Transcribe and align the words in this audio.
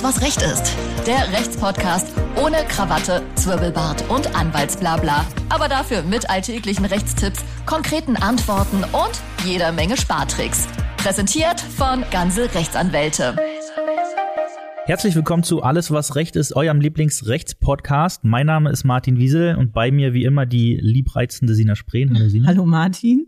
Alles, 0.00 0.16
was 0.16 0.22
Recht 0.22 0.42
ist. 0.42 0.76
Der 1.06 1.30
Rechtspodcast 1.32 2.14
ohne 2.42 2.56
Krawatte, 2.68 3.22
Zwirbelbart 3.34 4.08
und 4.08 4.34
Anwaltsblabla. 4.34 5.26
Aber 5.48 5.68
dafür 5.68 6.02
mit 6.02 6.30
alltäglichen 6.30 6.84
Rechtstipps, 6.86 7.44
konkreten 7.66 8.16
Antworten 8.16 8.84
und 8.84 9.20
jeder 9.44 9.72
Menge 9.72 9.96
Spartricks. 9.96 10.68
Präsentiert 10.96 11.60
von 11.60 12.04
Ganze 12.10 12.54
Rechtsanwälte. 12.54 13.36
Herzlich 14.86 15.14
willkommen 15.14 15.42
zu 15.42 15.62
Alles, 15.62 15.90
was 15.90 16.16
Recht 16.16 16.34
ist, 16.36 16.56
eurem 16.56 16.80
Lieblingsrechtspodcast. 16.80 18.24
Mein 18.24 18.46
Name 18.46 18.70
ist 18.70 18.84
Martin 18.84 19.18
Wiesel 19.18 19.56
und 19.56 19.72
bei 19.72 19.90
mir 19.90 20.14
wie 20.14 20.24
immer 20.24 20.46
die 20.46 20.78
liebreizende 20.80 21.54
Sina 21.54 21.76
Spreen. 21.76 22.14
Hallo 22.14 22.28
Sina. 22.28 22.48
Hallo 22.48 22.64
Martin. 22.64 23.26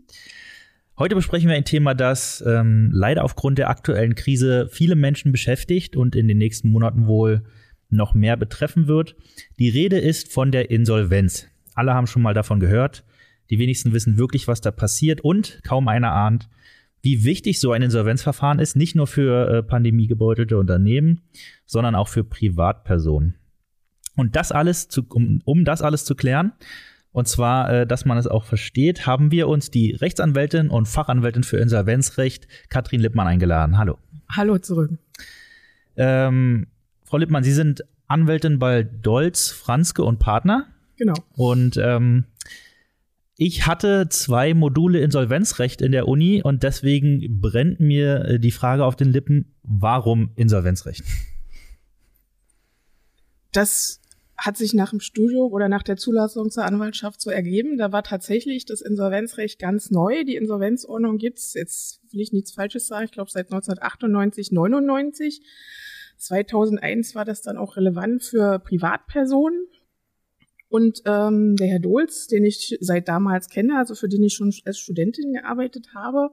Heute 0.95 1.15
besprechen 1.15 1.49
wir 1.49 1.55
ein 1.55 1.65
Thema, 1.65 1.95
das 1.95 2.43
ähm, 2.45 2.91
leider 2.93 3.23
aufgrund 3.23 3.57
der 3.57 3.69
aktuellen 3.69 4.13
Krise 4.13 4.67
viele 4.71 4.95
Menschen 4.95 5.31
beschäftigt 5.31 5.95
und 5.95 6.15
in 6.15 6.27
den 6.27 6.37
nächsten 6.37 6.69
Monaten 6.69 7.07
wohl 7.07 7.43
noch 7.89 8.13
mehr 8.13 8.37
betreffen 8.37 8.85
wird. 8.87 9.15
Die 9.57 9.69
Rede 9.69 9.97
ist 9.97 10.31
von 10.31 10.51
der 10.51 10.69
Insolvenz. 10.69 11.47
Alle 11.73 11.95
haben 11.95 12.05
schon 12.05 12.21
mal 12.21 12.35
davon 12.35 12.59
gehört. 12.59 13.03
Die 13.49 13.57
wenigsten 13.57 13.91
wissen 13.91 14.17
wirklich, 14.17 14.47
was 14.47 14.61
da 14.61 14.69
passiert 14.69 15.21
und 15.21 15.61
kaum 15.63 15.87
einer 15.87 16.11
ahnt, 16.11 16.47
wie 17.01 17.23
wichtig 17.23 17.59
so 17.59 17.71
ein 17.71 17.81
Insolvenzverfahren 17.81 18.59
ist, 18.59 18.75
nicht 18.75 18.95
nur 18.95 19.07
für 19.07 19.49
äh, 19.49 19.63
pandemiegebeutelte 19.63 20.59
Unternehmen, 20.59 21.21
sondern 21.65 21.95
auch 21.95 22.07
für 22.07 22.23
Privatpersonen. 22.23 23.35
Und 24.15 24.35
das 24.35 24.51
alles 24.51 24.89
zu, 24.89 25.03
um, 25.09 25.41
um 25.43 25.65
das 25.65 25.81
alles 25.81 26.05
zu 26.05 26.13
klären, 26.13 26.53
und 27.13 27.27
zwar, 27.27 27.71
äh, 27.71 27.87
dass 27.87 28.05
man 28.05 28.17
es 28.17 28.27
auch 28.27 28.43
versteht, 28.43 29.05
haben 29.05 29.31
wir 29.31 29.47
uns 29.47 29.71
die 29.71 29.91
Rechtsanwältin 29.91 30.69
und 30.69 30.87
Fachanwältin 30.87 31.43
für 31.43 31.57
Insolvenzrecht, 31.57 32.47
Katrin 32.69 32.99
Lippmann, 32.99 33.27
eingeladen. 33.27 33.77
Hallo. 33.77 33.97
Hallo 34.29 34.57
zurück. 34.57 34.91
Ähm, 35.95 36.67
Frau 37.03 37.17
Lippmann, 37.17 37.43
Sie 37.43 37.53
sind 37.53 37.85
Anwältin 38.07 38.57
bei 38.57 38.83
Dolz, 38.83 39.51
Franzke 39.51 40.03
und 40.03 40.17
Partner. 40.17 40.67
Genau. 40.97 41.13
Und 41.35 41.77
ähm, 41.77 42.25
ich 43.37 43.67
hatte 43.67 44.09
zwei 44.09 44.55
Module 44.55 44.99
Insolvenzrecht 44.99 45.81
in 45.81 45.91
der 45.91 46.07
Uni 46.07 46.41
und 46.41 46.63
deswegen 46.63 47.41
brennt 47.41 47.79
mir 47.79 48.25
äh, 48.25 48.39
die 48.39 48.51
Frage 48.51 48.85
auf 48.85 48.95
den 48.95 49.11
Lippen, 49.11 49.53
warum 49.61 50.31
Insolvenzrecht? 50.35 51.03
Das 53.51 54.01
hat 54.43 54.57
sich 54.57 54.73
nach 54.73 54.89
dem 54.89 54.99
Studium 54.99 55.53
oder 55.53 55.69
nach 55.69 55.83
der 55.83 55.95
Zulassung 55.95 56.51
zur 56.51 56.65
Anwaltschaft 56.65 57.21
so 57.21 57.29
ergeben. 57.29 57.77
Da 57.77 57.93
war 57.93 58.03
tatsächlich 58.03 58.65
das 58.65 58.81
Insolvenzrecht 58.81 59.57
ganz 59.57 59.89
neu. 59.89 60.25
Die 60.25 60.35
Insolvenzordnung 60.35 61.17
gibt's 61.17 61.53
jetzt 61.53 62.01
will 62.11 62.19
ich 62.19 62.33
nichts 62.33 62.51
Falsches 62.51 62.87
sagen, 62.87 63.05
ich 63.05 63.13
glaube 63.13 63.31
seit 63.31 63.45
1998, 63.45 64.51
99. 64.51 65.41
2001 66.17 67.15
war 67.15 67.23
das 67.23 67.41
dann 67.41 67.55
auch 67.55 67.77
relevant 67.77 68.21
für 68.21 68.59
Privatpersonen. 68.59 69.65
Und 70.67 71.03
ähm, 71.05 71.55
der 71.55 71.67
Herr 71.67 71.79
Dohls, 71.79 72.27
den 72.27 72.43
ich 72.43 72.77
seit 72.81 73.07
damals 73.07 73.47
kenne, 73.47 73.77
also 73.77 73.95
für 73.95 74.09
den 74.09 74.23
ich 74.23 74.33
schon 74.33 74.53
als 74.65 74.77
Studentin 74.77 75.33
gearbeitet 75.33 75.89
habe, 75.95 76.31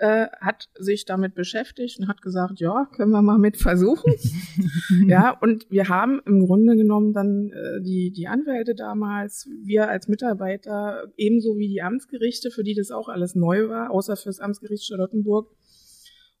äh, 0.00 0.28
hat 0.40 0.70
sich 0.78 1.04
damit 1.04 1.34
beschäftigt 1.34 2.00
und 2.00 2.08
hat 2.08 2.22
gesagt, 2.22 2.58
ja, 2.58 2.88
können 2.96 3.10
wir 3.10 3.20
mal 3.20 3.38
mit 3.38 3.58
versuchen. 3.58 4.14
ja, 5.06 5.30
und 5.30 5.70
wir 5.70 5.88
haben 5.88 6.22
im 6.24 6.46
Grunde 6.46 6.74
genommen 6.74 7.12
dann 7.12 7.50
äh, 7.50 7.82
die, 7.82 8.10
die 8.10 8.26
Anwälte 8.26 8.74
damals, 8.74 9.46
wir 9.62 9.90
als 9.90 10.08
Mitarbeiter, 10.08 11.12
ebenso 11.18 11.58
wie 11.58 11.68
die 11.68 11.82
Amtsgerichte, 11.82 12.50
für 12.50 12.64
die 12.64 12.74
das 12.74 12.90
auch 12.90 13.10
alles 13.10 13.34
neu 13.34 13.68
war, 13.68 13.90
außer 13.90 14.16
fürs 14.16 14.40
Amtsgericht 14.40 14.86
Charlottenburg, 14.86 15.54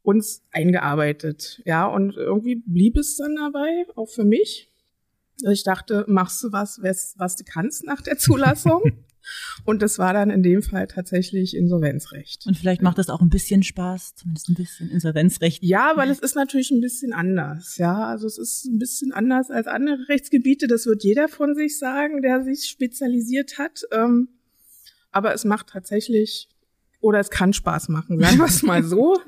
uns 0.02 0.42
eingearbeitet. 0.52 1.60
Ja, 1.66 1.86
und 1.86 2.16
irgendwie 2.16 2.62
blieb 2.64 2.96
es 2.96 3.16
dann 3.16 3.36
dabei, 3.36 3.84
auch 3.94 4.08
für 4.08 4.24
mich. 4.24 4.72
Ich 5.50 5.64
dachte, 5.64 6.06
machst 6.08 6.42
du 6.42 6.50
was, 6.50 6.80
was 6.82 7.36
du 7.36 7.44
kannst 7.44 7.84
nach 7.84 8.00
der 8.00 8.16
Zulassung? 8.18 9.04
Und 9.64 9.82
das 9.82 9.98
war 9.98 10.12
dann 10.12 10.30
in 10.30 10.42
dem 10.42 10.62
Fall 10.62 10.86
tatsächlich 10.86 11.56
Insolvenzrecht. 11.56 12.46
Und 12.46 12.56
vielleicht 12.56 12.82
macht 12.82 12.98
das 12.98 13.10
auch 13.10 13.20
ein 13.20 13.28
bisschen 13.28 13.62
Spaß, 13.62 14.14
zumindest 14.16 14.48
ein 14.48 14.54
bisschen 14.54 14.90
Insolvenzrecht. 14.90 15.62
Ja, 15.62 15.92
weil 15.96 16.10
es 16.10 16.18
ist 16.18 16.34
natürlich 16.34 16.70
ein 16.70 16.80
bisschen 16.80 17.12
anders. 17.12 17.76
Ja, 17.76 18.06
also 18.06 18.26
es 18.26 18.38
ist 18.38 18.64
ein 18.64 18.78
bisschen 18.78 19.12
anders 19.12 19.50
als 19.50 19.66
andere 19.66 20.08
Rechtsgebiete. 20.08 20.66
Das 20.66 20.86
wird 20.86 21.04
jeder 21.04 21.28
von 21.28 21.54
sich 21.54 21.78
sagen, 21.78 22.22
der 22.22 22.42
sich 22.42 22.68
spezialisiert 22.68 23.58
hat. 23.58 23.82
Ähm, 23.92 24.28
aber 25.12 25.34
es 25.34 25.44
macht 25.44 25.68
tatsächlich, 25.68 26.48
oder 27.00 27.18
es 27.18 27.30
kann 27.30 27.52
Spaß 27.52 27.88
machen, 27.88 28.18
sagen 28.20 28.38
wir 28.38 28.46
es 28.46 28.62
mal 28.64 28.82
so. 28.82 29.18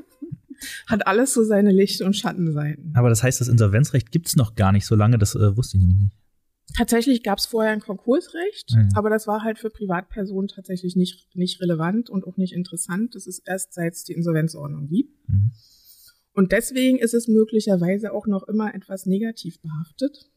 Hat 0.86 1.08
alles 1.08 1.34
so 1.34 1.42
seine 1.42 1.72
Licht- 1.72 2.02
und 2.02 2.16
Schattenseiten. 2.16 2.92
Aber 2.94 3.08
das 3.08 3.24
heißt, 3.24 3.40
das 3.40 3.48
Insolvenzrecht 3.48 4.12
gibt 4.12 4.28
es 4.28 4.36
noch 4.36 4.54
gar 4.54 4.70
nicht 4.70 4.86
so 4.86 4.94
lange, 4.94 5.18
das 5.18 5.34
äh, 5.34 5.56
wusste 5.56 5.76
ich 5.76 5.80
nämlich 5.80 5.98
nicht. 5.98 6.21
Tatsächlich 6.76 7.22
gab 7.22 7.38
es 7.38 7.46
vorher 7.46 7.72
ein 7.72 7.80
Konkursrecht, 7.80 8.74
mhm. 8.74 8.88
aber 8.94 9.10
das 9.10 9.26
war 9.26 9.42
halt 9.42 9.58
für 9.58 9.70
Privatpersonen 9.70 10.48
tatsächlich 10.48 10.96
nicht, 10.96 11.28
nicht 11.34 11.60
relevant 11.60 12.08
und 12.08 12.26
auch 12.26 12.36
nicht 12.36 12.52
interessant. 12.52 13.14
Das 13.14 13.26
ist 13.26 13.42
erst 13.46 13.74
seit 13.74 13.92
es 13.92 14.04
die 14.04 14.12
Insolvenzordnung 14.12 14.88
gibt. 14.88 15.28
Mhm. 15.28 15.52
Und 16.34 16.52
deswegen 16.52 16.98
ist 16.98 17.14
es 17.14 17.28
möglicherweise 17.28 18.12
auch 18.12 18.26
noch 18.26 18.48
immer 18.48 18.74
etwas 18.74 19.06
negativ 19.06 19.60
behaftet. 19.60 20.30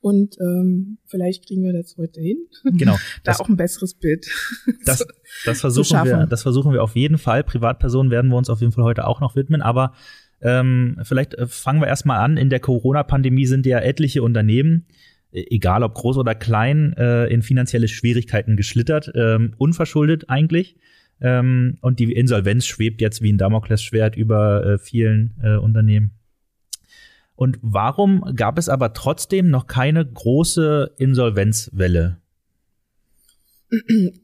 Und 0.00 0.38
ähm, 0.40 0.98
vielleicht 1.06 1.46
kriegen 1.46 1.64
wir 1.64 1.72
das 1.72 1.96
heute 1.96 2.20
hin. 2.20 2.38
Genau. 2.78 2.94
da 3.24 3.32
das, 3.32 3.40
auch 3.40 3.48
ein 3.48 3.56
besseres 3.56 3.94
Bild. 3.94 4.26
Das, 4.84 5.04
das 5.44 5.60
versuchen 5.60 6.04
wir, 6.04 6.26
das 6.26 6.42
versuchen 6.42 6.72
wir 6.72 6.82
auf 6.82 6.94
jeden 6.94 7.18
Fall. 7.18 7.42
Privatpersonen 7.42 8.10
werden 8.10 8.30
wir 8.30 8.36
uns 8.36 8.48
auf 8.48 8.60
jeden 8.60 8.72
Fall 8.72 8.84
heute 8.84 9.06
auch 9.06 9.20
noch 9.20 9.34
widmen. 9.34 9.60
Aber 9.60 9.92
ähm, 10.40 10.98
vielleicht 11.02 11.34
äh, 11.34 11.46
fangen 11.46 11.80
wir 11.80 11.88
erstmal 11.88 12.20
an. 12.20 12.36
In 12.36 12.50
der 12.50 12.60
Corona-Pandemie 12.60 13.46
sind 13.46 13.66
ja 13.66 13.78
etliche 13.80 14.22
Unternehmen, 14.22 14.86
egal 15.32 15.82
ob 15.82 15.94
groß 15.94 16.16
oder 16.18 16.34
klein, 16.34 16.94
äh, 16.96 17.26
in 17.26 17.42
finanzielle 17.42 17.88
Schwierigkeiten 17.88 18.56
geschlittert, 18.56 19.12
ähm, 19.14 19.54
unverschuldet 19.58 20.28
eigentlich. 20.28 20.76
Ähm, 21.20 21.78
und 21.80 21.98
die 21.98 22.12
Insolvenz 22.12 22.66
schwebt 22.66 23.00
jetzt 23.00 23.22
wie 23.22 23.32
ein 23.32 23.38
Damoklesschwert 23.38 24.16
über 24.16 24.64
äh, 24.64 24.78
vielen 24.78 25.34
äh, 25.42 25.56
Unternehmen. 25.56 26.12
Und 27.34 27.58
warum 27.62 28.34
gab 28.34 28.58
es 28.58 28.68
aber 28.68 28.94
trotzdem 28.94 29.50
noch 29.50 29.66
keine 29.66 30.04
große 30.04 30.94
Insolvenzwelle? 30.98 32.18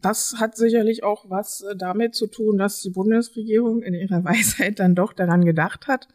Das 0.00 0.36
hat 0.38 0.56
sicherlich 0.56 1.04
auch 1.04 1.28
was 1.28 1.60
äh, 1.60 1.76
damit 1.76 2.14
zu 2.14 2.26
tun, 2.26 2.58
dass 2.58 2.80
die 2.80 2.90
Bundesregierung 2.90 3.82
in 3.82 3.94
ihrer 3.94 4.24
Weisheit 4.24 4.78
dann 4.78 4.94
doch 4.94 5.12
daran 5.12 5.44
gedacht 5.44 5.86
hat, 5.86 6.08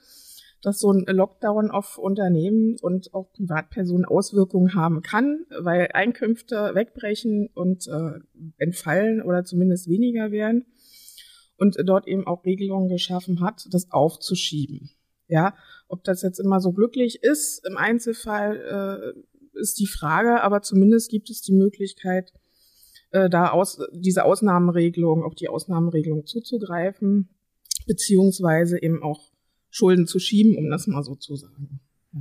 dass 0.62 0.80
so 0.80 0.92
ein 0.92 1.06
Lockdown 1.06 1.72
auf 1.72 1.98
Unternehmen 1.98 2.78
und 2.82 3.14
auch 3.14 3.32
Privatpersonen 3.32 4.06
Auswirkungen 4.06 4.74
haben 4.76 5.02
kann, 5.02 5.46
weil 5.58 5.90
Einkünfte 5.94 6.72
wegbrechen 6.74 7.50
und 7.54 7.88
äh, 7.88 8.20
entfallen 8.58 9.22
oder 9.22 9.44
zumindest 9.44 9.88
weniger 9.88 10.32
werden 10.32 10.66
und 11.58 11.78
dort 11.86 12.08
eben 12.08 12.28
auch 12.28 12.46
Regelungen 12.46 12.90
geschaffen 12.90 13.42
hat, 13.42 13.68
das 13.72 13.92
aufzuschieben. 13.92 14.92
Ja, 15.28 15.56
ob 15.88 16.04
das 16.04 16.24
jetzt 16.24 16.40
immer 16.40 16.60
so 16.60 16.72
glücklich 16.72 17.22
ist, 17.22 17.66
im 17.68 17.78
Einzelfall 17.78 19.14
äh, 19.56 19.60
ist 19.60 19.80
die 19.80 19.88
Frage, 19.88 20.42
aber 20.42 20.62
zumindest 20.62 21.12
gibt 21.12 21.30
es 21.30 21.42
die 21.42 21.54
Möglichkeit, 21.54 22.34
äh, 23.12 23.30
da 23.30 23.50
aus, 23.50 23.80
diese 23.94 24.26
Ausnahmeregelung, 24.26 25.24
auf 25.24 25.36
die 25.36 25.50
Ausnahmeregelung 25.50 26.26
zuzugreifen, 26.26 27.30
beziehungsweise 27.86 28.82
eben 28.82 29.04
auch 29.04 29.29
Schulden 29.70 30.08
zu 30.08 30.20
schieben, 30.20 30.58
um 30.58 30.70
das 30.70 30.88
mal 30.88 31.04
so 31.04 31.16
zu 31.16 31.36
sagen. 31.36 31.80
Ja. 32.14 32.20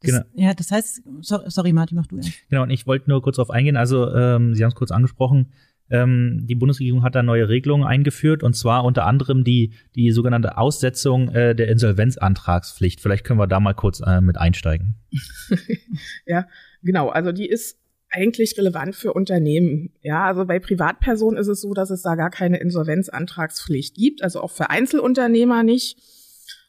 Das, 0.00 0.10
genau. 0.10 0.24
Ja, 0.34 0.54
das 0.54 0.70
heißt, 0.70 1.02
sorry, 1.20 1.72
Martin, 1.72 1.96
mach 1.96 2.06
du 2.06 2.16
erst. 2.16 2.32
Genau, 2.48 2.62
und 2.62 2.70
ich 2.70 2.86
wollte 2.86 3.10
nur 3.10 3.22
kurz 3.22 3.36
darauf 3.36 3.50
eingehen. 3.50 3.76
Also, 3.76 4.12
ähm, 4.14 4.54
Sie 4.54 4.62
haben 4.62 4.70
es 4.70 4.74
kurz 4.74 4.90
angesprochen. 4.90 5.52
Ähm, 5.88 6.46
die 6.46 6.56
Bundesregierung 6.56 7.02
hat 7.02 7.14
da 7.14 7.22
neue 7.22 7.48
Regelungen 7.48 7.86
eingeführt 7.86 8.42
und 8.42 8.54
zwar 8.56 8.84
unter 8.84 9.06
anderem 9.06 9.44
die, 9.44 9.72
die 9.94 10.10
sogenannte 10.10 10.58
Aussetzung 10.58 11.28
äh, 11.28 11.54
der 11.54 11.68
Insolvenzantragspflicht. 11.68 13.00
Vielleicht 13.00 13.24
können 13.24 13.38
wir 13.38 13.46
da 13.46 13.60
mal 13.60 13.74
kurz 13.74 14.00
äh, 14.04 14.20
mit 14.20 14.36
einsteigen. 14.36 14.96
ja, 16.26 16.48
genau. 16.82 17.08
Also 17.08 17.30
die 17.30 17.48
ist 17.48 17.78
eigentlich 18.10 18.56
relevant 18.58 18.96
für 18.96 19.12
Unternehmen. 19.12 19.92
Ja, 20.02 20.24
also 20.24 20.44
bei 20.44 20.58
Privatpersonen 20.58 21.38
ist 21.38 21.48
es 21.48 21.60
so, 21.60 21.72
dass 21.72 21.90
es 21.90 22.02
da 22.02 22.16
gar 22.16 22.30
keine 22.30 22.58
Insolvenzantragspflicht 22.58 23.94
gibt, 23.94 24.22
also 24.22 24.40
auch 24.40 24.50
für 24.50 24.70
Einzelunternehmer 24.70 25.62
nicht 25.62 25.98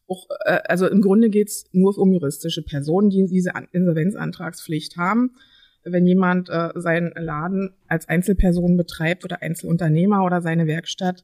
auch, 0.07 0.27
äh, 0.45 0.59
also 0.65 0.87
im 0.87 1.01
Grunde 1.01 1.29
geht's 1.29 1.65
nur 1.71 1.97
um 1.97 2.11
juristische 2.13 2.63
Personen, 2.63 3.09
die 3.09 3.25
diese 3.27 3.51
Insolvenzantragspflicht 3.71 4.97
haben. 4.97 5.35
Wenn 5.83 6.05
jemand 6.05 6.49
äh, 6.49 6.69
seinen 6.75 7.11
Laden 7.15 7.73
als 7.87 8.07
Einzelperson 8.09 8.75
betreibt 8.77 9.23
oder 9.23 9.41
Einzelunternehmer 9.41 10.25
oder 10.25 10.41
seine 10.41 10.67
Werkstatt, 10.67 11.23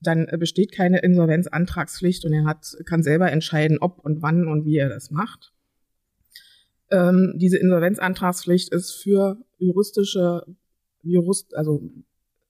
dann 0.00 0.26
äh, 0.28 0.36
besteht 0.38 0.72
keine 0.72 1.00
Insolvenzantragspflicht 1.00 2.24
und 2.24 2.32
er 2.32 2.44
hat, 2.44 2.76
kann 2.86 3.02
selber 3.02 3.30
entscheiden, 3.32 3.78
ob 3.80 4.04
und 4.04 4.22
wann 4.22 4.46
und 4.46 4.64
wie 4.64 4.76
er 4.76 4.88
das 4.88 5.10
macht. 5.10 5.52
Ähm, 6.90 7.34
diese 7.36 7.58
Insolvenzantragspflicht 7.58 8.72
ist 8.72 8.92
für 8.92 9.38
juristische, 9.58 10.44
Jurist, 11.02 11.54
also 11.54 11.90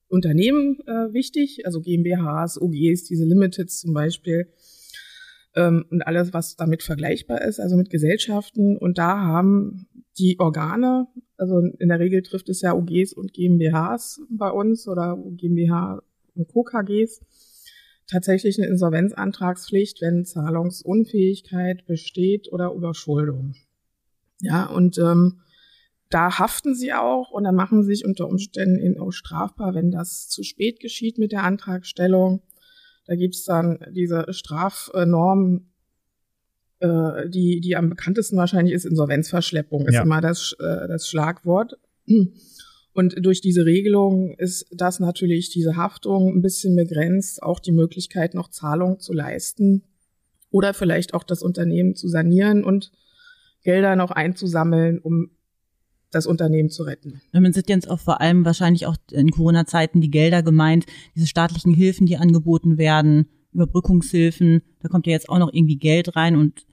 Unternehmen 0.07 0.79
äh, 0.87 1.13
wichtig, 1.13 1.65
also 1.65 1.81
GmbHs, 1.81 2.59
OGs, 2.61 3.03
diese 3.03 3.25
Limiteds 3.25 3.79
zum 3.79 3.93
Beispiel 3.93 4.47
ähm, 5.55 5.85
und 5.89 6.01
alles, 6.01 6.33
was 6.33 6.55
damit 6.55 6.83
vergleichbar 6.83 7.41
ist, 7.41 7.59
also 7.59 7.75
mit 7.75 7.89
Gesellschaften. 7.89 8.77
Und 8.77 8.97
da 8.97 9.19
haben 9.19 9.87
die 10.17 10.39
Organe, 10.39 11.07
also 11.37 11.59
in 11.59 11.89
der 11.89 11.99
Regel 11.99 12.21
trifft 12.21 12.49
es 12.49 12.61
ja 12.61 12.73
OGs 12.73 13.13
und 13.13 13.33
GmbHs 13.33 14.21
bei 14.29 14.49
uns 14.51 14.87
oder 14.87 15.17
GmbH 15.37 16.01
und 16.35 16.47
Co. 16.47 16.63
KGs, 16.63 17.21
tatsächlich 18.07 18.59
eine 18.59 18.67
Insolvenzantragspflicht, 18.67 20.01
wenn 20.01 20.25
Zahlungsunfähigkeit 20.25 21.85
besteht 21.85 22.51
oder 22.51 22.73
Überschuldung. 22.73 23.55
Ja, 24.41 24.65
und 24.65 24.97
ähm, 24.97 25.41
da 26.09 26.39
haften 26.39 26.73
sie 26.73 26.93
auch 26.93 27.31
und 27.31 27.43
dann 27.43 27.55
machen 27.55 27.83
sie 27.83 27.95
sich 27.95 28.05
unter 28.05 28.27
Umständen 28.27 28.79
eben 28.79 28.99
auch 28.99 29.11
strafbar, 29.11 29.75
wenn 29.75 29.91
das 29.91 30.27
zu 30.27 30.43
spät 30.43 30.79
geschieht 30.79 31.17
mit 31.17 31.31
der 31.31 31.43
Antragstellung. 31.43 32.41
Da 33.09 33.15
gibt's 33.15 33.43
dann 33.43 33.79
diese 33.91 34.27
Strafnorm, 34.29 35.65
äh, 36.77 37.27
die, 37.27 37.59
die 37.59 37.75
am 37.75 37.89
bekanntesten 37.89 38.37
wahrscheinlich 38.37 38.75
ist, 38.75 38.85
Insolvenzverschleppung, 38.85 39.87
ist 39.87 39.95
ja. 39.95 40.03
immer 40.03 40.21
das, 40.21 40.55
äh, 40.59 40.87
das 40.87 41.07
Schlagwort. 41.07 41.79
Und 42.93 43.25
durch 43.25 43.41
diese 43.41 43.65
Regelung 43.65 44.35
ist 44.37 44.67
das 44.71 44.99
natürlich 44.99 45.49
diese 45.49 45.75
Haftung 45.75 46.35
ein 46.35 46.43
bisschen 46.43 46.75
begrenzt, 46.75 47.41
auch 47.41 47.59
die 47.59 47.71
Möglichkeit, 47.71 48.35
noch 48.35 48.49
Zahlungen 48.49 48.99
zu 48.99 49.13
leisten 49.13 49.81
oder 50.51 50.75
vielleicht 50.75 51.15
auch 51.15 51.23
das 51.23 51.41
Unternehmen 51.41 51.95
zu 51.95 52.07
sanieren 52.07 52.63
und 52.63 52.91
Gelder 53.63 53.95
noch 53.95 54.11
einzusammeln, 54.11 54.99
um 54.99 55.31
das 56.11 56.25
Unternehmen 56.25 56.69
zu 56.69 56.83
retten. 56.83 57.21
Damit 57.31 57.53
sind 57.53 57.69
jetzt 57.69 57.89
auch 57.89 57.99
vor 57.99 58.21
allem 58.21 58.45
wahrscheinlich 58.45 58.85
auch 58.85 58.97
in 59.11 59.31
Corona-Zeiten 59.31 60.01
die 60.01 60.11
Gelder 60.11 60.43
gemeint, 60.43 60.85
diese 61.15 61.27
staatlichen 61.27 61.73
Hilfen, 61.73 62.05
die 62.07 62.17
angeboten 62.17 62.77
werden, 62.77 63.27
Überbrückungshilfen, 63.53 64.61
da 64.81 64.89
kommt 64.89 65.07
ja 65.07 65.13
jetzt 65.13 65.29
auch 65.29 65.39
noch 65.39 65.53
irgendwie 65.53 65.77
Geld 65.77 66.15
rein 66.15 66.35
und 66.35 66.65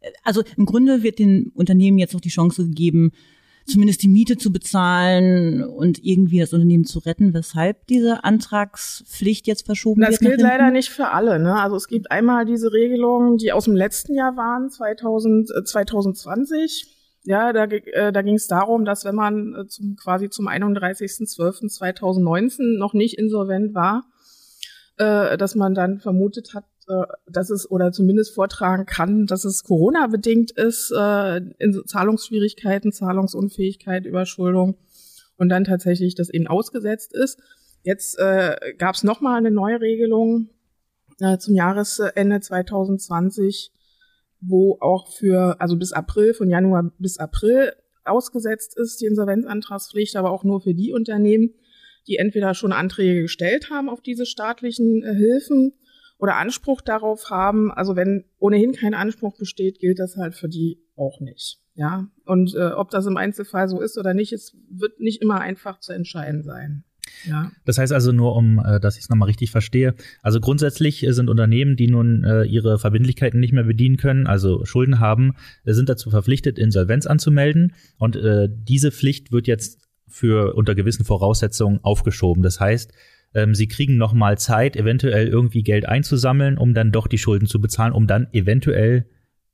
äh, 0.00 0.10
also 0.24 0.42
im 0.56 0.66
Grunde 0.66 1.02
wird 1.02 1.18
den 1.18 1.48
Unternehmen 1.54 1.98
jetzt 1.98 2.14
noch 2.14 2.20
die 2.20 2.30
Chance 2.30 2.64
gegeben, 2.64 3.12
zumindest 3.66 4.02
die 4.02 4.08
Miete 4.08 4.36
zu 4.36 4.52
bezahlen 4.52 5.62
und 5.62 6.04
irgendwie 6.04 6.40
das 6.40 6.52
Unternehmen 6.52 6.84
zu 6.84 6.98
retten, 6.98 7.32
weshalb 7.34 7.86
diese 7.86 8.24
Antragspflicht 8.24 9.46
jetzt 9.46 9.66
verschoben 9.66 10.00
das 10.00 10.12
wird. 10.12 10.22
Das 10.22 10.28
gilt 10.28 10.40
leider 10.40 10.70
nicht 10.70 10.88
für 10.88 11.08
alle. 11.08 11.38
Ne? 11.38 11.54
Also 11.54 11.76
es 11.76 11.86
gibt 11.86 12.10
einmal 12.10 12.44
diese 12.44 12.72
Regelungen, 12.72 13.36
die 13.36 13.52
aus 13.52 13.66
dem 13.66 13.76
letzten 13.76 14.14
Jahr 14.14 14.36
waren, 14.36 14.70
2000, 14.70 15.50
äh, 15.50 15.64
2020 15.64 17.01
ja, 17.24 17.52
da, 17.52 17.64
äh, 17.64 18.12
da 18.12 18.22
ging 18.22 18.34
es 18.34 18.48
darum, 18.48 18.84
dass 18.84 19.04
wenn 19.04 19.14
man 19.14 19.54
äh, 19.54 19.68
zum, 19.68 19.94
quasi 19.96 20.28
zum 20.30 20.48
31.12.2019 20.48 22.78
noch 22.78 22.94
nicht 22.94 23.16
insolvent 23.18 23.74
war, 23.74 24.04
äh, 24.98 25.38
dass 25.38 25.54
man 25.54 25.74
dann 25.74 26.00
vermutet 26.00 26.54
hat, 26.54 26.64
äh, 26.88 27.04
dass 27.30 27.50
es 27.50 27.70
oder 27.70 27.92
zumindest 27.92 28.34
vortragen 28.34 28.86
kann, 28.86 29.26
dass 29.26 29.44
es 29.44 29.62
Corona-bedingt 29.62 30.50
ist, 30.52 30.90
äh, 30.90 31.36
in 31.58 31.80
Zahlungsschwierigkeiten, 31.86 32.90
Zahlungsunfähigkeit, 32.92 34.04
Überschuldung 34.04 34.76
und 35.36 35.48
dann 35.48 35.62
tatsächlich 35.64 36.16
das 36.16 36.28
eben 36.28 36.48
ausgesetzt 36.48 37.14
ist. 37.14 37.38
Jetzt 37.84 38.18
äh, 38.18 38.74
gab 38.78 38.96
es 38.96 39.04
nochmal 39.04 39.38
eine 39.38 39.50
Neuregelung 39.50 40.50
äh, 41.20 41.38
zum 41.38 41.54
Jahresende 41.54 42.40
2020 42.40 43.72
wo 44.42 44.76
auch 44.80 45.08
für, 45.08 45.60
also 45.60 45.76
bis 45.76 45.92
April, 45.92 46.34
von 46.34 46.50
Januar 46.50 46.92
bis 46.98 47.18
April 47.18 47.72
ausgesetzt 48.04 48.76
ist, 48.76 49.00
die 49.00 49.06
Insolvenzantragspflicht, 49.06 50.16
aber 50.16 50.30
auch 50.30 50.44
nur 50.44 50.60
für 50.60 50.74
die 50.74 50.92
Unternehmen, 50.92 51.54
die 52.08 52.16
entweder 52.16 52.54
schon 52.54 52.72
Anträge 52.72 53.22
gestellt 53.22 53.70
haben 53.70 53.88
auf 53.88 54.00
diese 54.00 54.26
staatlichen 54.26 55.04
äh, 55.04 55.14
Hilfen 55.14 55.72
oder 56.18 56.36
Anspruch 56.36 56.80
darauf 56.80 57.30
haben. 57.30 57.70
Also 57.70 57.94
wenn 57.96 58.24
ohnehin 58.38 58.72
kein 58.72 58.94
Anspruch 58.94 59.36
besteht, 59.36 59.78
gilt 59.78 60.00
das 60.00 60.16
halt 60.16 60.34
für 60.34 60.48
die 60.48 60.82
auch 60.96 61.20
nicht. 61.20 61.60
Ja, 61.74 62.08
und 62.26 62.54
äh, 62.54 62.72
ob 62.72 62.90
das 62.90 63.06
im 63.06 63.16
Einzelfall 63.16 63.68
so 63.68 63.80
ist 63.80 63.96
oder 63.96 64.12
nicht, 64.12 64.32
es 64.32 64.56
wird 64.68 65.00
nicht 65.00 65.22
immer 65.22 65.40
einfach 65.40 65.78
zu 65.78 65.92
entscheiden 65.92 66.42
sein. 66.42 66.84
Ja. 67.24 67.52
Das 67.64 67.78
heißt 67.78 67.92
also 67.92 68.12
nur, 68.12 68.34
um, 68.34 68.58
äh, 68.58 68.80
dass 68.80 68.96
ich 68.96 69.04
es 69.04 69.08
nochmal 69.08 69.26
richtig 69.26 69.50
verstehe. 69.50 69.94
Also 70.22 70.40
grundsätzlich 70.40 71.06
sind 71.08 71.28
Unternehmen, 71.28 71.76
die 71.76 71.88
nun 71.88 72.24
äh, 72.24 72.44
ihre 72.44 72.78
Verbindlichkeiten 72.78 73.40
nicht 73.40 73.52
mehr 73.52 73.64
bedienen 73.64 73.96
können, 73.96 74.26
also 74.26 74.64
Schulden 74.64 75.00
haben, 75.00 75.34
äh, 75.64 75.72
sind 75.72 75.88
dazu 75.88 76.10
verpflichtet, 76.10 76.58
Insolvenz 76.58 77.06
anzumelden. 77.06 77.74
Und 77.98 78.16
äh, 78.16 78.48
diese 78.50 78.90
Pflicht 78.90 79.32
wird 79.32 79.46
jetzt 79.46 79.80
für 80.08 80.54
unter 80.54 80.74
gewissen 80.74 81.04
Voraussetzungen 81.04 81.80
aufgeschoben. 81.82 82.42
Das 82.42 82.60
heißt, 82.60 82.92
ähm, 83.34 83.54
sie 83.54 83.68
kriegen 83.68 83.96
nochmal 83.96 84.38
Zeit, 84.38 84.76
eventuell 84.76 85.28
irgendwie 85.28 85.62
Geld 85.62 85.86
einzusammeln, 85.86 86.58
um 86.58 86.74
dann 86.74 86.92
doch 86.92 87.06
die 87.06 87.18
Schulden 87.18 87.46
zu 87.46 87.60
bezahlen, 87.60 87.92
um 87.92 88.06
dann 88.06 88.28
eventuell 88.32 89.06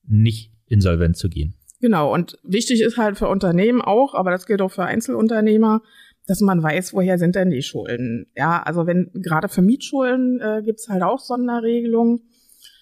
nicht 0.07 0.53
insolvent 0.67 1.17
zu 1.17 1.29
gehen. 1.29 1.55
Genau, 1.81 2.13
und 2.13 2.39
wichtig 2.43 2.81
ist 2.81 2.97
halt 2.97 3.19
für 3.19 3.29
Unternehmen 3.29 3.81
auch, 3.81 4.15
aber 4.15 4.33
das 4.33 4.47
gilt 4.47 4.61
auch 4.63 4.73
für 4.73 4.85
Einzelunternehmer, 4.85 5.83
dass 6.29 6.41
man 6.41 6.63
weiß, 6.63 6.93
woher 6.93 7.19
sind 7.19 7.35
denn 7.37 7.51
die 7.51 7.63
Schulden. 7.63 8.27
Ja, 8.37 8.63
also 8.63 8.87
wenn 8.87 9.11
gerade 9.15 9.49
für 9.49 9.63
Mietschulden 9.63 10.41
äh, 10.41 10.63
gibt 10.63 10.81
halt 10.89 11.03
auch 11.03 11.21
Sonderregelungen. 11.21 12.21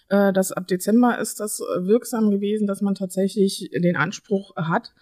Äh, 0.09 0.33
das 0.33 0.51
ab 0.51 0.67
Dezember 0.67 1.19
ist 1.21 1.39
das 1.39 1.61
wirksam 1.61 2.33
gewesen, 2.33 2.67
dass 2.67 2.83
man 2.83 2.97
tatsächlich 2.97 3.71
den 3.73 3.95
Anspruch 3.95 4.57
hat, 4.57 4.93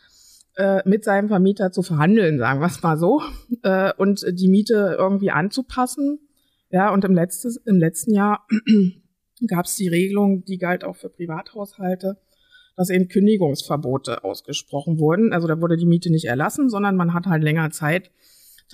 äh, 0.56 0.86
mit 0.86 1.04
seinem 1.04 1.28
Vermieter 1.28 1.72
zu 1.72 1.82
verhandeln, 1.82 2.38
sagen 2.38 2.60
wir 2.60 2.66
es 2.66 2.82
mal 2.82 2.98
so, 2.98 3.22
äh, 3.62 3.94
und 3.96 4.24
die 4.30 4.48
Miete 4.48 4.94
irgendwie 4.98 5.30
anzupassen. 5.30 6.18
Ja, 6.70 6.92
und 6.92 7.02
im, 7.06 7.14
letztes, 7.14 7.56
im 7.56 7.76
letzten 7.76 8.12
Jahr 8.12 8.46
gab 9.48 9.64
es 9.64 9.76
die 9.76 9.88
Regelung, 9.88 10.44
die 10.44 10.58
galt 10.58 10.84
auch 10.84 10.96
für 10.96 11.08
Privathaushalte, 11.08 12.18
dass 12.76 12.90
eben 12.90 13.08
Kündigungsverbote 13.08 14.22
ausgesprochen 14.22 14.98
wurden. 14.98 15.32
Also 15.32 15.48
da 15.48 15.62
wurde 15.62 15.78
die 15.78 15.86
Miete 15.86 16.10
nicht 16.10 16.26
erlassen, 16.26 16.68
sondern 16.68 16.96
man 16.96 17.14
hat 17.14 17.24
halt 17.24 17.42
länger 17.42 17.70
Zeit, 17.70 18.10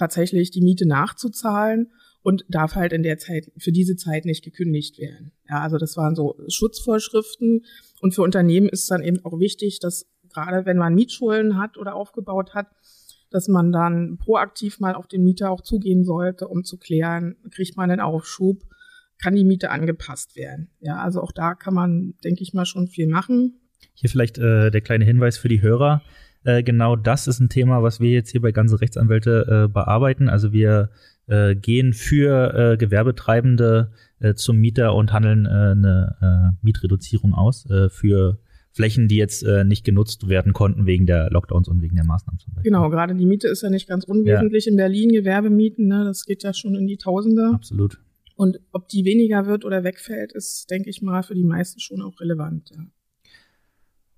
tatsächlich 0.00 0.50
die 0.50 0.62
Miete 0.62 0.88
nachzuzahlen 0.88 1.92
und 2.22 2.44
darf 2.48 2.74
halt 2.74 2.92
in 2.92 3.02
der 3.02 3.18
Zeit, 3.18 3.52
für 3.58 3.70
diese 3.70 3.96
Zeit 3.96 4.24
nicht 4.24 4.42
gekündigt 4.42 4.98
werden. 4.98 5.32
Ja, 5.48 5.60
also 5.60 5.76
das 5.76 5.96
waren 5.96 6.14
so 6.14 6.36
Schutzvorschriften 6.48 7.64
und 8.00 8.14
für 8.14 8.22
Unternehmen 8.22 8.68
ist 8.68 8.90
dann 8.90 9.02
eben 9.02 9.22
auch 9.24 9.38
wichtig, 9.38 9.78
dass 9.78 10.06
gerade 10.30 10.64
wenn 10.64 10.78
man 10.78 10.94
Mietschulden 10.94 11.58
hat 11.58 11.76
oder 11.76 11.94
aufgebaut 11.94 12.54
hat, 12.54 12.68
dass 13.30 13.46
man 13.46 13.72
dann 13.72 14.16
proaktiv 14.18 14.80
mal 14.80 14.94
auf 14.94 15.06
den 15.06 15.22
Mieter 15.22 15.50
auch 15.50 15.60
zugehen 15.60 16.04
sollte, 16.04 16.48
um 16.48 16.64
zu 16.64 16.78
klären, 16.78 17.36
kriegt 17.50 17.76
man 17.76 17.90
einen 17.90 18.00
Aufschub, 18.00 18.62
kann 19.22 19.34
die 19.34 19.44
Miete 19.44 19.70
angepasst 19.70 20.34
werden. 20.34 20.70
Ja, 20.80 21.02
also 21.02 21.20
auch 21.20 21.32
da 21.32 21.54
kann 21.54 21.74
man, 21.74 22.14
denke 22.24 22.42
ich 22.42 22.54
mal, 22.54 22.64
schon 22.64 22.88
viel 22.88 23.06
machen. 23.06 23.60
Hier 23.94 24.10
vielleicht 24.10 24.38
äh, 24.38 24.70
der 24.70 24.80
kleine 24.80 25.04
Hinweis 25.04 25.36
für 25.36 25.48
die 25.48 25.62
Hörer. 25.62 26.02
Äh, 26.44 26.62
genau 26.62 26.96
das 26.96 27.26
ist 27.26 27.40
ein 27.40 27.48
Thema, 27.48 27.82
was 27.82 28.00
wir 28.00 28.10
jetzt 28.10 28.30
hier 28.30 28.40
bei 28.40 28.52
ganze 28.52 28.80
Rechtsanwälte 28.80 29.66
äh, 29.66 29.72
bearbeiten. 29.72 30.28
Also 30.28 30.52
wir 30.52 30.90
äh, 31.26 31.54
gehen 31.54 31.92
für 31.92 32.54
äh, 32.54 32.76
Gewerbetreibende 32.76 33.92
äh, 34.18 34.34
zum 34.34 34.56
Mieter 34.56 34.94
und 34.94 35.12
handeln 35.12 35.46
eine 35.46 36.56
Mietreduzierung 36.62 37.34
aus 37.34 37.68
für 37.90 38.38
Flächen, 38.72 39.08
die 39.08 39.16
jetzt 39.16 39.44
nicht 39.64 39.84
genutzt 39.84 40.28
werden 40.28 40.52
konnten 40.52 40.86
wegen 40.86 41.06
der 41.06 41.30
Lockdowns 41.30 41.68
und 41.68 41.82
wegen 41.82 41.96
der 41.96 42.04
Maßnahmen 42.04 42.38
zum 42.38 42.54
Beispiel. 42.54 42.70
Genau, 42.70 42.88
gerade 42.90 43.14
die 43.14 43.26
Miete 43.26 43.48
ist 43.48 43.62
ja 43.62 43.70
nicht 43.70 43.88
ganz 43.88 44.04
unwesentlich 44.04 44.66
ja. 44.66 44.70
in 44.70 44.76
Berlin, 44.76 45.12
Gewerbemieten, 45.12 45.88
ne, 45.88 46.04
das 46.04 46.24
geht 46.24 46.42
ja 46.42 46.52
schon 46.52 46.74
in 46.74 46.86
die 46.86 46.96
Tausende. 46.96 47.50
Absolut. 47.54 47.98
Und 48.36 48.60
ob 48.72 48.88
die 48.88 49.04
weniger 49.04 49.46
wird 49.46 49.64
oder 49.64 49.84
wegfällt, 49.84 50.32
ist, 50.32 50.70
denke 50.70 50.90
ich 50.90 51.02
mal, 51.02 51.22
für 51.22 51.34
die 51.34 51.44
meisten 51.44 51.80
schon 51.80 52.02
auch 52.02 52.20
relevant. 52.20 52.70
Ja. 52.70 52.84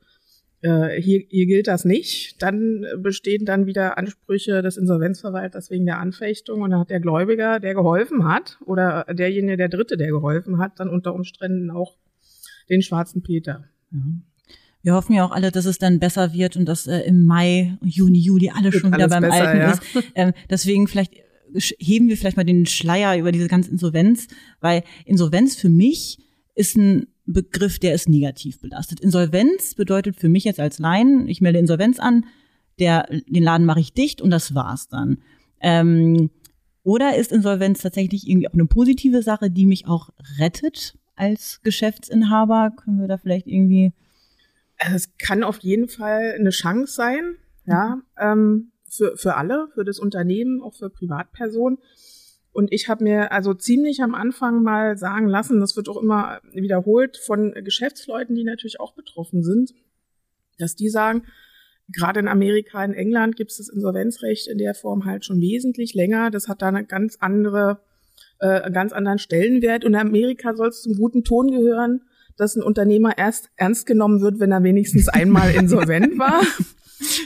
äh, 0.61 1.01
hier, 1.01 1.25
hier 1.29 1.47
gilt 1.47 1.69
das 1.69 1.87
nicht, 1.87 2.43
dann 2.43 2.85
bestehen 2.99 3.47
dann 3.47 3.65
wieder 3.65 3.97
Ansprüche 3.97 4.61
des 4.61 4.77
Insolvenzverwalters 4.77 5.71
wegen 5.71 5.87
der 5.87 5.99
Anfechtung 5.99 6.61
und 6.61 6.71
dann 6.71 6.81
hat 6.81 6.91
der 6.91 7.01
Gläubiger, 7.01 7.59
der 7.59 7.75
geholfen 7.75 8.29
hat, 8.29 8.59
oder 8.67 9.07
derjenige, 9.11 9.57
der 9.57 9.71
Dritte, 9.71 9.97
der 9.97 10.09
geholfen 10.09 10.59
hat, 10.59 10.79
dann 10.79 10.91
unter 10.91 11.15
Umständen 11.15 11.71
auch 11.71 11.97
den 12.69 12.83
schwarzen 12.83 13.23
Peter. 13.23 13.65
Ja. 13.91 13.99
Wir 14.83 14.95
hoffen 14.95 15.15
ja 15.15 15.25
auch 15.25 15.31
alle, 15.31 15.51
dass 15.51 15.65
es 15.65 15.79
dann 15.79 16.01
besser 16.01 16.33
wird 16.33 16.57
und 16.57 16.67
dass 16.67 16.87
äh, 16.87 17.01
im 17.01 17.25
Mai, 17.25 17.79
Juni, 17.83 18.19
Juli 18.19 18.51
alle 18.55 18.73
schon 18.73 18.93
wieder 18.93 19.09
beim 19.09 19.23
besser, 19.23 19.49
Alten 19.49 19.59
ja. 19.59 19.71
ist. 19.73 19.83
Ähm, 20.15 20.33
deswegen 20.51 20.89
vielleicht 20.89 21.13
heben 21.79 22.09
wir 22.09 22.17
vielleicht 22.17 22.37
mal 22.37 22.45
den 22.45 22.67
Schleier 22.67 23.19
über 23.19 23.33
diese 23.33 23.49
ganze 23.49 23.71
Insolvenz, 23.71 24.29
weil 24.61 24.85
Insolvenz 25.05 25.57
für 25.57 25.69
mich 25.69 26.19
ist 26.55 26.77
ein 26.77 27.07
Begriff, 27.25 27.79
der 27.79 27.95
ist 27.95 28.09
negativ 28.09 28.61
belastet. 28.61 29.01
Insolvenz 29.01 29.75
bedeutet 29.75 30.17
für 30.17 30.29
mich 30.29 30.45
jetzt 30.45 30.61
als 30.61 30.79
Laien, 30.79 31.29
ich 31.29 31.41
melde 31.41 31.59
Insolvenz 31.59 31.99
an, 31.99 32.27
der, 32.79 33.07
den 33.27 33.43
Laden 33.43 33.67
mache 33.67 33.81
ich 33.81 33.93
dicht 33.93 34.21
und 34.21 34.31
das 34.31 34.55
war's 34.55 34.89
dann. 34.89 35.19
Ähm, 35.61 36.31
oder 36.83 37.17
ist 37.17 37.33
Insolvenz 37.33 37.81
tatsächlich 37.81 38.29
irgendwie 38.29 38.49
auch 38.49 38.55
eine 38.55 38.67
positive 38.67 39.23
Sache, 39.23 39.51
die 39.51 39.67
mich 39.67 39.87
auch 39.87 40.11
rettet 40.39 40.99
als 41.15 41.61
Geschäftsinhaber? 41.63 42.73
Können 42.77 43.01
wir 43.01 43.09
da 43.09 43.19
vielleicht 43.19 43.47
irgendwie. 43.47 43.93
Also 44.79 44.97
es 44.97 45.17
kann 45.17 45.45
auf 45.45 45.61
jeden 45.61 45.89
Fall 45.89 46.35
eine 46.37 46.51
Chance 46.51 46.93
sein, 46.93 47.37
ja. 47.67 47.97
Mhm. 47.97 48.03
Ähm, 48.19 48.72
für, 48.93 49.17
für 49.17 49.37
alle, 49.37 49.69
für 49.75 49.85
das 49.85 49.99
Unternehmen, 49.99 50.63
auch 50.63 50.75
für 50.75 50.91
Privatpersonen. 50.91 51.79
Und 52.53 52.71
ich 52.73 52.89
habe 52.89 53.05
mir 53.05 53.33
also 53.33 53.55
ziemlich 53.55 54.03
am 54.03 54.15
Anfang 54.15 54.63
mal 54.63 54.99
sagen 54.99 55.27
lassen, 55.27 55.61
das 55.61 55.77
wird 55.77 55.89
auch 55.89 56.01
immer 56.01 56.41
wiederholt 56.53 57.17
von 57.17 57.53
Geschäftsleuten, 57.53 58.37
die 58.37 58.45
natürlich 58.45 58.79
auch 58.79 58.95
betroffen 58.95 59.43
sind, 59.43 59.73
dass 60.59 60.77
die 60.77 60.91
sagen, 60.91 61.25
gerade 61.89 62.21
in 62.21 62.29
Amerika, 62.29 62.85
in 62.85 62.93
England 62.93 63.37
gibt 63.37 63.53
es 63.53 63.57
das 63.57 63.71
Insolvenzrecht 63.71 64.49
in 64.49 64.59
der 64.59 64.75
Form 64.75 65.07
halt 65.07 65.25
schon 65.25 65.41
wesentlich 65.41 65.95
länger. 65.95 66.31
Das 66.31 66.47
hat 66.47 66.61
da 66.61 66.69
eine 66.69 66.85
ganz 66.85 67.17
andere, 67.21 67.81
äh, 68.39 68.61
einen 68.61 68.75
ganz 68.75 68.93
anderen 68.93 69.19
Stellenwert. 69.19 69.87
Und 69.87 69.95
in 69.95 70.01
Amerika 70.01 70.55
soll 70.55 70.69
es 70.69 70.83
zum 70.83 70.95
guten 70.95 71.25
Ton 71.25 71.51
gehören, 71.51 72.03
dass 72.37 72.57
ein 72.57 72.63
Unternehmer 72.63 73.17
erst 73.17 73.51
ernst 73.57 73.87
genommen 73.87 74.21
wird, 74.21 74.41
wenn 74.41 74.53
er 74.53 74.63
wenigstens 74.63 75.09
einmal 75.09 75.55
insolvent 75.55 76.19
war. 76.19 76.43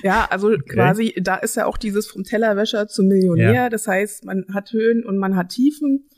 Ja, 0.02 0.26
also 0.30 0.48
okay. 0.48 0.62
quasi, 0.66 1.14
da 1.20 1.36
ist 1.36 1.56
ja 1.56 1.66
auch 1.66 1.76
dieses 1.76 2.06
vom 2.06 2.24
Tellerwäscher 2.24 2.88
zum 2.88 3.06
Millionär. 3.06 3.52
Ja. 3.52 3.68
Das 3.68 3.86
heißt, 3.86 4.24
man 4.24 4.46
hat 4.52 4.72
Höhen 4.72 5.04
und 5.04 5.18
man 5.18 5.36
hat 5.36 5.50
Tiefen. 5.50 6.08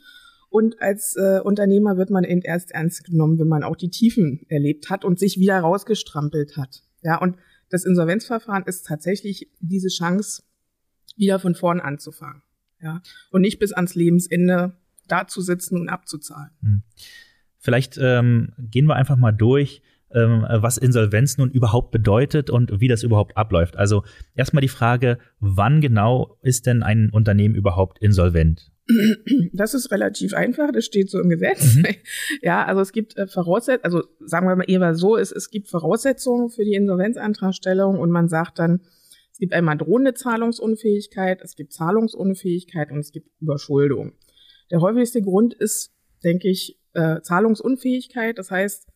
Und 0.49 0.81
als 0.81 1.15
äh, 1.15 1.39
Unternehmer 1.43 1.97
wird 1.97 2.09
man 2.09 2.23
eben 2.23 2.41
erst 2.41 2.71
ernst 2.71 3.03
genommen, 3.03 3.37
wenn 3.37 3.47
man 3.47 3.63
auch 3.63 3.75
die 3.75 3.89
Tiefen 3.89 4.45
erlebt 4.49 4.89
hat 4.89 5.05
und 5.05 5.19
sich 5.19 5.39
wieder 5.39 5.59
rausgestrampelt 5.59 6.57
hat. 6.57 6.81
Ja, 7.03 7.17
und 7.19 7.37
das 7.69 7.85
Insolvenzverfahren 7.85 8.63
ist 8.65 8.87
tatsächlich 8.87 9.51
diese 9.59 9.89
Chance, 9.89 10.43
wieder 11.15 11.39
von 11.39 11.53
vorn 11.53 11.79
anzufangen. 11.79 12.41
Ja, 12.81 13.01
und 13.31 13.41
nicht 13.41 13.59
bis 13.59 13.73
ans 13.73 13.93
Lebensende 13.93 14.77
da 15.07 15.27
zu 15.27 15.41
sitzen 15.41 15.79
und 15.79 15.89
abzuzahlen. 15.89 16.51
Hm. 16.61 16.83
Vielleicht 17.57 17.99
ähm, 18.01 18.53
gehen 18.57 18.85
wir 18.85 18.95
einfach 18.95 19.17
mal 19.17 19.33
durch, 19.33 19.81
ähm, 20.13 20.45
was 20.49 20.77
Insolvenz 20.77 21.37
nun 21.37 21.51
überhaupt 21.51 21.91
bedeutet 21.91 22.49
und 22.49 22.79
wie 22.79 22.87
das 22.87 23.03
überhaupt 23.03 23.37
abläuft. 23.37 23.77
Also 23.77 24.03
erstmal 24.35 24.61
die 24.61 24.67
Frage, 24.67 25.19
wann 25.39 25.81
genau 25.81 26.37
ist 26.41 26.65
denn 26.65 26.83
ein 26.83 27.09
Unternehmen 27.11 27.55
überhaupt 27.55 27.99
insolvent? 27.99 28.71
Das 29.53 29.75
ist 29.75 29.91
relativ 29.91 30.33
einfach, 30.33 30.71
das 30.71 30.85
steht 30.85 31.11
so 31.11 31.19
im 31.19 31.29
Gesetz. 31.29 31.75
Mhm. 31.75 31.85
Ja, 32.41 32.65
also 32.65 32.81
es 32.81 32.91
gibt 32.91 33.17
äh, 33.17 33.27
Voraussetzungen, 33.27 33.83
also 33.83 34.07
sagen 34.19 34.47
wir 34.47 34.55
mal 34.55 34.63
eher 34.67 34.95
so, 34.95 35.15
es, 35.15 35.31
es 35.31 35.51
gibt 35.51 35.67
Voraussetzungen 35.67 36.49
für 36.49 36.63
die 36.63 36.73
Insolvenzantragstellung 36.73 37.99
und 37.99 38.09
man 38.09 38.29
sagt 38.29 38.57
dann, 38.57 38.81
es 39.31 39.37
gibt 39.37 39.53
einmal 39.53 39.77
drohende 39.77 40.15
Zahlungsunfähigkeit, 40.15 41.41
es 41.41 41.55
gibt 41.55 41.71
Zahlungsunfähigkeit 41.71 42.91
und 42.91 42.99
es 42.99 43.11
gibt 43.11 43.29
Überschuldung. 43.39 44.13
Der 44.71 44.81
häufigste 44.81 45.21
Grund 45.21 45.53
ist, 45.53 45.91
denke 46.23 46.49
ich, 46.49 46.79
äh, 46.93 47.21
Zahlungsunfähigkeit. 47.21 48.37
Das 48.37 48.51
heißt, 48.51 48.87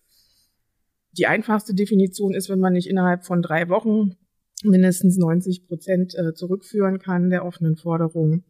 die 1.18 1.28
einfachste 1.28 1.74
Definition 1.74 2.34
ist, 2.34 2.50
wenn 2.50 2.60
man 2.60 2.74
nicht 2.74 2.90
innerhalb 2.90 3.26
von 3.26 3.42
drei 3.42 3.70
Wochen 3.70 4.16
mindestens 4.64 5.18
90 5.18 5.68
Prozent 5.68 6.16
äh, 6.16 6.34
zurückführen 6.34 7.00
kann 7.00 7.30
der 7.30 7.46
offenen 7.46 7.76
Forderungen, 7.76 8.46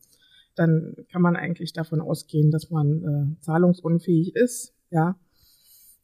dann 0.55 0.95
kann 1.11 1.21
man 1.21 1.35
eigentlich 1.35 1.73
davon 1.73 2.01
ausgehen, 2.01 2.51
dass 2.51 2.69
man 2.69 3.35
äh, 3.39 3.41
zahlungsunfähig 3.41 4.35
ist. 4.35 4.73
Ja, 4.91 5.19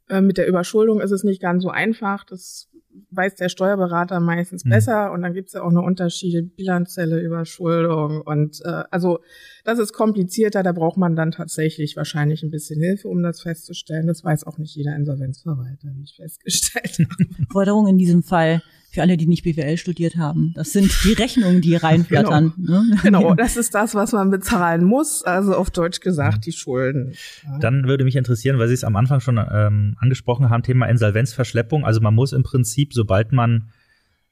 äh, 0.09 0.21
mit 0.21 0.37
der 0.37 0.47
Überschuldung 0.47 0.99
ist 0.99 1.11
es 1.11 1.23
nicht 1.23 1.41
ganz 1.41 1.63
so 1.63 1.69
einfach. 1.69 2.23
Das 2.23 2.69
weiß 3.11 3.35
der 3.35 3.49
Steuerberater 3.49 4.19
meistens 4.19 4.65
mhm. 4.65 4.69
besser 4.69 5.11
und 5.11 5.21
dann 5.21 5.33
gibt 5.33 5.49
es 5.49 5.53
ja 5.53 5.63
auch 5.63 5.71
noch 5.71 5.83
Unterschiede, 5.83 6.43
bilanzielle 6.43 7.19
Überschuldung 7.19 8.21
und 8.21 8.59
äh, 8.63 8.83
also 8.91 9.19
das 9.63 9.79
ist 9.79 9.93
komplizierter, 9.93 10.63
da 10.63 10.71
braucht 10.71 10.97
man 10.97 11.15
dann 11.15 11.31
tatsächlich 11.31 11.95
wahrscheinlich 11.95 12.43
ein 12.43 12.51
bisschen 12.51 12.81
Hilfe, 12.81 13.07
um 13.07 13.21
das 13.21 13.41
festzustellen. 13.41 14.07
Das 14.07 14.23
weiß 14.23 14.45
auch 14.45 14.57
nicht 14.57 14.75
jeder 14.75 14.95
Insolvenzverwalter, 14.95 15.89
wie 15.95 16.03
ich 16.03 16.15
festgestellt 16.15 16.99
habe. 17.09 17.45
Forderung 17.51 17.87
in 17.87 17.97
diesem 17.97 18.23
Fall 18.23 18.61
für 18.91 19.01
alle, 19.01 19.17
die 19.17 19.27
nicht 19.27 19.43
BWL 19.43 19.77
studiert 19.77 20.17
haben. 20.17 20.51
Das 20.55 20.73
sind 20.73 20.91
die 21.03 21.13
Rechnungen, 21.13 21.61
die 21.61 21.75
reinflattern. 21.75 22.53
Genau. 22.59 22.81
Ne? 22.81 22.97
genau, 23.03 23.33
das 23.35 23.57
ist 23.57 23.73
das, 23.75 23.95
was 23.95 24.11
man 24.11 24.29
bezahlen 24.31 24.83
muss. 24.83 25.23
Also 25.23 25.55
auf 25.55 25.69
Deutsch 25.69 25.99
gesagt, 25.99 26.45
die 26.45 26.51
Schulden. 26.51 27.13
Dann 27.59 27.87
würde 27.87 28.03
mich 28.03 28.15
interessieren, 28.15 28.57
weil 28.59 28.67
Sie 28.67 28.73
es 28.73 28.83
am 28.83 28.95
Anfang 28.95 29.19
schon 29.19 29.37
ähm, 29.37 29.95
angesprochen 29.99 30.49
haben, 30.49 30.63
Thema 30.63 30.87
Insolvenzverschleppung. 30.87 31.85
Also 31.85 32.01
man 32.01 32.15
muss 32.15 32.33
im 32.33 32.43
Prinzip, 32.43 32.93
sobald 32.93 33.31
man, 33.31 33.69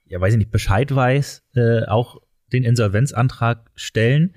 ja 0.05 0.19
weiß 0.19 0.33
ich 0.33 0.37
nicht, 0.37 0.51
Bescheid 0.51 0.93
weiß, 0.93 1.43
äh, 1.55 1.85
auch 1.85 2.21
den 2.51 2.63
Insolvenzantrag 2.63 3.69
stellen. 3.75 4.33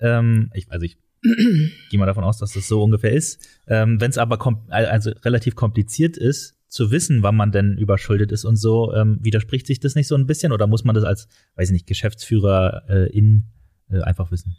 Ähm, 0.00 0.50
ich, 0.54 0.70
also 0.70 0.84
ich 0.84 0.98
gehe 1.90 1.98
mal 1.98 2.06
davon 2.06 2.24
aus, 2.24 2.38
dass 2.38 2.52
das 2.52 2.68
so 2.68 2.82
ungefähr 2.82 3.12
ist. 3.12 3.46
Ähm, 3.66 4.00
Wenn 4.00 4.10
es 4.10 4.18
aber 4.18 4.38
also 4.68 5.10
relativ 5.24 5.54
kompliziert 5.56 6.16
ist, 6.16 6.57
zu 6.68 6.90
wissen, 6.90 7.22
wann 7.22 7.36
man 7.36 7.50
denn 7.50 7.78
überschuldet 7.78 8.30
ist 8.32 8.44
und 8.44 8.56
so, 8.56 8.92
ähm, 8.92 9.18
widerspricht 9.22 9.66
sich 9.66 9.80
das 9.80 9.94
nicht 9.94 10.06
so 10.06 10.14
ein 10.14 10.26
bisschen 10.26 10.52
oder 10.52 10.66
muss 10.66 10.84
man 10.84 10.94
das 10.94 11.04
als, 11.04 11.28
weiß 11.56 11.68
ich 11.68 11.72
nicht, 11.72 11.86
Geschäftsführer 11.86 12.84
äh, 12.88 13.16
in 13.16 13.44
äh, 13.90 14.00
einfach 14.00 14.30
wissen? 14.30 14.56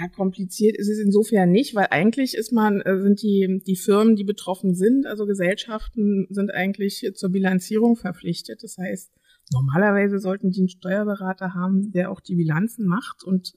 Ja, 0.00 0.08
kompliziert 0.08 0.76
ist 0.76 0.88
es 0.88 0.98
insofern 0.98 1.50
nicht, 1.50 1.74
weil 1.74 1.88
eigentlich 1.90 2.34
ist 2.34 2.52
man, 2.52 2.80
äh, 2.80 3.00
sind 3.00 3.22
die, 3.22 3.62
die 3.66 3.76
Firmen, 3.76 4.16
die 4.16 4.24
betroffen 4.24 4.74
sind, 4.74 5.06
also 5.06 5.26
Gesellschaften, 5.26 6.26
sind 6.30 6.52
eigentlich 6.52 7.10
zur 7.14 7.30
Bilanzierung 7.30 7.96
verpflichtet. 7.96 8.62
Das 8.62 8.78
heißt, 8.78 9.12
normalerweise 9.52 10.18
sollten 10.18 10.50
die 10.50 10.60
einen 10.60 10.68
Steuerberater 10.68 11.54
haben, 11.54 11.92
der 11.92 12.10
auch 12.10 12.20
die 12.20 12.34
Bilanzen 12.34 12.86
macht 12.86 13.22
und 13.22 13.54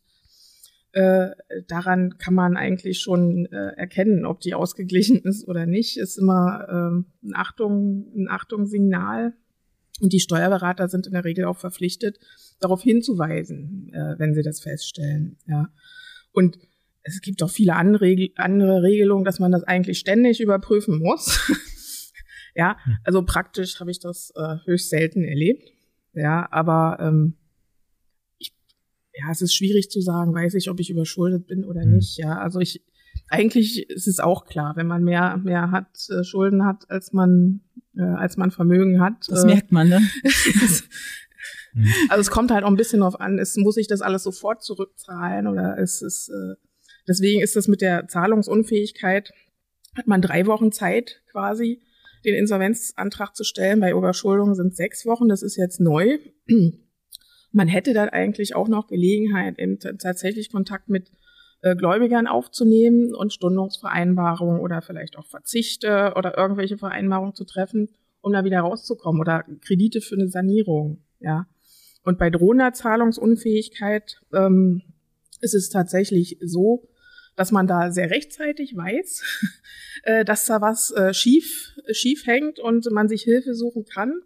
äh, 0.94 1.29
daran 1.67 2.17
kann 2.17 2.34
man 2.34 2.58
eigentlich 2.58 3.00
schon 3.00 3.46
äh, 3.48 3.75
erkennen, 3.75 4.25
ob 4.25 4.39
die 4.39 4.53
ausgeglichen 4.53 5.20
ist 5.24 5.48
oder 5.48 5.65
nicht. 5.65 5.98
Ist 5.98 6.17
immer 6.17 6.65
äh, 6.67 7.27
ein 7.27 7.34
Achtung, 7.36 8.12
ein 8.15 8.27
Achtungssignal. 8.29 9.34
Und 10.00 10.13
die 10.13 10.20
Steuerberater 10.20 10.88
sind 10.88 11.08
in 11.08 11.13
der 11.13 11.25
Regel 11.25 11.46
auch 11.46 11.58
verpflichtet, 11.58 12.20
darauf 12.60 12.82
hinzuweisen, 12.82 13.91
äh, 13.94 14.15
wenn 14.17 14.34
sie 14.34 14.44
das 14.44 14.60
feststellen. 14.60 15.38
Ja. 15.48 15.70
Und 16.32 16.58
es 17.03 17.22
gibt 17.22 17.41
auch 17.41 17.50
viele 17.50 17.75
andere, 17.75 18.29
andere 18.36 18.84
Regelungen, 18.84 19.24
dass 19.24 19.39
man 19.39 19.51
das 19.51 19.63
eigentlich 19.63 20.00
ständig 20.00 20.39
überprüfen 20.39 21.00
muss. 21.00 21.39
ja, 22.56 22.77
hm. 22.84 22.98
also 23.03 23.24
praktisch 23.24 23.79
habe 23.79 23.91
ich 23.91 24.00
das 24.00 24.32
äh, 24.36 24.58
höchst 24.65 24.89
selten 24.89 25.24
erlebt. 25.24 25.70
Ja, 26.13 26.48
aber 26.51 26.98
ähm, 27.00 27.36
ja, 29.27 29.31
es 29.31 29.41
ist 29.41 29.53
schwierig 29.53 29.89
zu 29.89 30.01
sagen, 30.01 30.34
weiß 30.34 30.53
ich, 30.53 30.69
ob 30.69 30.79
ich 30.79 30.89
überschuldet 30.89 31.48
bin 31.48 31.65
oder 31.65 31.86
mhm. 31.86 31.96
nicht. 31.96 32.17
Ja, 32.17 32.38
also 32.38 32.60
ich, 32.60 32.84
eigentlich 33.27 33.89
ist 33.89 34.07
es 34.07 34.19
auch 34.19 34.46
klar, 34.46 34.75
wenn 34.75 34.88
man 34.88 35.03
mehr, 35.03 35.38
mehr 35.38 35.72
hat, 35.72 36.07
äh, 36.10 36.24
Schulden 36.24 36.65
hat, 36.65 36.89
als 36.89 37.13
man, 37.13 37.62
äh, 37.98 38.03
als 38.03 38.38
man 38.38 38.51
Vermögen 38.51 39.01
hat. 39.01 39.27
Das 39.27 39.43
äh, 39.43 39.48
merkt 39.48 39.72
man, 39.72 39.89
ne? 39.89 40.01
Mhm. 41.74 41.93
also 42.10 42.22
es 42.22 42.31
kommt 42.31 42.50
halt 42.50 42.63
auch 42.63 42.69
ein 42.69 42.77
bisschen 42.77 43.01
drauf 43.01 43.19
an, 43.19 43.38
es 43.38 43.55
muss 43.55 43.77
ich 43.77 43.88
das 43.88 44.01
alles 44.01 44.24
sofort 44.24 44.63
zurückzahlen 44.63 45.48
oder 45.48 45.77
es 45.77 46.01
ist, 46.01 46.29
äh, 46.29 46.55
deswegen 47.07 47.41
ist 47.41 47.55
das 47.55 47.67
mit 47.67 47.81
der 47.81 48.07
Zahlungsunfähigkeit, 48.07 49.31
hat 49.96 50.07
man 50.07 50.22
drei 50.22 50.48
Wochen 50.48 50.72
Zeit 50.72 51.22
quasi, 51.29 51.81
den 52.25 52.34
Insolvenzantrag 52.34 53.36
zu 53.36 53.43
stellen. 53.43 53.79
Bei 53.79 53.91
Überschuldung 53.91 54.55
sind 54.55 54.75
sechs 54.75 55.05
Wochen, 55.05 55.27
das 55.27 55.43
ist 55.43 55.55
jetzt 55.55 55.79
neu. 55.79 56.17
Man 57.58 57.68
hätte 57.68 57.96
dann 57.96 58.10
eigentlich 58.10 58.56
auch 58.56 58.68
noch 58.68 58.86
Gelegenheit, 58.86 59.58
eben 59.58 59.80
tatsächlich 59.80 60.52
Kontakt 60.52 60.90
mit 60.90 61.12
äh, 61.64 61.76
Gläubigern 61.76 62.28
aufzunehmen 62.28 63.16
und 63.16 63.34
Stundungsvereinbarungen 63.34 64.62
oder 64.62 64.84
vielleicht 64.84 65.18
auch 65.18 65.26
Verzichte 65.26 66.14
oder 66.16 66.38
irgendwelche 66.38 66.78
Vereinbarungen 66.78 67.34
zu 67.34 67.46
treffen, 67.46 67.90
um 68.22 68.32
da 68.32 68.44
wieder 68.44 68.60
rauszukommen 68.60 69.20
oder 69.20 69.44
Kredite 69.62 70.02
für 70.02 70.14
eine 70.14 70.28
Sanierung. 70.28 71.02
Ja. 71.20 71.48
Und 72.04 72.20
bei 72.20 72.30
drohender 72.30 72.74
Zahlungsunfähigkeit 72.74 74.22
ähm, 74.36 74.84
ist 75.42 75.56
es 75.56 75.70
tatsächlich 75.72 76.38
so, 76.42 76.88
dass 77.36 77.52
man 77.52 77.66
da 77.66 77.90
sehr 77.90 78.12
rechtzeitig 78.12 78.78
weiß, 78.78 79.24
äh, 80.04 80.26
dass 80.26 80.46
da 80.46 80.62
was 80.62 80.92
äh, 80.92 81.12
schief, 81.12 81.74
schief 81.90 82.28
hängt 82.28 82.60
und 82.60 82.86
man 82.92 83.08
sich 83.08 83.24
Hilfe 83.24 83.56
suchen 83.56 83.86
kann. 83.86 84.22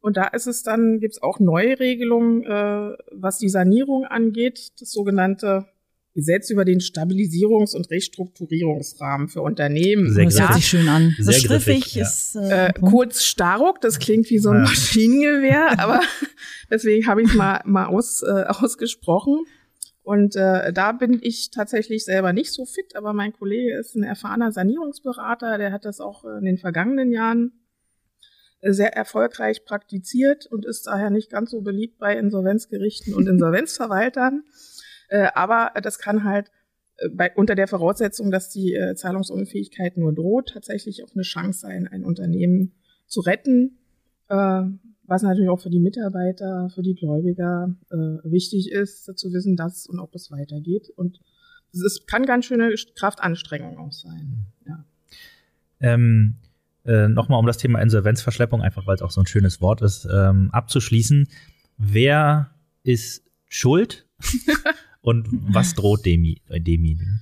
Und 0.00 0.16
da 0.16 0.28
ist 0.28 0.46
es 0.46 0.62
dann, 0.62 0.98
gibt 0.98 1.14
es 1.14 1.22
auch 1.22 1.40
neue 1.40 1.78
Regelungen, 1.78 2.42
äh, 2.44 2.96
was 3.12 3.38
die 3.38 3.50
Sanierung 3.50 4.04
angeht, 4.04 4.72
das 4.80 4.92
sogenannte 4.92 5.66
Gesetz 6.14 6.50
über 6.50 6.64
den 6.64 6.80
Stabilisierungs- 6.80 7.76
und 7.76 7.90
Restrukturierungsrahmen 7.90 9.28
für 9.28 9.42
Unternehmen. 9.42 10.12
Sehr 10.12 10.24
das 10.24 10.40
hört 10.40 10.54
sich 10.54 10.66
schön 10.66 10.88
an. 10.88 11.14
Sehr 11.18 11.40
griffig, 11.40 11.94
ja. 11.94 12.02
ist 12.02 12.34
äh, 12.34 12.68
äh, 12.68 12.72
kurz 12.72 13.22
Staruk, 13.22 13.80
das 13.80 13.98
klingt 13.98 14.28
wie 14.30 14.38
so 14.38 14.50
ein 14.50 14.56
ja. 14.56 14.62
Maschinengewehr, 14.62 15.78
aber 15.78 16.00
deswegen 16.70 17.06
habe 17.06 17.22
ich 17.22 17.28
es 17.28 17.34
mal, 17.34 17.60
mal 17.64 17.86
aus, 17.86 18.22
äh, 18.22 18.44
ausgesprochen. 18.48 19.44
Und 20.02 20.34
äh, 20.34 20.72
da 20.72 20.92
bin 20.92 21.20
ich 21.22 21.50
tatsächlich 21.50 22.04
selber 22.04 22.32
nicht 22.32 22.52
so 22.52 22.64
fit, 22.64 22.96
aber 22.96 23.12
mein 23.12 23.32
Kollege 23.32 23.78
ist 23.78 23.94
ein 23.94 24.02
erfahrener 24.02 24.50
Sanierungsberater, 24.50 25.58
der 25.58 25.70
hat 25.70 25.84
das 25.84 26.00
auch 26.00 26.24
in 26.24 26.44
den 26.44 26.58
vergangenen 26.58 27.12
Jahren 27.12 27.52
sehr 28.62 28.94
erfolgreich 28.94 29.64
praktiziert 29.64 30.46
und 30.46 30.66
ist 30.66 30.86
daher 30.86 31.10
nicht 31.10 31.30
ganz 31.30 31.50
so 31.50 31.62
beliebt 31.62 31.98
bei 31.98 32.16
Insolvenzgerichten 32.16 33.14
und 33.14 33.26
Insolvenzverwaltern. 33.28 34.44
Äh, 35.08 35.28
aber 35.34 35.72
das 35.82 35.98
kann 35.98 36.24
halt 36.24 36.50
äh, 36.96 37.08
bei, 37.08 37.32
unter 37.34 37.54
der 37.54 37.68
Voraussetzung, 37.68 38.30
dass 38.30 38.50
die 38.50 38.74
äh, 38.74 38.94
Zahlungsunfähigkeit 38.94 39.96
nur 39.96 40.14
droht, 40.14 40.50
tatsächlich 40.52 41.02
auch 41.04 41.14
eine 41.14 41.22
Chance 41.22 41.60
sein, 41.60 41.88
ein 41.88 42.04
Unternehmen 42.04 42.72
zu 43.06 43.20
retten, 43.20 43.78
äh, 44.28 44.62
was 45.04 45.22
natürlich 45.22 45.50
auch 45.50 45.60
für 45.60 45.70
die 45.70 45.80
Mitarbeiter, 45.80 46.70
für 46.72 46.82
die 46.82 46.94
Gläubiger 46.94 47.74
äh, 47.90 47.96
wichtig 48.30 48.70
ist, 48.70 49.18
zu 49.18 49.32
wissen, 49.32 49.56
dass 49.56 49.86
und 49.86 49.98
ob 49.98 50.14
es 50.14 50.30
weitergeht. 50.30 50.88
Und 50.94 51.20
es 51.72 52.06
kann 52.06 52.26
ganz 52.26 52.44
schöne 52.44 52.72
Kraftanstrengung 52.94 53.78
auch 53.78 53.92
sein. 53.92 54.46
Ja. 54.66 54.84
Ähm, 55.80 56.36
äh, 56.84 57.08
Nochmal 57.08 57.38
um 57.38 57.46
das 57.46 57.58
Thema 57.58 57.80
Insolvenzverschleppung, 57.80 58.62
einfach 58.62 58.86
weil 58.86 58.94
es 58.94 59.02
auch 59.02 59.10
so 59.10 59.20
ein 59.20 59.26
schönes 59.26 59.60
Wort 59.60 59.82
ist, 59.82 60.06
ähm, 60.12 60.50
abzuschließen. 60.52 61.28
Wer 61.76 62.50
ist 62.82 63.24
schuld 63.48 64.06
Und 65.02 65.28
was 65.30 65.74
droht 65.74 66.04
dem, 66.04 66.24
äh, 66.24 66.60
demjenigen? 66.60 67.20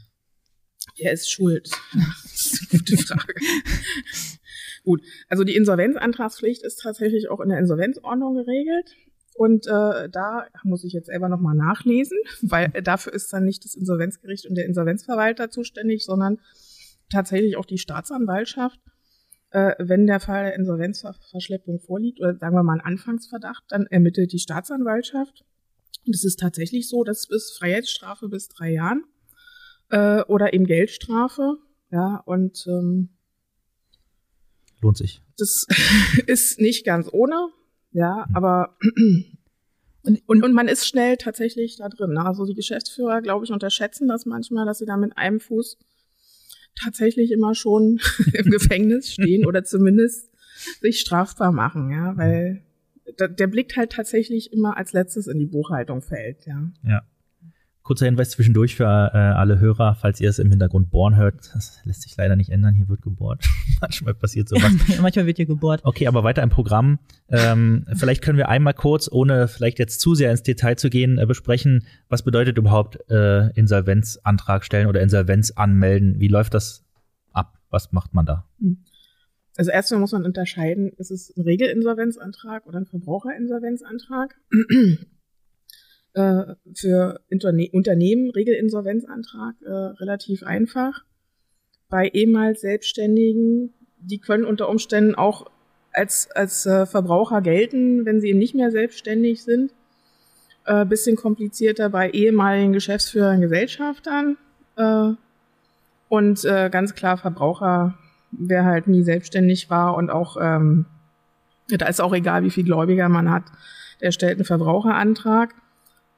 Wer 0.97 1.13
ist 1.13 1.31
schuld? 1.31 1.71
Das 1.95 2.53
ist 2.53 2.67
eine 2.71 2.81
gute 2.81 2.97
Frage. 2.97 3.35
Gut, 4.85 5.03
also 5.29 5.45
die 5.45 5.55
Insolvenzantragspflicht 5.55 6.63
ist 6.63 6.81
tatsächlich 6.83 7.29
auch 7.29 7.41
in 7.41 7.51
der 7.51 7.59
Insolvenzordnung 7.59 8.35
geregelt. 8.35 8.97
Und 9.35 9.67
äh, 9.69 10.09
da 10.09 10.49
muss 10.65 10.83
ich 10.83 10.93
jetzt 10.93 11.07
selber 11.07 11.29
nochmal 11.29 11.55
nachlesen, 11.55 12.19
weil 12.43 12.71
dafür 12.83 13.13
ist 13.13 13.33
dann 13.33 13.45
nicht 13.45 13.65
das 13.65 13.75
Insolvenzgericht 13.77 14.47
und 14.47 14.57
der 14.57 14.67
Insolvenzverwalter 14.67 15.51
zuständig, 15.51 16.05
sondern 16.05 16.39
tatsächlich 17.11 17.57
auch 17.57 17.67
die 17.67 17.79
Staatsanwaltschaft. 17.79 18.81
Äh, 19.51 19.75
wenn 19.79 20.07
der 20.07 20.21
Fall 20.21 20.45
der 20.45 20.55
Insolvenzverschleppung 20.57 21.81
vorliegt 21.81 22.21
oder 22.21 22.37
sagen 22.37 22.55
wir 22.55 22.63
mal 22.63 22.75
ein 22.75 22.85
Anfangsverdacht, 22.85 23.65
dann 23.69 23.87
ermittelt 23.87 24.33
die 24.33 24.39
Staatsanwaltschaft 24.39 25.45
und 26.09 26.15
es 26.15 26.25
ist 26.25 26.41
tatsächlich 26.41 26.89
so, 26.89 27.05
dass 27.05 27.27
bis 27.27 27.55
Freiheitsstrafe 27.59 28.29
bis 28.29 28.49
drei 28.49 28.73
Jahren 28.73 29.05
äh, 29.91 30.23
oder 30.23 30.55
eben 30.55 30.65
Geldstrafe. 30.65 31.59
Ja, 31.91 32.23
und 32.25 32.67
ähm, 32.67 33.11
lohnt 34.81 34.97
sich. 34.97 35.21
Das 35.37 35.67
ist 36.27 36.61
nicht 36.61 36.87
ganz 36.87 37.09
ohne, 37.13 37.51
ja, 37.93 38.27
mhm. 38.29 38.37
aber 38.37 38.77
und, 40.03 40.23
und, 40.27 40.45
und 40.45 40.53
man 40.55 40.69
ist 40.69 40.87
schnell 40.87 41.19
tatsächlich 41.19 41.77
da 41.77 41.91
drin. 41.91 42.13
Ne? 42.13 42.25
Also 42.25 42.47
die 42.47 42.55
Geschäftsführer, 42.55 43.21
glaube 43.21 43.45
ich, 43.45 43.53
unterschätzen 43.53 44.09
das 44.09 44.25
manchmal, 44.25 44.65
dass 44.65 44.79
sie 44.79 44.87
da 44.87 44.97
mit 44.97 45.17
einem 45.19 45.41
Fuß 45.41 45.77
tatsächlich 46.83 47.31
immer 47.31 47.55
schon 47.55 48.01
im 48.33 48.51
Gefängnis 48.51 49.13
stehen 49.13 49.47
oder 49.47 49.65
zumindest 49.65 50.31
sich 50.81 51.01
strafbar 51.01 51.53
machen, 51.53 51.91
ja, 51.91 52.17
weil 52.17 52.63
der 53.19 53.47
Blick 53.47 53.77
halt 53.77 53.93
tatsächlich 53.93 54.53
immer 54.53 54.77
als 54.77 54.93
letztes 54.93 55.27
in 55.29 55.39
die 55.39 55.47
Buchhaltung 55.47 56.03
fällt, 56.03 56.47
ja. 56.47 56.71
Ja. 56.85 57.03
Kurzer 57.89 58.05
Hinweis 58.05 58.29
zwischendurch 58.29 58.77
für 58.77 58.85
äh, 58.85 59.17
alle 59.17 59.61
Hörer, 59.61 59.95
falls 59.95 60.21
ihr 60.21 60.29
es 60.29 60.39
im 60.39 60.51
Hintergrund 60.51 60.91
bohren 60.91 61.17
hört. 61.17 61.37
Das 61.55 61.81
lässt 61.85 62.03
sich 62.03 62.15
leider 62.19 62.37
nicht 62.37 62.51
ändern. 62.51 62.75
Hier 62.75 62.87
wird 62.87 63.01
gebohrt. 63.01 63.49
Manchmal 63.81 64.13
passiert 64.13 64.47
sowas. 64.47 64.71
Manchmal 65.01 65.25
wird 65.25 65.39
hier 65.39 65.47
gebohrt. 65.47 65.81
Okay, 65.85 66.07
aber 66.07 66.23
weiter 66.23 66.43
im 66.43 66.51
Programm. 66.51 66.99
Ähm, 67.31 67.87
vielleicht 67.97 68.21
können 68.21 68.37
wir 68.37 68.51
einmal 68.51 68.75
kurz, 68.75 69.11
ohne 69.11 69.49
vielleicht 69.49 69.79
jetzt 69.79 70.01
zu 70.01 70.15
sehr 70.15 70.31
ins 70.31 70.43
Detail 70.43 70.77
zu 70.77 70.91
gehen, 70.91 71.17
äh, 71.17 71.25
besprechen, 71.25 71.87
was 72.11 72.25
bedeutet 72.25 72.59
überhaupt 72.59 72.99
äh, 73.09 73.49
Insolvenzantrag 73.53 74.67
stellen 74.67 74.87
oder 74.87 75.01
Insolvenz 75.01 75.53
anmelden? 75.53 76.21
Wie 76.21 76.29
läuft 76.29 76.53
das 76.53 76.85
ab? 77.33 77.59
Was 77.71 77.93
macht 77.93 78.13
man 78.13 78.27
da? 78.27 78.45
Hm. 78.61 78.85
Also 79.57 79.71
erstmal 79.71 80.01
muss 80.01 80.13
man 80.13 80.27
unterscheiden, 80.27 80.93
ist 80.99 81.11
es 81.11 81.35
ein 81.35 81.43
Regelinsolvenzantrag 81.43 82.67
oder 82.67 82.81
ein 82.81 82.87
Verbraucherinsolvenzantrag? 82.87 84.35
Äh, 86.19 86.55
für 86.75 87.21
Interne 87.29 87.69
Unternehmen 87.73 88.31
Regelinsolvenzantrag 88.31 89.55
äh, 89.63 89.71
relativ 89.71 90.43
einfach. 90.43 91.05
Bei 91.89 92.09
ehemals 92.09 92.61
Selbstständigen, 92.61 93.73
die 93.99 94.19
können 94.19 94.45
unter 94.45 94.69
Umständen 94.69 95.15
auch 95.15 95.51
als, 95.93 96.31
als 96.33 96.67
äh, 96.67 96.85
Verbraucher 96.87 97.41
gelten, 97.41 98.05
wenn 98.05 98.21
sie 98.21 98.29
eben 98.29 98.39
nicht 98.39 98.55
mehr 98.55 98.71
selbstständig 98.71 99.43
sind. 99.43 99.73
Äh, 100.67 100.85
bisschen 100.85 101.17
komplizierter 101.17 101.89
bei 101.89 102.11
ehemaligen 102.11 102.73
Geschäftsführern, 102.75 103.41
Gesellschaftern 103.41 104.37
äh, 104.77 105.13
und 106.09 106.45
äh, 106.45 106.69
ganz 106.71 106.95
klar 106.95 107.17
Verbraucher 107.17 107.99
wer 108.31 108.65
halt 108.65 108.87
nie 108.87 109.03
selbstständig 109.03 109.71
war 109.71 109.95
und 109.97 110.11
auch, 110.11 110.37
ähm, 110.41 110.87
da 111.69 111.87
ist 111.87 112.01
auch 112.01 112.13
egal, 112.13 112.43
wie 112.43 112.51
viel 112.51 112.65
Gläubiger 112.65 113.09
man 113.09 113.31
hat, 113.31 113.45
der 114.01 114.13
stellt 114.13 114.39
einen 114.39 114.45
Verbraucherantrag. 114.45 115.55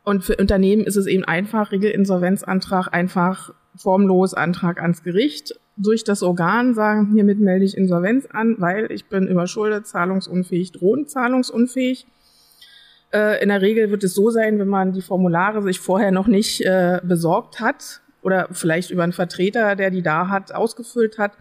Und 0.05 0.25
für 0.25 0.37
Unternehmen 0.37 0.85
ist 0.85 0.97
es 0.97 1.07
eben 1.07 1.25
einfach, 1.25 1.73
Regelinsolvenzantrag, 1.73 2.89
einfach 2.93 3.53
formlos 3.77 4.35
Antrag 4.35 4.81
ans 4.81 5.03
Gericht. 5.03 5.59
Durch 5.77 6.05
das 6.05 6.23
Organ 6.23 6.75
sagen, 6.75 7.13
hiermit 7.13 7.39
melde 7.39 7.65
ich 7.65 7.77
Insolvenz 7.77 8.27
an, 8.27 8.57
weil 8.59 8.91
ich 8.91 9.07
bin 9.07 9.27
überschuldet, 9.29 9.87
zahlungsunfähig, 9.87 10.73
drohend 10.73 11.11
zahlungsunfähig. 11.11 12.07
Äh, 13.13 13.43
in 13.43 13.49
der 13.49 13.63
Regel 13.63 13.91
wird 13.91 14.05
es 14.05 14.15
so 14.15 14.31
sein, 14.31 14.59
wenn 14.59 14.69
man 14.69 14.93
die 14.93 15.03
Formulare 15.03 15.63
sich 15.63 15.81
vorher 15.81 16.13
noch 16.13 16.27
nicht 16.27 16.65
äh, 16.65 17.01
besorgt 17.03 17.61
hat 17.61 18.01
oder 18.23 18.49
vielleicht 18.53 18.91
über 18.91 19.03
einen 19.03 19.13
Vertreter, 19.13 19.75
der 19.77 19.91
die 19.91 20.03
da 20.03 20.29
hat, 20.29 20.53
ausgefüllt 20.53 21.19
hat, 21.19 21.33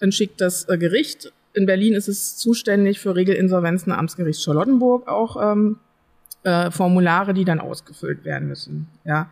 dann 0.00 0.12
schickt 0.12 0.40
das 0.40 0.68
äh, 0.68 0.76
Gericht. 0.76 1.32
In 1.54 1.66
Berlin 1.66 1.94
ist 1.94 2.08
es 2.08 2.36
zuständig 2.36 3.00
für 3.00 3.16
Regelinsolvenzen 3.16 3.92
Amtsgericht 3.92 4.42
Charlottenburg 4.42 5.08
auch 5.08 5.52
ähm, 5.52 5.78
äh, 6.48 6.70
Formulare, 6.70 7.34
die 7.34 7.44
dann 7.44 7.60
ausgefüllt 7.60 8.24
werden 8.24 8.48
müssen. 8.48 8.88
Ja, 9.04 9.30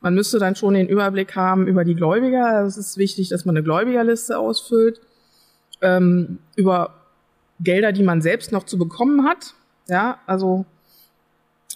man 0.00 0.14
müsste 0.14 0.38
dann 0.38 0.56
schon 0.56 0.74
den 0.74 0.88
Überblick 0.88 1.36
haben 1.36 1.66
über 1.66 1.84
die 1.84 1.94
Gläubiger. 1.94 2.64
Es 2.64 2.76
ist 2.76 2.96
wichtig, 2.96 3.28
dass 3.28 3.44
man 3.44 3.56
eine 3.56 3.64
Gläubigerliste 3.64 4.38
ausfüllt 4.38 5.00
ähm, 5.80 6.38
über 6.56 6.94
Gelder, 7.60 7.92
die 7.92 8.02
man 8.02 8.20
selbst 8.20 8.52
noch 8.52 8.64
zu 8.64 8.78
bekommen 8.78 9.26
hat. 9.26 9.54
Ja, 9.88 10.18
also 10.26 10.64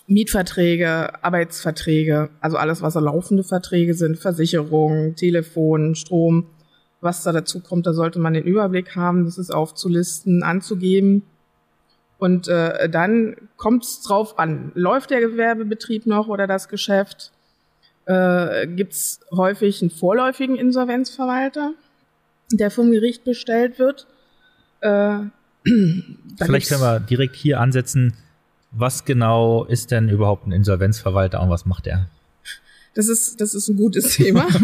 Mietverträge, 0.07 1.23
Arbeitsverträge, 1.23 2.31
also 2.41 2.57
alles, 2.57 2.81
was 2.81 2.95
so 2.95 3.01
laufende 3.01 3.45
Verträge 3.45 3.93
sind, 3.93 4.19
Versicherung, 4.19 5.15
Telefon, 5.15 5.95
Strom, 5.95 6.47
was 7.01 7.23
da 7.23 7.33
dazu 7.33 7.61
kommt, 7.61 7.87
da 7.87 7.93
sollte 7.93 8.19
man 8.19 8.33
den 8.33 8.45
Überblick 8.45 8.97
haben, 8.97 9.25
das 9.27 9.39
ist 9.39 9.51
aufzulisten, 9.51 10.43
anzugeben. 10.43 11.23
Und 12.19 12.49
äh, 12.49 12.89
dann 12.89 13.37
kommt 13.57 13.85
es 13.85 14.03
drauf 14.03 14.39
an, 14.39 14.73
läuft 14.75 15.11
der 15.11 15.21
Gewerbebetrieb 15.21 16.07
noch 16.07 16.29
oder 16.29 16.47
das 16.47 16.69
Geschäft? 16.69 17.33
Äh, 18.07 18.67
Gibt 18.67 18.93
es 18.93 19.21
häufig 19.31 19.81
einen 19.83 19.91
vorläufigen 19.91 20.57
Insolvenzverwalter, 20.57 21.75
der 22.53 22.71
vom 22.71 22.91
Gericht 22.91 23.25
bestellt 23.25 23.79
wird? 23.79 24.07
Äh, 24.81 25.19
Vielleicht 26.39 26.69
können 26.69 26.81
wir 26.81 27.01
direkt 27.01 27.37
hier 27.37 27.61
ansetzen, 27.61 28.15
was 28.73 29.05
genau 29.05 29.65
ist 29.65 29.91
denn 29.93 30.09
überhaupt 30.09 30.47
ein 30.47 30.53
Insolvenzverwalter 30.53 31.41
und 31.41 31.51
was 31.51 31.67
macht 31.67 31.87
er? 31.87 32.09
Das 32.95 33.09
ist, 33.09 33.41
das 33.41 33.55
ist 33.55 33.69
ein 33.69 33.77
gutes 33.77 34.17
Thema. 34.17 34.47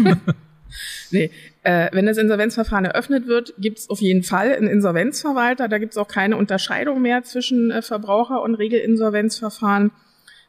Nee, 1.11 1.31
äh, 1.65 1.89
wenn 1.93 2.05
das 2.05 2.17
Insolvenzverfahren 2.17 2.85
eröffnet 2.85 3.25
wird, 3.25 3.55
gibt 3.57 3.79
es 3.79 3.89
auf 3.89 3.99
jeden 3.99 4.21
Fall 4.21 4.53
einen 4.53 4.67
Insolvenzverwalter. 4.67 5.67
Da 5.67 5.79
gibt 5.79 5.93
es 5.93 5.97
auch 5.97 6.07
keine 6.07 6.37
Unterscheidung 6.37 7.01
mehr 7.01 7.23
zwischen 7.23 7.71
äh, 7.71 7.81
Verbraucher- 7.81 8.43
und 8.43 8.53
Regelinsolvenzverfahren. 8.53 9.89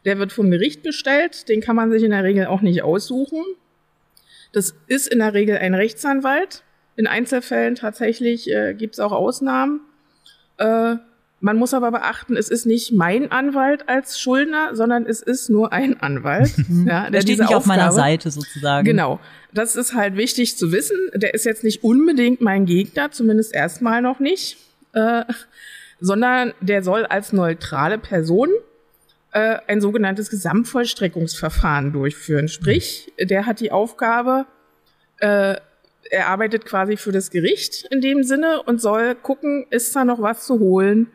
Der 0.04 0.18
wird 0.18 0.30
vom 0.30 0.50
Gericht 0.50 0.82
bestellt. 0.82 1.48
Den 1.48 1.62
kann 1.62 1.74
man 1.74 1.90
sich 1.90 2.02
in 2.02 2.10
der 2.10 2.22
Regel 2.22 2.46
auch 2.46 2.60
nicht 2.60 2.82
aussuchen. 2.82 3.42
Das 4.52 4.74
ist 4.88 5.08
in 5.08 5.20
der 5.20 5.32
Regel 5.32 5.56
ein 5.56 5.72
Rechtsanwalt. 5.72 6.64
In 6.96 7.06
Einzelfällen 7.06 7.76
tatsächlich 7.76 8.52
äh, 8.52 8.74
gibt 8.74 8.94
es 8.94 9.00
auch 9.00 9.12
Ausnahmen. 9.12 9.80
Äh, 10.58 10.96
man 11.40 11.56
muss 11.56 11.74
aber 11.74 11.90
beachten, 11.90 12.36
es 12.36 12.48
ist 12.48 12.64
nicht 12.64 12.92
mein 12.92 13.30
Anwalt 13.30 13.88
als 13.88 14.18
Schuldner, 14.18 14.74
sondern 14.74 15.04
es 15.04 15.20
ist 15.20 15.50
nur 15.50 15.72
ein 15.72 16.00
Anwalt. 16.00 16.52
ja, 16.86 17.02
der, 17.02 17.10
der 17.10 17.20
steht 17.20 17.38
nicht 17.38 17.42
Aufgabe, 17.42 17.56
auf 17.56 17.66
meiner 17.66 17.92
Seite 17.92 18.30
sozusagen. 18.30 18.84
Genau. 18.84 19.20
Das 19.52 19.76
ist 19.76 19.94
halt 19.94 20.16
wichtig 20.16 20.56
zu 20.56 20.72
wissen. 20.72 20.96
Der 21.14 21.34
ist 21.34 21.44
jetzt 21.44 21.62
nicht 21.62 21.84
unbedingt 21.84 22.40
mein 22.40 22.64
Gegner, 22.64 23.10
zumindest 23.10 23.54
erstmal 23.54 24.00
noch 24.02 24.18
nicht, 24.18 24.56
äh, 24.92 25.24
sondern 26.00 26.54
der 26.60 26.82
soll 26.82 27.04
als 27.04 27.32
neutrale 27.32 27.98
Person 27.98 28.48
äh, 29.32 29.58
ein 29.66 29.82
sogenanntes 29.82 30.30
Gesamtvollstreckungsverfahren 30.30 31.92
durchführen. 31.92 32.48
Sprich, 32.48 33.12
der 33.20 33.44
hat 33.44 33.60
die 33.60 33.72
Aufgabe, 33.72 34.46
äh, 35.18 35.56
er 36.10 36.28
arbeitet 36.28 36.64
quasi 36.64 36.96
für 36.96 37.12
das 37.12 37.30
Gericht 37.30 37.86
in 37.90 38.00
dem 38.00 38.22
Sinne 38.22 38.62
und 38.62 38.80
soll 38.80 39.14
gucken, 39.14 39.66
ist 39.70 39.94
da 39.94 40.04
noch 40.04 40.22
was 40.22 40.46
zu 40.46 40.58
holen? 40.58 41.08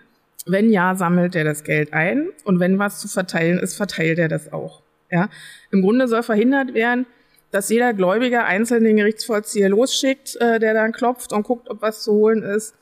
Wenn 0.45 0.71
ja, 0.71 0.95
sammelt 0.95 1.35
er 1.35 1.43
das 1.43 1.63
Geld 1.63 1.93
ein 1.93 2.29
und 2.43 2.59
wenn 2.59 2.79
was 2.79 2.99
zu 2.99 3.07
verteilen 3.07 3.59
ist, 3.59 3.75
verteilt 3.75 4.17
er 4.17 4.27
das 4.27 4.51
auch. 4.51 4.81
Ja, 5.11 5.29
im 5.71 5.81
Grunde 5.81 6.07
soll 6.07 6.23
verhindert 6.23 6.73
werden, 6.73 7.05
dass 7.51 7.69
jeder 7.69 7.93
Gläubiger 7.93 8.45
einzeln 8.45 8.85
den 8.85 8.95
Gerichtsvollzieher 8.95 9.69
losschickt, 9.69 10.37
äh, 10.37 10.59
der 10.59 10.73
dann 10.73 10.93
klopft 10.93 11.33
und 11.33 11.43
guckt, 11.43 11.69
ob 11.69 11.81
was 11.81 12.01
zu 12.03 12.13
holen 12.13 12.43
ist. 12.43 12.75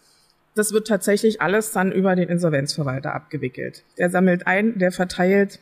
Das 0.55 0.73
wird 0.73 0.87
tatsächlich 0.87 1.41
alles 1.41 1.71
dann 1.71 1.91
über 1.91 2.15
den 2.15 2.29
Insolvenzverwalter 2.29 3.13
abgewickelt. 3.13 3.83
Der 3.97 4.09
sammelt 4.09 4.45
ein, 4.45 4.77
der 4.77 4.91
verteilt, 4.91 5.59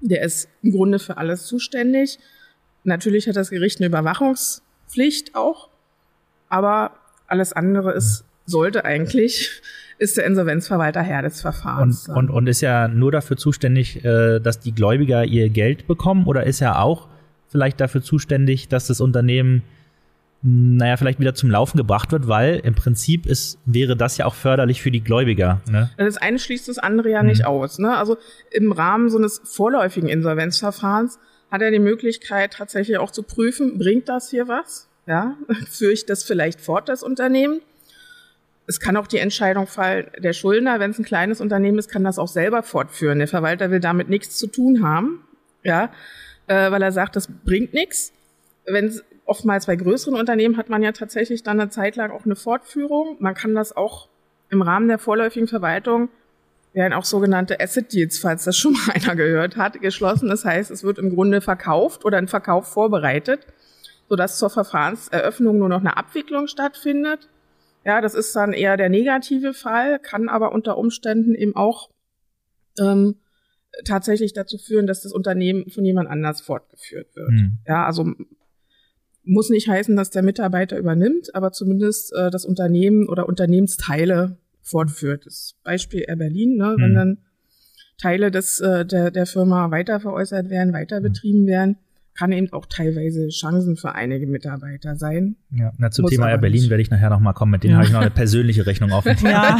der 0.00 0.22
ist 0.22 0.48
im 0.62 0.72
Grunde 0.72 0.98
für 0.98 1.16
alles 1.16 1.46
zuständig. 1.46 2.18
Natürlich 2.84 3.28
hat 3.28 3.36
das 3.36 3.50
Gericht 3.50 3.80
eine 3.80 3.86
Überwachungspflicht 3.86 5.34
auch, 5.34 5.70
aber 6.48 6.92
alles 7.26 7.52
andere 7.52 7.92
ist, 7.92 8.24
sollte 8.44 8.84
eigentlich, 8.84 9.62
ist 10.02 10.16
der 10.16 10.26
Insolvenzverwalter 10.26 11.00
Herr 11.00 11.22
des 11.22 11.40
Verfahrens. 11.40 12.08
Und, 12.08 12.16
und, 12.16 12.30
und 12.30 12.46
ist 12.48 12.60
ja 12.60 12.88
nur 12.88 13.12
dafür 13.12 13.36
zuständig, 13.36 14.04
äh, 14.04 14.40
dass 14.40 14.58
die 14.58 14.72
Gläubiger 14.72 15.24
ihr 15.24 15.48
Geld 15.48 15.86
bekommen 15.86 16.26
oder 16.26 16.44
ist 16.44 16.60
er 16.60 16.82
auch 16.82 17.08
vielleicht 17.48 17.80
dafür 17.80 18.02
zuständig, 18.02 18.68
dass 18.68 18.88
das 18.88 19.00
Unternehmen 19.00 19.62
naja, 20.44 20.96
vielleicht 20.96 21.20
wieder 21.20 21.34
zum 21.34 21.50
Laufen 21.50 21.76
gebracht 21.76 22.10
wird, 22.10 22.26
weil 22.26 22.56
im 22.64 22.74
Prinzip 22.74 23.26
ist, 23.26 23.60
wäre 23.64 23.96
das 23.96 24.18
ja 24.18 24.26
auch 24.26 24.34
förderlich 24.34 24.82
für 24.82 24.90
die 24.90 25.00
Gläubiger. 25.00 25.60
Ne? 25.70 25.88
Das 25.96 26.16
eine 26.16 26.40
schließt 26.40 26.68
das 26.68 26.78
andere 26.78 27.10
ja 27.10 27.22
mhm. 27.22 27.28
nicht 27.28 27.46
aus. 27.46 27.78
Ne? 27.78 27.96
Also 27.96 28.16
im 28.50 28.72
Rahmen 28.72 29.08
so 29.08 29.18
eines 29.18 29.40
vorläufigen 29.44 30.08
Insolvenzverfahrens 30.08 31.20
hat 31.52 31.62
er 31.62 31.70
die 31.70 31.78
Möglichkeit, 31.78 32.54
tatsächlich 32.54 32.98
auch 32.98 33.12
zu 33.12 33.22
prüfen, 33.22 33.78
bringt 33.78 34.08
das 34.08 34.30
hier 34.30 34.48
was? 34.48 34.88
Ja, 35.06 35.36
führe 35.70 35.92
ich 35.92 36.06
das 36.06 36.24
vielleicht 36.24 36.60
fort, 36.60 36.88
das 36.88 37.04
Unternehmen? 37.04 37.60
Es 38.66 38.80
kann 38.80 38.96
auch 38.96 39.06
die 39.06 39.18
Entscheidung 39.18 39.66
fallen, 39.66 40.06
der 40.18 40.32
Schuldner, 40.32 40.78
wenn 40.80 40.92
es 40.92 40.98
ein 40.98 41.04
kleines 41.04 41.40
Unternehmen 41.40 41.78
ist, 41.78 41.90
kann 41.90 42.04
das 42.04 42.18
auch 42.18 42.28
selber 42.28 42.62
fortführen. 42.62 43.18
Der 43.18 43.28
Verwalter 43.28 43.70
will 43.70 43.80
damit 43.80 44.08
nichts 44.08 44.38
zu 44.38 44.46
tun 44.46 44.86
haben, 44.86 45.24
ja, 45.62 45.90
äh, 46.46 46.70
weil 46.70 46.82
er 46.82 46.92
sagt, 46.92 47.16
das 47.16 47.28
bringt 47.28 47.74
nichts. 47.74 48.12
Wenn 48.64 49.00
oftmals 49.24 49.66
bei 49.66 49.76
größeren 49.76 50.14
Unternehmen 50.14 50.56
hat 50.56 50.68
man 50.68 50.82
ja 50.82 50.92
tatsächlich 50.92 51.42
dann 51.42 51.60
eine 51.60 51.70
Zeit 51.70 51.96
lang 51.96 52.10
auch 52.10 52.24
eine 52.24 52.36
Fortführung. 52.36 53.16
Man 53.18 53.34
kann 53.34 53.54
das 53.54 53.76
auch 53.76 54.08
im 54.50 54.62
Rahmen 54.62 54.88
der 54.88 54.98
vorläufigen 54.98 55.48
Verwaltung 55.48 56.08
werden 56.74 56.94
auch 56.94 57.04
sogenannte 57.04 57.60
Asset 57.60 57.92
Deals, 57.92 58.18
falls 58.18 58.44
das 58.44 58.56
schon 58.56 58.72
mal 58.72 58.92
einer 58.94 59.14
gehört 59.14 59.56
hat, 59.56 59.80
geschlossen. 59.80 60.28
Das 60.28 60.44
heißt, 60.44 60.70
es 60.70 60.84
wird 60.84 60.98
im 60.98 61.14
Grunde 61.14 61.40
verkauft 61.40 62.04
oder 62.04 62.18
ein 62.18 62.28
Verkauf 62.28 62.66
vorbereitet 62.68 63.46
sodass 64.12 64.36
zur 64.36 64.50
Verfahrenseröffnung 64.50 65.56
nur 65.56 65.70
noch 65.70 65.80
eine 65.80 65.96
Abwicklung 65.96 66.46
stattfindet. 66.46 67.30
Ja, 67.84 68.00
das 68.00 68.14
ist 68.14 68.34
dann 68.34 68.52
eher 68.52 68.76
der 68.76 68.88
negative 68.88 69.54
Fall, 69.54 69.98
kann 69.98 70.28
aber 70.28 70.52
unter 70.52 70.78
Umständen 70.78 71.34
eben 71.34 71.56
auch 71.56 71.90
ähm, 72.78 73.16
tatsächlich 73.84 74.32
dazu 74.32 74.58
führen, 74.58 74.86
dass 74.86 75.02
das 75.02 75.12
Unternehmen 75.12 75.68
von 75.70 75.84
jemand 75.84 76.08
anders 76.08 76.40
fortgeführt 76.40 77.14
wird. 77.16 77.30
Mhm. 77.30 77.58
Ja, 77.66 77.86
also 77.86 78.12
muss 79.24 79.50
nicht 79.50 79.68
heißen, 79.68 79.96
dass 79.96 80.10
der 80.10 80.22
Mitarbeiter 80.22 80.78
übernimmt, 80.78 81.34
aber 81.34 81.52
zumindest 81.52 82.12
äh, 82.12 82.30
das 82.30 82.44
Unternehmen 82.44 83.08
oder 83.08 83.28
Unternehmensteile 83.28 84.36
fortführt. 84.62 85.26
Das 85.26 85.54
Beispiel 85.62 86.04
Air 86.06 86.16
Berlin, 86.16 86.56
ne, 86.56 86.76
mhm. 86.76 86.82
wenn 86.82 86.94
dann 86.94 87.18
Teile 87.98 88.30
des, 88.30 88.60
äh, 88.60 88.84
der, 88.84 89.10
der 89.10 89.26
Firma 89.26 89.70
weiter 89.70 90.00
veräußert 90.00 90.50
werden, 90.50 90.72
weiter 90.72 91.00
betrieben 91.00 91.46
werden, 91.46 91.76
kann 92.14 92.32
eben 92.32 92.52
auch 92.52 92.66
teilweise 92.66 93.28
Chancen 93.28 93.76
für 93.76 93.94
einige 93.94 94.26
Mitarbeiter 94.26 94.96
sein. 94.96 95.36
Ja, 95.50 95.72
na, 95.78 95.90
zum 95.90 96.02
Muss 96.02 96.10
Thema 96.10 96.28
Air 96.28 96.38
Berlin 96.38 96.68
werde 96.68 96.82
ich 96.82 96.90
nachher 96.90 97.10
nochmal 97.10 97.34
kommen, 97.34 97.52
mit 97.52 97.64
denen 97.64 97.72
ja. 97.72 97.76
habe 97.78 97.86
ich 97.86 97.92
noch 97.92 98.00
eine 98.00 98.10
persönliche 98.10 98.66
Rechnung 98.66 98.92
offen. 98.92 99.16
Ja, 99.22 99.58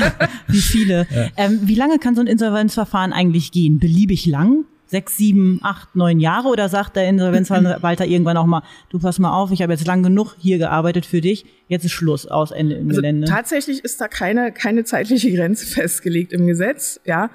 wie 0.49 0.61
viele. 0.61 1.07
Ja. 1.11 1.29
Ähm, 1.37 1.61
wie 1.63 1.75
lange 1.75 1.99
kann 1.99 2.15
so 2.15 2.21
ein 2.21 2.27
Insolvenzverfahren 2.27 3.13
eigentlich 3.13 3.53
gehen? 3.53 3.79
Beliebig 3.79 4.27
lang? 4.27 4.65
Sechs, 4.87 5.17
sieben, 5.17 5.61
acht, 5.63 5.97
neun 5.97 6.21
Jahre? 6.21 6.49
Oder 6.49 6.69
sagt 6.69 6.97
der 6.97 7.09
Insolvenzverwalter 7.09 8.05
irgendwann 8.07 8.37
auch 8.37 8.45
mal, 8.45 8.63
du 8.91 8.99
pass 8.99 9.19
mal 9.19 9.33
auf, 9.33 9.51
ich 9.51 9.63
habe 9.63 9.73
jetzt 9.73 9.87
lang 9.87 10.03
genug 10.03 10.37
hier 10.39 10.59
gearbeitet 10.59 11.07
für 11.07 11.23
dich, 11.23 11.47
jetzt 11.69 11.85
ist 11.85 11.93
Schluss, 11.93 12.27
aus 12.27 12.51
Ende 12.51 12.75
im 12.75 12.89
also 12.89 13.01
Gelände? 13.01 13.27
Tatsächlich 13.27 13.83
ist 13.85 14.01
da 14.01 14.09
keine, 14.09 14.53
keine 14.53 14.85
zeitliche 14.85 15.33
Grenze 15.33 15.67
festgelegt 15.75 16.33
im 16.33 16.47
Gesetz, 16.47 17.01
ja. 17.07 17.31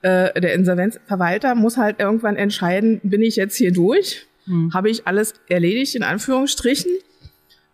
Äh, 0.00 0.40
der 0.40 0.54
Insolvenzverwalter 0.54 1.54
muss 1.54 1.76
halt 1.76 2.00
irgendwann 2.00 2.36
entscheiden, 2.36 3.00
bin 3.02 3.22
ich 3.22 3.36
jetzt 3.36 3.56
hier 3.56 3.72
durch? 3.72 4.26
Hm. 4.46 4.72
Habe 4.74 4.90
ich 4.90 5.06
alles 5.06 5.34
erledigt, 5.48 5.94
in 5.94 6.02
Anführungsstrichen? 6.02 6.92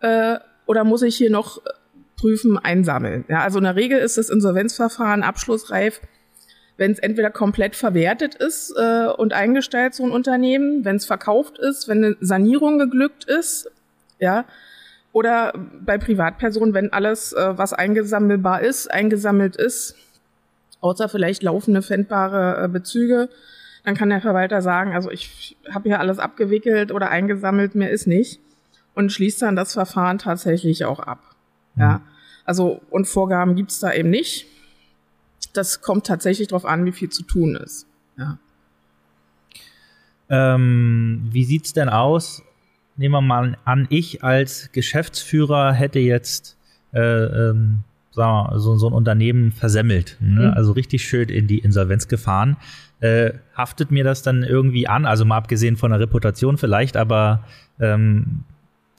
Äh, 0.01 0.37
oder 0.65 0.83
muss 0.83 1.01
ich 1.01 1.15
hier 1.15 1.31
noch 1.31 1.57
äh, 1.65 1.69
prüfen, 2.15 2.57
einsammeln? 2.57 3.25
Ja, 3.27 3.41
also 3.41 3.57
in 3.57 3.63
der 3.63 3.75
Regel 3.75 3.99
ist 3.99 4.17
das 4.17 4.29
Insolvenzverfahren 4.29 5.23
abschlussreif, 5.23 6.01
wenn 6.77 6.91
es 6.91 6.99
entweder 6.99 7.29
komplett 7.29 7.75
verwertet 7.75 8.35
ist 8.35 8.73
äh, 8.77 9.07
und 9.07 9.33
eingestellt, 9.33 9.93
so 9.93 10.03
ein 10.03 10.11
Unternehmen, 10.11 10.85
wenn 10.85 10.95
es 10.95 11.05
verkauft 11.05 11.57
ist, 11.59 11.87
wenn 11.87 12.03
eine 12.03 12.17
Sanierung 12.21 12.79
geglückt 12.79 13.25
ist, 13.25 13.69
ja, 14.19 14.45
oder 15.11 15.53
bei 15.81 15.97
Privatpersonen, 15.97 16.73
wenn 16.73 16.93
alles, 16.93 17.33
äh, 17.33 17.57
was 17.57 17.73
eingesammelbar 17.73 18.61
ist, 18.61 18.89
eingesammelt 18.91 19.55
ist, 19.55 19.95
außer 20.81 21.09
vielleicht 21.09 21.43
laufende 21.43 21.81
fändbare 21.81 22.63
äh, 22.63 22.67
Bezüge, 22.67 23.29
dann 23.83 23.95
kann 23.95 24.09
der 24.09 24.21
Verwalter 24.21 24.61
sagen, 24.61 24.93
also 24.93 25.09
ich 25.09 25.57
habe 25.71 25.89
hier 25.89 25.99
alles 25.99 26.19
abgewickelt 26.19 26.91
oder 26.91 27.09
eingesammelt, 27.09 27.75
mehr 27.75 27.89
ist 27.89 28.07
nicht 28.07 28.39
und 28.93 29.11
schließt 29.11 29.41
dann 29.41 29.55
das 29.55 29.73
Verfahren 29.73 30.17
tatsächlich 30.17 30.85
auch 30.85 30.99
ab. 30.99 31.35
Mhm. 31.75 31.81
Ja, 31.81 32.01
also 32.45 32.81
und 32.89 33.07
Vorgaben 33.07 33.55
gibt's 33.55 33.79
da 33.79 33.93
eben 33.93 34.09
nicht. 34.09 34.47
Das 35.53 35.81
kommt 35.81 36.05
tatsächlich 36.05 36.49
darauf 36.49 36.65
an, 36.65 36.85
wie 36.85 36.91
viel 36.91 37.09
zu 37.09 37.23
tun 37.23 37.55
ist. 37.55 37.87
Ja. 38.17 38.37
Ähm, 40.29 41.27
wie 41.31 41.45
sieht's 41.45 41.73
denn 41.73 41.89
aus? 41.89 42.43
Nehmen 42.97 43.13
wir 43.13 43.21
mal 43.21 43.57
an, 43.63 43.87
ich 43.89 44.23
als 44.23 44.71
Geschäftsführer 44.71 45.73
hätte 45.73 45.99
jetzt 45.99 46.57
äh, 46.93 46.99
ähm, 46.99 47.83
sagen 48.19 48.51
wir, 48.51 48.59
so, 48.59 48.75
so 48.75 48.87
ein 48.87 48.93
Unternehmen 48.93 49.51
versemmelt, 49.51 50.17
ne? 50.19 50.47
mhm. 50.47 50.53
also 50.53 50.73
richtig 50.73 51.03
schön 51.03 51.29
in 51.29 51.47
die 51.47 51.59
Insolvenz 51.59 52.07
gefahren 52.07 52.57
äh, 53.01 53.31
haftet 53.53 53.91
mir 53.91 54.03
das 54.03 54.21
dann 54.21 54.43
irgendwie 54.43 54.87
an? 54.87 55.05
Also 55.05 55.25
mal 55.25 55.37
abgesehen 55.37 55.77
von 55.77 55.91
der 55.91 55.99
Reputation 55.99 56.57
vielleicht, 56.57 56.97
aber 56.97 57.45
ähm, 57.79 58.43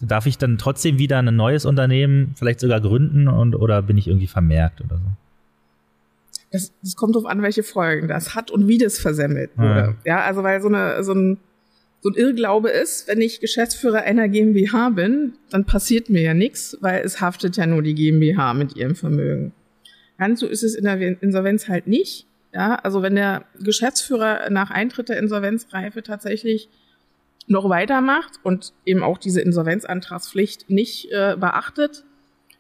darf 0.00 0.26
ich 0.26 0.38
dann 0.38 0.58
trotzdem 0.58 0.98
wieder 0.98 1.18
ein 1.18 1.36
neues 1.36 1.66
Unternehmen 1.66 2.34
vielleicht 2.36 2.60
sogar 2.60 2.80
gründen 2.80 3.28
und 3.28 3.54
oder 3.54 3.82
bin 3.82 3.98
ich 3.98 4.08
irgendwie 4.08 4.26
vermerkt 4.26 4.80
oder 4.80 4.96
so? 4.96 5.04
Das, 6.52 6.72
das 6.82 6.96
kommt 6.96 7.14
darauf 7.14 7.30
an, 7.30 7.42
welche 7.42 7.62
Folgen 7.62 8.08
das 8.08 8.34
hat 8.34 8.50
und 8.50 8.66
wie 8.66 8.78
das 8.78 8.98
versemmelt 8.98 9.56
wurde. 9.56 9.96
Ja, 10.04 10.16
ja 10.16 10.24
also 10.24 10.42
weil 10.42 10.60
so, 10.60 10.68
eine, 10.68 11.04
so, 11.04 11.12
ein, 11.12 11.38
so 12.02 12.08
ein 12.08 12.14
Irrglaube 12.14 12.70
ist, 12.70 13.08
wenn 13.08 13.20
ich 13.20 13.40
Geschäftsführer 13.40 14.02
einer 14.02 14.28
GmbH 14.28 14.90
bin, 14.90 15.34
dann 15.50 15.66
passiert 15.66 16.08
mir 16.08 16.22
ja 16.22 16.34
nichts, 16.34 16.78
weil 16.80 17.02
es 17.04 17.20
haftet 17.20 17.56
ja 17.56 17.66
nur 17.66 17.82
die 17.82 17.94
GmbH 17.94 18.54
mit 18.54 18.76
ihrem 18.76 18.94
Vermögen. 18.94 19.52
Ganz 20.18 20.40
so 20.40 20.46
ist 20.46 20.62
es 20.62 20.74
in 20.74 20.84
der 20.84 21.00
Insolvenz 21.22 21.68
halt 21.68 21.86
nicht. 21.86 22.26
Ja, 22.52 22.74
also 22.76 23.02
wenn 23.02 23.14
der 23.14 23.44
Geschäftsführer 23.60 24.50
nach 24.50 24.70
Eintritt 24.70 25.08
der 25.08 25.18
Insolvenzreife 25.18 26.02
tatsächlich 26.02 26.68
noch 27.46 27.68
weitermacht 27.68 28.40
und 28.42 28.72
eben 28.84 29.02
auch 29.02 29.18
diese 29.18 29.40
Insolvenzantragspflicht 29.40 30.68
nicht 30.68 31.10
äh, 31.12 31.36
beachtet, 31.38 32.04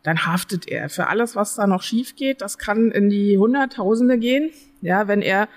dann 0.02 0.26
haftet 0.26 0.68
er 0.68 0.88
für 0.88 1.08
alles, 1.08 1.36
was 1.36 1.56
da 1.56 1.66
noch 1.66 1.82
schief 1.82 2.16
geht. 2.16 2.40
Das 2.40 2.58
kann 2.58 2.90
in 2.90 3.10
die 3.10 3.36
Hunderttausende 3.36 4.18
gehen. 4.18 4.50
Ja, 4.80 5.08
wenn 5.08 5.22
er 5.22 5.48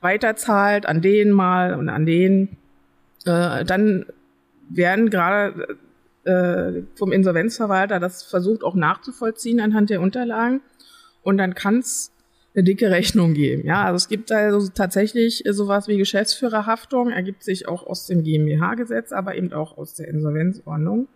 weiterzahlt 0.00 0.86
an 0.86 1.02
den 1.02 1.30
mal 1.30 1.74
und 1.74 1.88
an 1.88 2.06
den, 2.06 2.56
äh, 3.28 3.64
dann 3.64 4.06
werden 4.70 5.10
gerade 5.10 5.78
äh, 6.24 6.82
vom 6.94 7.12
Insolvenzverwalter 7.12 8.00
das 8.00 8.22
versucht 8.22 8.62
auch 8.62 8.74
nachzuvollziehen 8.74 9.60
anhand 9.60 9.90
der 9.90 10.00
Unterlagen. 10.00 10.60
Und 11.22 11.38
dann 11.38 11.54
kann 11.54 11.78
es 11.78 12.12
eine 12.54 12.64
dicke 12.64 12.90
Rechnung 12.90 13.34
geben. 13.34 13.66
Ja, 13.66 13.84
also 13.84 13.96
es 13.96 14.08
gibt 14.08 14.32
also 14.32 14.68
tatsächlich 14.68 15.44
sowas 15.48 15.88
wie 15.88 15.96
Geschäftsführerhaftung, 15.96 17.10
ergibt 17.10 17.44
sich 17.44 17.68
auch 17.68 17.86
aus 17.86 18.06
dem 18.06 18.24
GmbH-Gesetz, 18.24 19.12
aber 19.12 19.36
eben 19.36 19.52
auch 19.52 19.78
aus 19.78 19.94
der 19.94 20.08
Insolvenzordnung. 20.08 21.08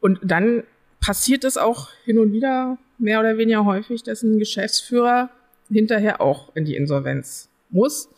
Und 0.00 0.20
dann 0.22 0.64
passiert 1.00 1.44
es 1.44 1.56
auch 1.56 1.90
hin 2.04 2.18
und 2.18 2.32
wieder 2.32 2.78
mehr 2.98 3.20
oder 3.20 3.38
weniger 3.38 3.64
häufig, 3.64 4.02
dass 4.02 4.22
ein 4.22 4.38
Geschäftsführer 4.38 5.30
hinterher 5.68 6.20
auch 6.20 6.54
in 6.54 6.64
die 6.64 6.76
Insolvenz 6.76 7.48
muss. 7.70 8.08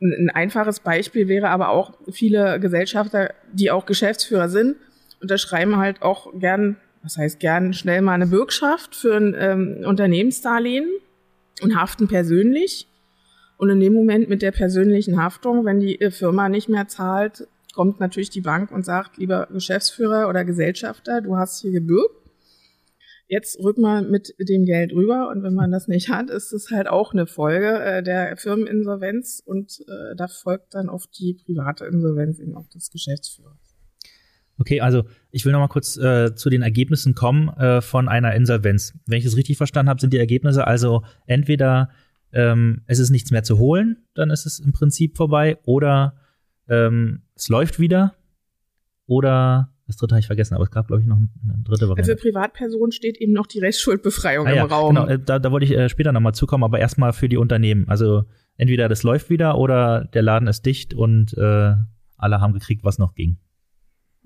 Ein 0.00 0.30
einfaches 0.30 0.80
Beispiel 0.80 1.28
wäre 1.28 1.48
aber 1.48 1.70
auch 1.70 1.94
viele 2.10 2.58
Gesellschafter, 2.60 3.32
die 3.52 3.70
auch 3.70 3.86
Geschäftsführer 3.86 4.48
sind, 4.48 4.76
unterschreiben 5.20 5.76
halt 5.76 6.02
auch 6.02 6.32
gern, 6.38 6.76
was 7.02 7.16
heißt 7.16 7.40
gern, 7.40 7.72
schnell 7.72 8.02
mal 8.02 8.14
eine 8.14 8.26
Bürgschaft 8.26 8.94
für 8.94 9.16
ein 9.16 9.34
ähm, 9.38 9.84
Unternehmensdarlehen 9.84 10.88
und 11.62 11.76
haften 11.76 12.08
persönlich. 12.08 12.86
Und 13.56 13.70
in 13.70 13.80
dem 13.80 13.92
Moment 13.92 14.28
mit 14.28 14.42
der 14.42 14.52
persönlichen 14.52 15.20
Haftung, 15.20 15.64
wenn 15.64 15.80
die 15.80 16.00
äh, 16.00 16.10
Firma 16.10 16.48
nicht 16.48 16.68
mehr 16.68 16.86
zahlt, 16.86 17.48
kommt 17.74 18.00
natürlich 18.00 18.30
die 18.30 18.40
Bank 18.40 18.70
und 18.70 18.84
sagt, 18.84 19.18
lieber 19.18 19.48
Geschäftsführer 19.52 20.28
oder 20.28 20.44
Gesellschafter, 20.44 21.20
du 21.20 21.36
hast 21.36 21.60
hier 21.60 21.72
gebürgt. 21.72 22.27
Jetzt 23.28 23.62
rück 23.62 23.76
mal 23.76 24.02
mit 24.02 24.34
dem 24.38 24.64
Geld 24.64 24.92
rüber 24.92 25.28
und 25.28 25.42
wenn 25.42 25.52
man 25.52 25.70
das 25.70 25.86
nicht 25.86 26.08
hat, 26.08 26.30
ist 26.30 26.52
es 26.52 26.70
halt 26.70 26.88
auch 26.88 27.12
eine 27.12 27.26
Folge 27.26 27.78
äh, 27.78 28.02
der 28.02 28.36
Firmeninsolvenz 28.38 29.42
und 29.44 29.80
äh, 29.86 30.16
da 30.16 30.28
folgt 30.28 30.74
dann 30.74 30.88
auf 30.88 31.06
die 31.06 31.34
private 31.34 31.84
Insolvenz 31.84 32.38
eben 32.38 32.56
auch 32.56 32.66
des 32.68 32.90
Geschäftsführers. 32.90 33.76
Okay, 34.58 34.80
also 34.80 35.04
ich 35.30 35.44
will 35.44 35.52
noch 35.52 35.60
mal 35.60 35.68
kurz 35.68 35.98
äh, 35.98 36.34
zu 36.34 36.48
den 36.48 36.62
Ergebnissen 36.62 37.14
kommen 37.14 37.48
äh, 37.50 37.82
von 37.82 38.08
einer 38.08 38.34
Insolvenz. 38.34 38.94
Wenn 39.06 39.18
ich 39.18 39.24
das 39.24 39.36
richtig 39.36 39.58
verstanden 39.58 39.90
habe, 39.90 40.00
sind 40.00 40.14
die 40.14 40.18
Ergebnisse 40.18 40.66
also 40.66 41.04
entweder 41.26 41.90
ähm, 42.32 42.82
es 42.86 42.98
ist 42.98 43.10
nichts 43.10 43.30
mehr 43.30 43.42
zu 43.42 43.58
holen, 43.58 43.98
dann 44.14 44.30
ist 44.30 44.46
es 44.46 44.58
im 44.58 44.72
Prinzip 44.72 45.16
vorbei, 45.16 45.58
oder 45.64 46.16
ähm, 46.68 47.22
es 47.34 47.48
läuft 47.48 47.78
wieder, 47.78 48.14
oder 49.06 49.72
das 49.88 49.96
dritte 49.96 50.14
habe 50.14 50.20
ich 50.20 50.26
vergessen, 50.26 50.54
aber 50.54 50.64
es 50.64 50.70
gab, 50.70 50.86
glaube 50.86 51.00
ich, 51.00 51.08
noch 51.08 51.16
eine 51.16 51.62
dritte 51.64 51.88
Variante. 51.88 52.14
Für 52.14 52.20
Privatpersonen 52.20 52.92
steht 52.92 53.16
eben 53.16 53.32
noch 53.32 53.46
die 53.46 53.58
Restschuldbefreiung 53.58 54.46
ah, 54.46 54.52
ja, 54.52 54.64
im 54.64 54.70
Raum. 54.70 54.94
Genau, 54.94 55.06
äh, 55.08 55.18
da, 55.18 55.38
da 55.38 55.50
wollte 55.50 55.64
ich 55.64 55.72
äh, 55.72 55.88
später 55.88 56.12
nochmal 56.12 56.34
zukommen, 56.34 56.62
aber 56.62 56.78
erstmal 56.78 57.14
für 57.14 57.26
die 57.26 57.38
Unternehmen. 57.38 57.88
Also 57.88 58.24
entweder 58.58 58.90
das 58.90 59.02
läuft 59.02 59.30
wieder 59.30 59.56
oder 59.56 60.04
der 60.12 60.20
Laden 60.20 60.46
ist 60.46 60.66
dicht 60.66 60.92
und 60.92 61.32
äh, 61.38 61.74
alle 62.18 62.40
haben 62.40 62.52
gekriegt, 62.52 62.84
was 62.84 62.98
noch 62.98 63.14
ging. 63.14 63.38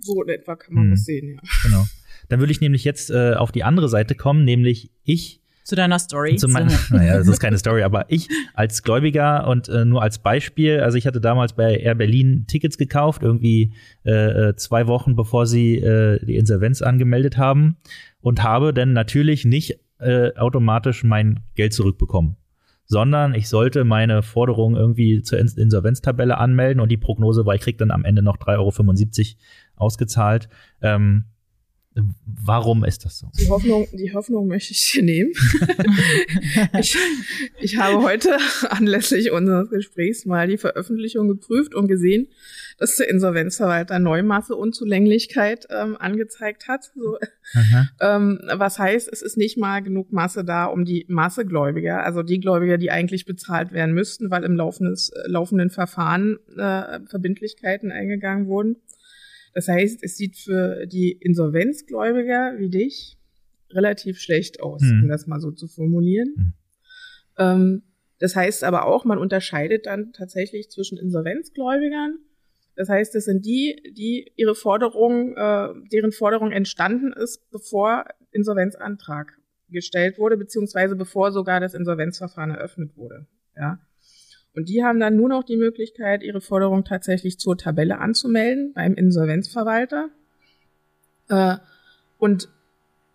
So 0.01 0.21
in 0.25 0.31
etwa 0.31 0.57
kann 0.57 0.75
man 0.75 0.85
hm. 0.85 0.91
das 0.91 1.05
sehen, 1.05 1.29
ja. 1.29 1.41
Genau. 1.63 1.85
Dann 2.29 2.41
würde 2.41 2.51
ich 2.51 2.61
nämlich 2.61 2.83
jetzt 2.83 3.11
äh, 3.11 3.35
auf 3.35 3.53
die 3.53 3.63
andere 3.63 3.89
Seite 3.89 4.17
kommen, 4.17 4.45
nämlich 4.45 4.91
ich. 5.05 5.42
Zu 5.65 5.77
deiner 5.77 5.99
Story. 5.99 6.37
Zu 6.37 6.49
mein, 6.49 6.67
naja, 6.91 7.19
das 7.19 7.29
ist 7.29 7.41
keine 7.41 7.59
Story, 7.59 7.83
aber 7.83 8.07
ich 8.09 8.29
als 8.55 8.83
Gläubiger 8.83 9.47
und 9.47 9.69
äh, 9.69 9.85
nur 9.85 10.03
als 10.03 10.19
Beispiel, 10.19 10.81
also 10.81 10.99
ich 10.99 11.07
hatte 11.07 11.21
damals 11.21 11.53
bei 11.53 11.77
Air 11.77 11.95
Berlin 11.95 12.47
Tickets 12.49 12.79
gekauft, 12.79 13.23
irgendwie 13.23 13.73
äh, 14.05 14.11
äh, 14.49 14.57
zwei 14.57 14.87
Wochen 14.87 15.15
bevor 15.15 15.47
sie 15.47 15.77
äh, 15.77 16.25
die 16.25 16.37
Insolvenz 16.37 16.83
angemeldet 16.83 17.37
haben 17.39 17.77
und 18.21 18.43
habe 18.43 18.75
dann 18.75 18.93
natürlich 18.93 19.45
nicht 19.45 19.79
äh, 19.99 20.35
automatisch 20.37 21.05
mein 21.05 21.41
Geld 21.55 21.73
zurückbekommen 21.73 22.37
sondern 22.93 23.35
ich 23.35 23.49
sollte 23.49 23.85
meine 23.85 24.23
Forderung 24.23 24.77
irgendwie 24.77 25.23
zur 25.23 25.39
Insolvenztabelle 25.39 26.37
anmelden 26.37 26.79
und 26.79 26.91
die 26.91 26.99
Prognose 26.99 27.47
war, 27.47 27.55
ich 27.55 27.63
krieg 27.63 27.79
dann 27.79 27.91
am 27.91 28.05
Ende 28.05 28.21
noch 28.21 28.37
3,75 28.37 29.37
Euro 29.37 29.87
ausgezahlt. 29.87 30.51
Ähm, 30.83 31.25
Warum 32.45 32.85
ist 32.85 33.05
das 33.05 33.19
so? 33.19 33.29
Die 33.39 33.49
Hoffnung, 33.49 33.87
die 33.93 34.13
Hoffnung 34.15 34.49
möchte 34.49 34.73
ich 34.73 34.93
dir 34.93 35.03
nehmen. 35.03 35.33
ich, 36.79 36.97
ich 37.61 37.77
habe 37.77 38.03
heute 38.03 38.37
anlässlich 38.71 39.31
unseres 39.31 39.69
Gesprächs 39.69 40.25
mal 40.25 40.49
die 40.49 40.57
Veröffentlichung 40.57 41.29
geprüft 41.29 41.75
und 41.75 41.89
gesehen, 41.89 42.29
dass 42.79 42.97
der 42.97 43.09
Insolvenzverwalter 43.09 43.99
Neumasse 43.99 44.57
Unzulänglichkeit 44.57 45.67
ähm, 45.71 45.97
angezeigt 45.99 46.67
hat. 46.67 46.91
So, 46.95 47.19
ähm, 48.01 48.41
was 48.55 48.79
heißt, 48.79 49.09
es 49.13 49.23
ist 49.23 49.37
nicht 49.37 49.59
mal 49.59 49.83
genug 49.83 50.13
Masse 50.13 50.45
da, 50.45 50.65
um 50.65 50.85
die 50.85 51.05
Massegläubiger, 51.09 52.03
also 52.03 52.23
die 52.23 52.41
Gläubiger, 52.41 52.79
die 52.79 52.91
eigentlich 52.91 53.27
bezahlt 53.27 53.73
werden 53.73 53.95
müssten, 53.95 54.31
weil 54.31 54.45
im 54.45 54.57
laufendes, 54.57 55.11
äh, 55.11 55.29
laufenden 55.29 55.71
Verfahren 55.71 56.39
äh, 56.57 57.01
Verbindlichkeiten 57.07 57.93
eingegangen 57.93 58.47
wurden, 58.47 58.77
das 59.55 59.69
heißt, 59.69 60.03
es 60.03 60.17
sieht 60.17 60.37
für 60.37 60.87
die 60.87 61.13
Insolvenzgläubiger 61.13 62.55
wie 62.59 62.71
dich 62.71 63.19
relativ 63.71 64.21
schlecht 64.21 64.61
aus, 64.61 64.83
mhm. 64.83 65.05
um 65.05 65.09
das 65.09 65.27
mal 65.27 65.41
so 65.41 65.51
zu 65.51 65.69
formulieren. 65.69 66.35
Mhm. 66.37 66.53
Ähm, 67.39 67.83
das 68.19 68.37
heißt 68.37 68.65
aber 68.65 68.87
auch, 68.87 69.05
man 69.05 69.19
unterscheidet 69.19 69.87
dann 69.87 70.13
tatsächlich 70.13 70.71
zwischen 70.71 70.97
Insolvenzgläubigern. 70.99 72.19
Das 72.77 72.89
heißt, 72.89 73.15
das 73.15 73.25
sind 73.25 73.45
die, 73.45 73.93
die 73.97 74.33
ihre 74.37 74.55
Forderung, 74.55 75.37
äh, 75.37 75.69
deren 75.93 76.13
Forderung 76.13 76.53
entstanden 76.53 77.13
ist, 77.13 77.51
bevor 77.51 78.05
Insolvenzantrag 78.31 79.39
gestellt 79.69 80.19
wurde, 80.19 80.37
beziehungsweise 80.37 80.97
bevor 80.97 81.33
sogar 81.33 81.61
das 81.61 81.75
Insolvenzverfahren 81.75 82.51
eröffnet 82.51 82.97
wurde. 82.97 83.27
Ja. 83.57 83.81
Und 84.55 84.69
die 84.69 84.85
haben 84.85 85.01
dann 85.01 85.17
nur 85.17 85.29
noch 85.29 85.45
die 85.45 85.57
Möglichkeit, 85.57 86.23
ihre 86.23 86.41
Forderung 86.41 86.85
tatsächlich 86.85 87.39
zur 87.39 87.57
Tabelle 87.57 87.99
anzumelden 87.99 88.73
beim 88.75 88.95
Insolvenzverwalter. 88.95 90.11
Äh, 91.29 91.57
und 92.19 92.49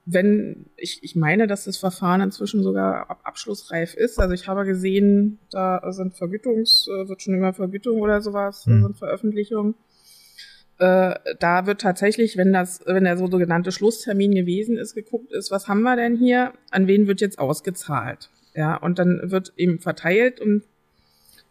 wenn, 0.10 0.67
ich, 0.78 1.04
ich 1.04 1.15
meine, 1.15 1.47
dass 1.47 1.65
das 1.65 1.78
Verfahren 1.78 2.21
inzwischen 2.21 2.63
sogar 2.63 3.10
abschlussreif 3.23 3.93
ist. 3.93 4.19
Also 4.19 4.34
ich 4.34 4.47
habe 4.47 4.63
gesehen, 4.63 5.39
da 5.52 5.82
sind 5.91 6.15
Vergütungs, 6.15 6.88
äh, 6.88 7.10
wird 7.10 7.21
schon 7.21 7.34
immer 7.34 7.54
Vergütung 7.54 8.00
oder 8.00 8.21
sowas, 8.21 8.65
mhm. 8.65 8.84
sind 8.84 8.97
Veröffentlichungen. 8.97 9.76
Äh, 10.80 11.15
da 11.39 11.65
wird 11.65 11.82
tatsächlich, 11.82 12.38
wenn 12.38 12.54
das, 12.54 12.82
wenn 12.86 13.04
der 13.04 13.17
sogenannte 13.17 13.73
Schlusstermin 13.73 14.34
gewesen 14.34 14.78
ist, 14.78 14.95
geguckt 14.95 15.34
ist, 15.34 15.52
was 15.52 15.67
haben 15.67 15.82
wir 15.82 15.97
denn 15.97 16.15
hier, 16.15 16.54
an 16.71 16.88
wen 16.88 17.08
wird 17.08 17.19
jetzt 17.19 17.38
ausgezahlt? 17.38 18.30
Ja, 18.54 18.78
und 18.78 19.00
dann 19.00 19.19
wird 19.26 19.54
eben 19.58 19.80
verteilt 19.80 20.39
und 20.39 20.63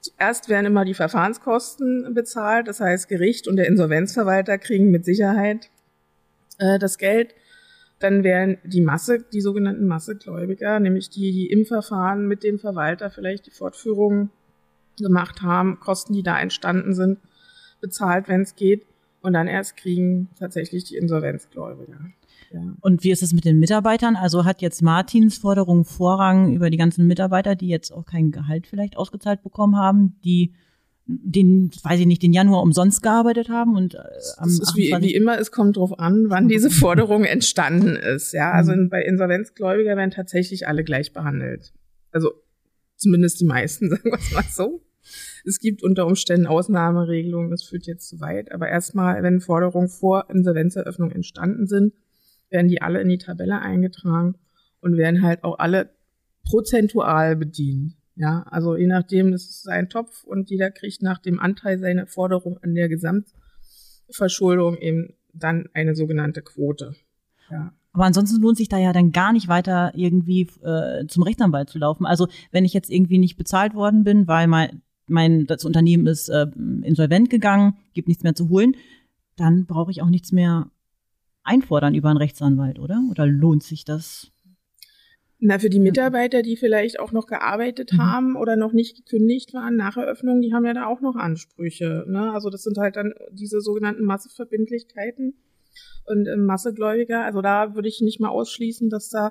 Zuerst 0.06 0.48
werden 0.48 0.66
immer 0.66 0.84
die 0.84 0.94
Verfahrenskosten 0.94 2.14
bezahlt, 2.14 2.68
das 2.68 2.78
heißt 2.80 3.08
Gericht 3.08 3.48
und 3.48 3.56
der 3.56 3.66
Insolvenzverwalter 3.66 4.56
kriegen 4.56 4.92
mit 4.92 5.04
Sicherheit 5.04 5.68
äh, 6.58 6.78
das 6.78 6.98
Geld. 6.98 7.34
Dann 7.98 8.22
werden 8.22 8.58
die 8.62 8.82
Masse, 8.82 9.24
die 9.32 9.40
sogenannten 9.40 9.86
Massegläubiger, 9.86 10.78
nämlich 10.78 11.10
die, 11.10 11.32
die 11.32 11.46
im 11.46 11.66
Verfahren 11.66 12.28
mit 12.28 12.44
dem 12.44 12.60
Verwalter 12.60 13.10
vielleicht 13.10 13.46
die 13.46 13.50
Fortführung 13.50 14.30
gemacht 14.96 15.42
haben, 15.42 15.80
Kosten, 15.80 16.12
die 16.12 16.22
da 16.22 16.38
entstanden 16.38 16.94
sind, 16.94 17.18
bezahlt, 17.80 18.28
wenn 18.28 18.42
es 18.42 18.54
geht. 18.54 18.86
Und 19.22 19.32
dann 19.32 19.48
erst 19.48 19.76
kriegen 19.76 20.28
tatsächlich 20.38 20.84
die 20.84 20.96
Insolvenzgläubiger. 20.96 21.98
Ja. 22.52 22.74
Und 22.80 23.04
wie 23.04 23.10
ist 23.10 23.22
es 23.22 23.32
mit 23.32 23.44
den 23.44 23.58
Mitarbeitern? 23.58 24.16
Also 24.16 24.44
hat 24.44 24.62
jetzt 24.62 24.82
Martins 24.82 25.38
Forderung 25.38 25.84
Vorrang 25.84 26.52
über 26.52 26.70
die 26.70 26.76
ganzen 26.76 27.06
Mitarbeiter, 27.06 27.54
die 27.54 27.68
jetzt 27.68 27.92
auch 27.92 28.06
kein 28.06 28.30
Gehalt 28.30 28.66
vielleicht 28.66 28.96
ausgezahlt 28.96 29.42
bekommen 29.42 29.76
haben, 29.76 30.16
die 30.24 30.54
den, 31.06 31.70
weiß 31.82 32.00
ich 32.00 32.06
nicht, 32.06 32.22
den 32.22 32.32
Januar 32.32 32.62
umsonst 32.62 33.02
gearbeitet 33.02 33.48
haben 33.48 33.76
und 33.76 33.94
äh, 33.94 33.98
am 34.38 34.48
ist 34.48 34.74
wie, 34.74 34.92
wie 35.00 35.14
immer, 35.14 35.38
es 35.38 35.52
kommt 35.52 35.76
drauf 35.76 35.98
an, 36.00 36.26
wann 36.28 36.48
diese 36.48 36.68
Forderung 36.68 37.24
entstanden 37.24 37.94
ist. 37.94 38.32
Ja, 38.32 38.50
also 38.50 38.72
in, 38.72 38.88
bei 38.88 39.02
Insolvenzgläubiger 39.02 39.96
werden 39.96 40.10
tatsächlich 40.10 40.66
alle 40.66 40.82
gleich 40.82 41.12
behandelt. 41.12 41.72
Also 42.10 42.32
zumindest 42.96 43.40
die 43.40 43.44
meisten, 43.44 43.88
sagen 43.90 44.10
wir 44.10 44.18
es 44.18 44.32
mal 44.32 44.44
so. 44.50 44.82
Es 45.44 45.60
gibt 45.60 45.84
unter 45.84 46.06
Umständen 46.06 46.46
Ausnahmeregelungen, 46.46 47.52
das 47.52 47.62
führt 47.62 47.86
jetzt 47.86 48.08
zu 48.08 48.18
weit. 48.20 48.50
Aber 48.50 48.68
erstmal, 48.68 49.22
wenn 49.22 49.40
Forderungen 49.40 49.88
vor 49.88 50.28
Insolvenzeröffnung 50.28 51.12
entstanden 51.12 51.68
sind, 51.68 51.92
werden 52.50 52.68
die 52.68 52.82
alle 52.82 53.00
in 53.00 53.08
die 53.08 53.18
Tabelle 53.18 53.60
eingetragen 53.60 54.36
und 54.80 54.96
werden 54.96 55.22
halt 55.22 55.44
auch 55.44 55.58
alle 55.58 55.90
prozentual 56.44 57.36
bedient. 57.36 57.94
Ja, 58.14 58.44
also 58.50 58.76
je 58.76 58.86
nachdem, 58.86 59.32
es 59.34 59.48
ist 59.48 59.68
ein 59.68 59.90
Topf 59.90 60.24
und 60.24 60.48
jeder 60.48 60.70
kriegt 60.70 61.02
nach 61.02 61.18
dem 61.18 61.38
Anteil 61.38 61.78
seiner 61.78 62.06
Forderung 62.06 62.56
an 62.62 62.74
der 62.74 62.88
Gesamtverschuldung 62.88 64.78
eben 64.78 65.14
dann 65.34 65.68
eine 65.74 65.94
sogenannte 65.94 66.40
Quote. 66.40 66.94
Ja. 67.50 67.74
Aber 67.92 68.04
ansonsten 68.04 68.40
lohnt 68.40 68.56
sich 68.56 68.68
da 68.68 68.78
ja 68.78 68.92
dann 68.92 69.12
gar 69.12 69.32
nicht 69.32 69.48
weiter 69.48 69.92
irgendwie 69.94 70.48
äh, 70.62 71.06
zum 71.06 71.22
Rechtsanwalt 71.22 71.70
zu 71.70 71.78
laufen. 71.78 72.06
Also 72.06 72.28
wenn 72.52 72.64
ich 72.64 72.72
jetzt 72.72 72.90
irgendwie 72.90 73.18
nicht 73.18 73.36
bezahlt 73.36 73.74
worden 73.74 74.04
bin, 74.04 74.26
weil 74.26 74.46
mein, 74.48 74.82
mein 75.08 75.46
das 75.46 75.64
Unternehmen 75.64 76.06
ist 76.06 76.28
äh, 76.28 76.46
insolvent 76.82 77.30
gegangen, 77.30 77.76
gibt 77.94 78.08
nichts 78.08 78.22
mehr 78.22 78.34
zu 78.34 78.48
holen, 78.48 78.76
dann 79.36 79.66
brauche 79.66 79.90
ich 79.90 80.02
auch 80.02 80.10
nichts 80.10 80.32
mehr 80.32 80.70
einfordern 81.46 81.94
über 81.94 82.10
einen 82.10 82.18
Rechtsanwalt, 82.18 82.78
oder? 82.78 83.02
Oder 83.10 83.26
lohnt 83.26 83.62
sich 83.62 83.84
das? 83.84 84.30
Na, 85.38 85.58
für 85.58 85.68
die 85.68 85.80
Mitarbeiter, 85.80 86.40
die 86.42 86.56
vielleicht 86.56 86.98
auch 86.98 87.12
noch 87.12 87.26
gearbeitet 87.26 87.92
mhm. 87.92 87.98
haben 87.98 88.36
oder 88.36 88.56
noch 88.56 88.72
nicht 88.72 88.96
gekündigt 88.96 89.52
waren 89.52 89.76
nach 89.76 89.96
Eröffnung, 89.96 90.40
die 90.40 90.54
haben 90.54 90.64
ja 90.64 90.72
da 90.72 90.86
auch 90.86 91.02
noch 91.02 91.14
Ansprüche. 91.14 92.04
Ne? 92.08 92.32
Also 92.32 92.48
das 92.48 92.62
sind 92.62 92.78
halt 92.78 92.96
dann 92.96 93.12
diese 93.30 93.60
sogenannten 93.60 94.04
Masseverbindlichkeiten. 94.04 95.34
und 96.06 96.26
äh, 96.26 96.36
Massegläubiger. 96.36 97.24
Also 97.24 97.42
da 97.42 97.74
würde 97.74 97.88
ich 97.88 98.00
nicht 98.00 98.18
mal 98.18 98.30
ausschließen, 98.30 98.88
dass 98.88 99.10
da 99.10 99.30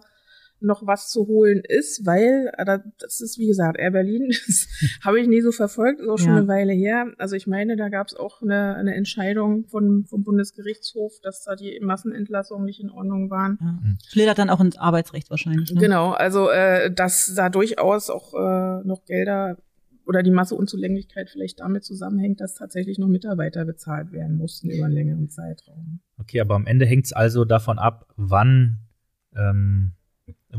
noch 0.59 0.85
was 0.87 1.09
zu 1.09 1.27
holen 1.27 1.61
ist, 1.67 2.05
weil 2.05 2.51
äh, 2.57 2.79
das 2.99 3.21
ist 3.21 3.37
wie 3.37 3.47
gesagt 3.47 3.77
Air 3.77 3.91
Berlin, 3.91 4.29
das 4.47 4.67
habe 5.03 5.19
ich 5.19 5.27
nie 5.27 5.41
so 5.41 5.51
verfolgt, 5.51 5.99
ist 5.99 6.07
auch 6.07 6.17
schon 6.17 6.29
Ja. 6.29 6.37
eine 6.37 6.47
Weile 6.47 6.73
her. 6.73 7.11
Also 7.17 7.35
ich 7.35 7.45
meine, 7.47 7.75
da 7.75 7.89
gab 7.89 8.07
es 8.07 8.15
auch 8.15 8.41
eine, 8.41 8.75
eine 8.75 8.95
Entscheidung 8.95 9.65
von, 9.67 10.05
vom 10.05 10.23
Bundesgerichtshof, 10.23 11.13
dass 11.21 11.43
da 11.43 11.55
die 11.55 11.79
Massenentlassungen 11.81 12.65
nicht 12.65 12.79
in 12.81 12.89
Ordnung 12.89 13.29
waren. 13.29 13.57
Ja. 13.61 13.79
Schlittert 14.07 14.39
dann 14.39 14.49
auch 14.49 14.61
ins 14.61 14.77
Arbeitsrecht 14.77 15.29
wahrscheinlich. 15.29 15.71
Ne? 15.73 15.81
Genau, 15.81 16.11
also 16.11 16.49
äh, 16.49 16.91
dass 16.91 17.33
da 17.35 17.49
durchaus 17.49 18.09
auch 18.09 18.33
äh, 18.33 18.87
noch 18.87 19.05
Gelder 19.05 19.57
oder 20.07 20.21
die 20.21 20.31
Masseunzulänglichkeit 20.31 21.29
vielleicht 21.31 21.59
damit 21.61 21.83
zusammenhängt, 21.83 22.39
dass 22.39 22.53
tatsächlich 22.53 22.99
noch 22.99 23.07
Mitarbeiter 23.07 23.65
bezahlt 23.65 24.11
werden 24.11 24.37
mussten 24.37 24.69
über 24.69 24.85
einen 24.85 24.93
längeren 24.93 25.29
Zeitraum. 25.29 25.99
Okay, 26.19 26.39
aber 26.41 26.55
am 26.55 26.67
Ende 26.67 26.85
hängt 26.85 27.05
es 27.05 27.13
also 27.13 27.43
davon 27.43 27.79
ab, 27.79 28.07
wann, 28.15 28.81
ähm, 29.35 29.93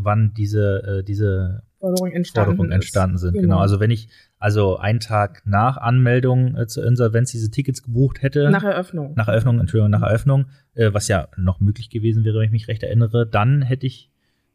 wann 0.01 0.33
diese, 0.35 0.99
äh, 1.01 1.03
diese 1.05 1.63
Forderungen 1.79 2.13
entstanden, 2.13 2.47
Forderungen 2.51 2.71
ist. 2.71 2.75
entstanden 2.77 3.19
sind. 3.19 3.35
Genau. 3.35 3.59
Also 3.59 3.81
wenn 3.81 3.91
ich 3.91 4.09
also 4.39 4.77
einen 4.77 5.01
Tag 5.01 5.43
nach 5.47 5.77
Anmeldung 5.77 6.57
äh, 6.57 6.67
zur 6.67 6.85
Insolvenz 6.87 7.31
diese 7.33 7.51
Tickets 7.51 7.83
gebucht 7.83 8.23
hätte, 8.23 8.51
nach 8.51 8.65
Eröffnung. 8.65 9.15
nach 9.17 9.29
Eröffnung, 9.29 9.61
Entschuldigung, 9.61 9.91
nach 9.91 10.03
Eröffnung, 10.03 10.47
äh, 10.75 10.93
was 10.93 11.09
ja 11.09 11.29
noch 11.37 11.61
möglich 11.61 11.91
gewesen 11.91 12.25
wäre, 12.25 12.39
wenn 12.39 12.47
ich 12.47 12.51
mich 12.53 12.69
recht 12.69 12.83
erinnere, 12.83 13.27
dann 13.27 13.63
hätte 13.63 13.87
ich, 13.87 14.11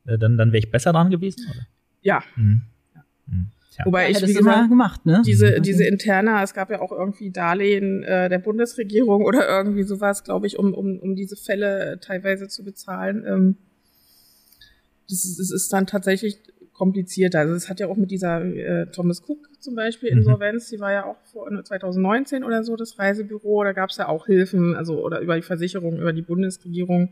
äh, 0.05 0.17
dann, 0.17 0.37
dann 0.37 0.49
wäre 0.51 0.59
ich 0.59 0.71
besser 0.71 0.91
dran 0.93 1.09
gewesen, 1.09 1.45
oder? 1.49 1.67
ja, 2.01 2.21
Mhm. 2.35 2.61
Mhm. 3.27 3.47
Tja. 3.73 3.85
wobei 3.85 4.09
ich, 4.11 4.21
wie 4.27 4.33
gesagt, 4.33 4.67
gemacht, 4.69 5.05
ne? 5.05 5.21
diese, 5.25 5.57
Mhm. 5.57 5.61
diese 5.63 5.85
interner, 5.85 6.43
es 6.43 6.53
gab 6.53 6.69
ja 6.71 6.81
auch 6.81 6.91
irgendwie 6.91 7.31
Darlehen 7.31 8.03
äh, 8.03 8.27
der 8.27 8.39
Bundesregierung 8.39 9.23
oder 9.23 9.47
irgendwie 9.47 9.83
sowas, 9.83 10.23
glaube 10.25 10.45
ich, 10.47 10.59
um, 10.59 10.73
um, 10.73 10.99
um 10.99 11.15
diese 11.15 11.37
Fälle 11.37 11.99
teilweise 12.01 12.49
zu 12.49 12.65
bezahlen. 12.65 13.23
Ähm, 13.25 13.55
das, 15.09 15.25
ist, 15.25 15.39
das 15.39 15.51
ist 15.51 15.71
dann 15.73 15.87
tatsächlich 15.87 16.37
komplizierter. 16.73 17.39
Also 17.39 17.53
es 17.53 17.69
hat 17.69 17.79
ja 17.79 17.87
auch 17.87 17.95
mit 17.95 18.09
dieser 18.09 18.43
äh, 18.43 18.87
Thomas 18.87 19.21
Cook 19.27 19.49
zum 19.59 19.75
Beispiel 19.75 20.11
Mhm. 20.11 20.19
Insolvenz, 20.19 20.69
die 20.69 20.79
war 20.79 20.91
ja 20.91 21.05
auch 21.05 21.17
vor 21.31 21.47
2019 21.63 22.43
oder 22.43 22.63
so, 22.63 22.75
das 22.75 22.97
Reisebüro, 22.97 23.63
da 23.63 23.73
gab 23.73 23.91
es 23.91 23.97
ja 23.97 24.07
auch 24.07 24.25
Hilfen, 24.25 24.75
also 24.75 25.03
oder 25.05 25.19
über 25.19 25.35
die 25.35 25.43
Versicherung, 25.43 25.99
über 25.99 26.13
die 26.13 26.23
Bundesregierung, 26.23 27.09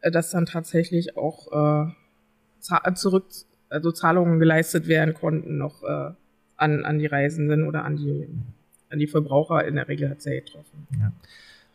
äh, 0.00 0.10
dass 0.10 0.30
dann 0.30 0.46
tatsächlich 0.46 1.16
auch 1.16 1.88
äh, 1.90 2.94
zurück, 2.94 3.24
also 3.68 3.90
Zahlungen 3.90 4.38
geleistet 4.38 4.86
werden 4.86 5.14
konnten 5.14 5.58
noch 5.58 5.82
äh, 5.82 6.12
an, 6.56 6.84
an 6.84 6.98
die 6.98 7.06
Reisenden 7.06 7.66
oder 7.66 7.84
an 7.84 7.96
die, 7.96 8.28
an 8.90 8.98
die 8.98 9.06
Verbraucher. 9.06 9.66
In 9.66 9.74
der 9.74 9.88
Regel 9.88 10.10
hat 10.10 10.18
es 10.18 10.24
ja 10.24 10.34
getroffen. 10.34 10.86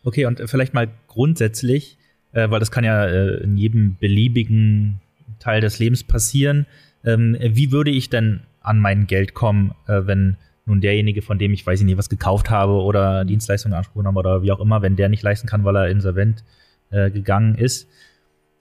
Okay, 0.04 0.26
und 0.26 0.42
vielleicht 0.46 0.74
mal 0.74 0.88
grundsätzlich, 1.08 1.98
äh, 2.32 2.48
weil 2.50 2.60
das 2.60 2.70
kann 2.70 2.84
ja 2.84 3.06
äh, 3.06 3.42
in 3.42 3.56
jedem 3.56 3.96
beliebigen 3.98 5.00
Teil 5.44 5.60
des 5.60 5.78
Lebens 5.78 6.04
passieren. 6.04 6.66
Ähm, 7.04 7.36
wie 7.38 7.70
würde 7.70 7.90
ich 7.90 8.08
denn 8.08 8.40
an 8.60 8.80
mein 8.80 9.06
Geld 9.06 9.34
kommen, 9.34 9.74
äh, 9.86 10.06
wenn 10.06 10.36
nun 10.66 10.80
derjenige, 10.80 11.20
von 11.20 11.38
dem 11.38 11.52
ich 11.52 11.66
weiß 11.66 11.80
ich 11.80 11.84
nicht, 11.84 11.98
was 11.98 12.08
gekauft 12.08 12.48
habe 12.48 12.72
oder 12.72 13.26
Dienstleistungen 13.26 13.74
in 13.74 13.78
Anspruch 13.78 13.96
genommen 13.96 14.16
oder 14.16 14.42
wie 14.42 14.50
auch 14.50 14.60
immer, 14.60 14.80
wenn 14.80 14.96
der 14.96 15.10
nicht 15.10 15.22
leisten 15.22 15.46
kann, 15.46 15.64
weil 15.64 15.76
er 15.76 15.88
insolvent 15.88 16.42
äh, 16.90 17.10
gegangen 17.10 17.54
ist. 17.54 17.88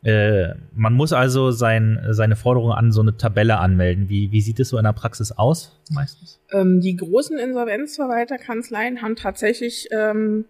Äh, 0.03 0.55
man 0.73 0.93
muss 0.93 1.13
also 1.13 1.51
sein, 1.51 2.01
seine 2.09 2.35
Forderung 2.35 2.73
an 2.73 2.91
so 2.91 2.99
eine 2.99 3.15
Tabelle 3.15 3.59
anmelden. 3.59 4.09
Wie, 4.09 4.33
wie 4.33 4.41
sieht 4.41 4.59
es 4.59 4.67
so 4.69 4.77
in 4.77 4.83
der 4.83 4.91
Praxis 4.91 5.31
aus 5.31 5.81
meistens? 5.91 6.41
Ähm, 6.51 6.81
die 6.81 6.97
großen 6.97 7.39
Insolvenzverwalterkanzleien 7.39 9.01
haben 9.01 9.15
tatsächlich, 9.15 9.87
ähm, 9.91 10.43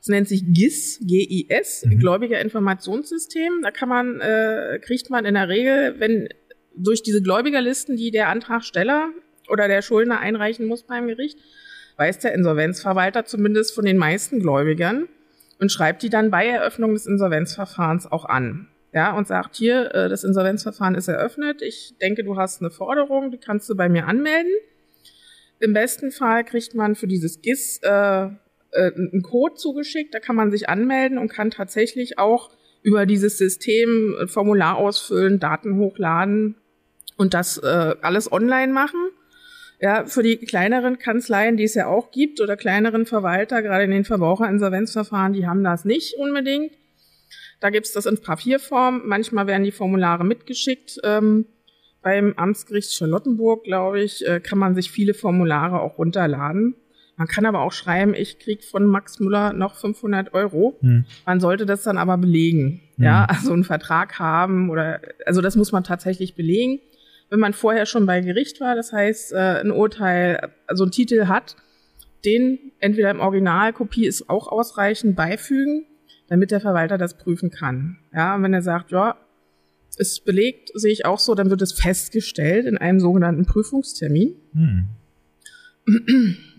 es 0.00 0.08
nennt 0.08 0.28
sich 0.28 0.42
GIS, 0.46 0.98
G-I-S, 1.02 1.84
Mhm. 1.84 1.98
Gläubigerinformationssystem. 1.98 3.60
Da 3.62 3.70
kann 3.70 3.88
man, 3.88 4.20
äh, 4.20 4.78
kriegt 4.82 5.10
man 5.10 5.24
in 5.24 5.34
der 5.34 5.48
Regel, 5.48 5.96
wenn 5.98 6.28
durch 6.74 7.02
diese 7.02 7.20
Gläubigerlisten, 7.22 7.96
die 7.96 8.10
der 8.10 8.28
Antragsteller 8.28 9.10
oder 9.48 9.68
der 9.68 9.82
Schuldner 9.82 10.20
einreichen 10.20 10.66
muss 10.66 10.84
beim 10.84 11.06
Gericht, 11.06 11.38
weiß 11.96 12.20
der 12.20 12.32
Insolvenzverwalter 12.32 13.26
zumindest 13.26 13.74
von 13.74 13.84
den 13.84 13.98
meisten 13.98 14.40
Gläubigern 14.40 15.08
und 15.58 15.70
schreibt 15.70 16.02
die 16.02 16.08
dann 16.08 16.30
bei 16.30 16.46
Eröffnung 16.46 16.94
des 16.94 17.04
Insolvenzverfahrens 17.06 18.10
auch 18.10 18.24
an. 18.24 18.68
Ja, 18.92 19.16
und 19.16 19.28
sagt 19.28 19.54
hier, 19.56 19.94
äh, 19.94 20.08
das 20.08 20.24
Insolvenzverfahren 20.24 20.94
ist 20.94 21.08
eröffnet. 21.08 21.62
Ich 21.62 21.94
denke, 22.00 22.24
du 22.24 22.36
hast 22.36 22.60
eine 22.62 22.70
Forderung, 22.70 23.30
die 23.30 23.38
kannst 23.38 23.68
du 23.68 23.76
bei 23.76 23.88
mir 23.88 24.06
anmelden. 24.06 24.50
Im 25.60 25.74
besten 25.74 26.10
Fall 26.10 26.42
kriegt 26.44 26.74
man 26.74 26.94
für 26.96 27.06
dieses 27.06 27.42
GIS 27.42 27.78
äh, 27.82 28.28
äh, 28.72 28.92
einen 28.94 29.22
Code 29.22 29.54
zugeschickt, 29.54 30.14
da 30.14 30.20
kann 30.20 30.36
man 30.36 30.50
sich 30.50 30.68
anmelden 30.68 31.18
und 31.18 31.28
kann 31.28 31.50
tatsächlich 31.50 32.18
auch 32.18 32.50
über 32.82 33.06
dieses 33.06 33.38
System 33.38 34.16
ein 34.20 34.28
Formular 34.28 34.76
ausfüllen, 34.76 35.38
Daten 35.38 35.76
hochladen 35.76 36.56
und 37.16 37.34
das 37.34 37.58
äh, 37.58 37.94
alles 38.00 38.32
online 38.32 38.72
machen. 38.72 39.00
Ja, 39.82 40.04
für 40.04 40.22
die 40.22 40.36
kleineren 40.36 40.98
Kanzleien, 40.98 41.56
die 41.56 41.64
es 41.64 41.74
ja 41.74 41.86
auch 41.86 42.10
gibt, 42.10 42.40
oder 42.40 42.56
kleineren 42.56 43.06
Verwalter, 43.06 43.62
gerade 43.62 43.84
in 43.84 43.90
den 43.90 44.04
Verbraucherinsolvenzverfahren, 44.04 45.32
die 45.32 45.46
haben 45.46 45.64
das 45.64 45.86
nicht 45.86 46.16
unbedingt. 46.16 46.72
Da 47.60 47.70
gibt's 47.70 47.92
das 47.92 48.06
in 48.06 48.18
Papierform. 48.18 49.02
Manchmal 49.04 49.46
werden 49.46 49.64
die 49.64 49.72
Formulare 49.72 50.24
mitgeschickt. 50.24 50.98
Ähm, 51.04 51.46
beim 52.02 52.34
Amtsgericht 52.36 52.92
Charlottenburg, 52.94 53.64
glaube 53.64 54.02
ich, 54.02 54.26
äh, 54.26 54.40
kann 54.40 54.58
man 54.58 54.74
sich 54.74 54.90
viele 54.90 55.14
Formulare 55.14 55.80
auch 55.80 55.98
runterladen. 55.98 56.74
Man 57.20 57.28
kann 57.28 57.44
aber 57.44 57.60
auch 57.60 57.72
schreiben, 57.72 58.14
ich 58.14 58.38
krieg 58.38 58.64
von 58.64 58.86
Max 58.86 59.20
Müller 59.20 59.52
noch 59.52 59.74
500 59.74 60.32
Euro. 60.32 60.78
Hm. 60.80 61.04
Man 61.26 61.38
sollte 61.38 61.66
das 61.66 61.82
dann 61.82 61.98
aber 61.98 62.16
belegen. 62.16 62.80
Mhm. 62.96 63.04
Ja, 63.04 63.26
also 63.26 63.52
einen 63.52 63.62
Vertrag 63.62 64.18
haben 64.18 64.70
oder, 64.70 65.02
also 65.26 65.42
das 65.42 65.54
muss 65.54 65.70
man 65.70 65.84
tatsächlich 65.84 66.34
belegen. 66.34 66.80
Wenn 67.28 67.38
man 67.38 67.52
vorher 67.52 67.84
schon 67.84 68.06
bei 68.06 68.22
Gericht 68.22 68.62
war, 68.62 68.74
das 68.74 68.94
heißt, 68.94 69.34
äh, 69.34 69.60
ein 69.60 69.70
Urteil, 69.70 70.48
also 70.66 70.84
einen 70.84 70.92
Titel 70.92 71.26
hat, 71.26 71.56
den 72.24 72.58
entweder 72.78 73.10
im 73.10 73.20
Original, 73.20 73.74
Kopie 73.74 74.06
ist 74.06 74.30
auch 74.30 74.48
ausreichend, 74.48 75.14
beifügen, 75.14 75.84
damit 76.28 76.50
der 76.50 76.62
Verwalter 76.62 76.96
das 76.96 77.18
prüfen 77.18 77.50
kann. 77.50 77.98
Ja, 78.14 78.34
und 78.34 78.44
wenn 78.44 78.54
er 78.54 78.62
sagt, 78.62 78.92
ja, 78.92 79.18
ist 79.98 80.24
belegt, 80.24 80.70
sehe 80.72 80.92
ich 80.92 81.04
auch 81.04 81.18
so, 81.18 81.34
dann 81.34 81.50
wird 81.50 81.60
es 81.60 81.74
festgestellt 81.74 82.64
in 82.64 82.78
einem 82.78 82.98
sogenannten 82.98 83.44
Prüfungstermin. 83.44 84.36
Hm. 84.54 84.84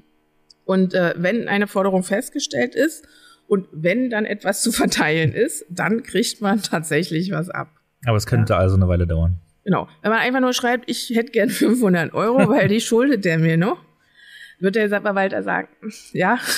Und 0.71 0.93
äh, 0.93 1.13
wenn 1.17 1.49
eine 1.49 1.67
Forderung 1.67 2.01
festgestellt 2.01 2.75
ist 2.75 3.05
und 3.47 3.67
wenn 3.73 4.09
dann 4.09 4.23
etwas 4.23 4.61
zu 4.61 4.71
verteilen 4.81 5.33
ist, 5.33 5.65
dann 5.69 6.01
kriegt 6.01 6.39
man 6.39 6.63
tatsächlich 6.63 7.31
was 7.31 7.49
ab. 7.49 7.67
Aber 8.05 8.15
es 8.15 8.25
könnte 8.25 8.55
also 8.55 8.77
eine 8.77 8.87
Weile 8.87 9.05
dauern. 9.05 9.41
Genau. 9.65 9.89
Wenn 10.01 10.11
man 10.11 10.21
einfach 10.21 10.39
nur 10.39 10.53
schreibt, 10.53 10.89
ich 10.89 11.09
hätte 11.09 11.33
gern 11.33 11.49
500 11.49 12.13
Euro, 12.13 12.49
weil 12.55 12.69
die 12.69 12.79
schuldet 12.79 13.25
der 13.25 13.37
mir 13.37 13.57
noch, 13.57 13.83
wird 14.61 14.75
der 14.75 14.87
Verwalter 14.87 15.43
sagen, 15.43 15.67
ja, 16.13 16.39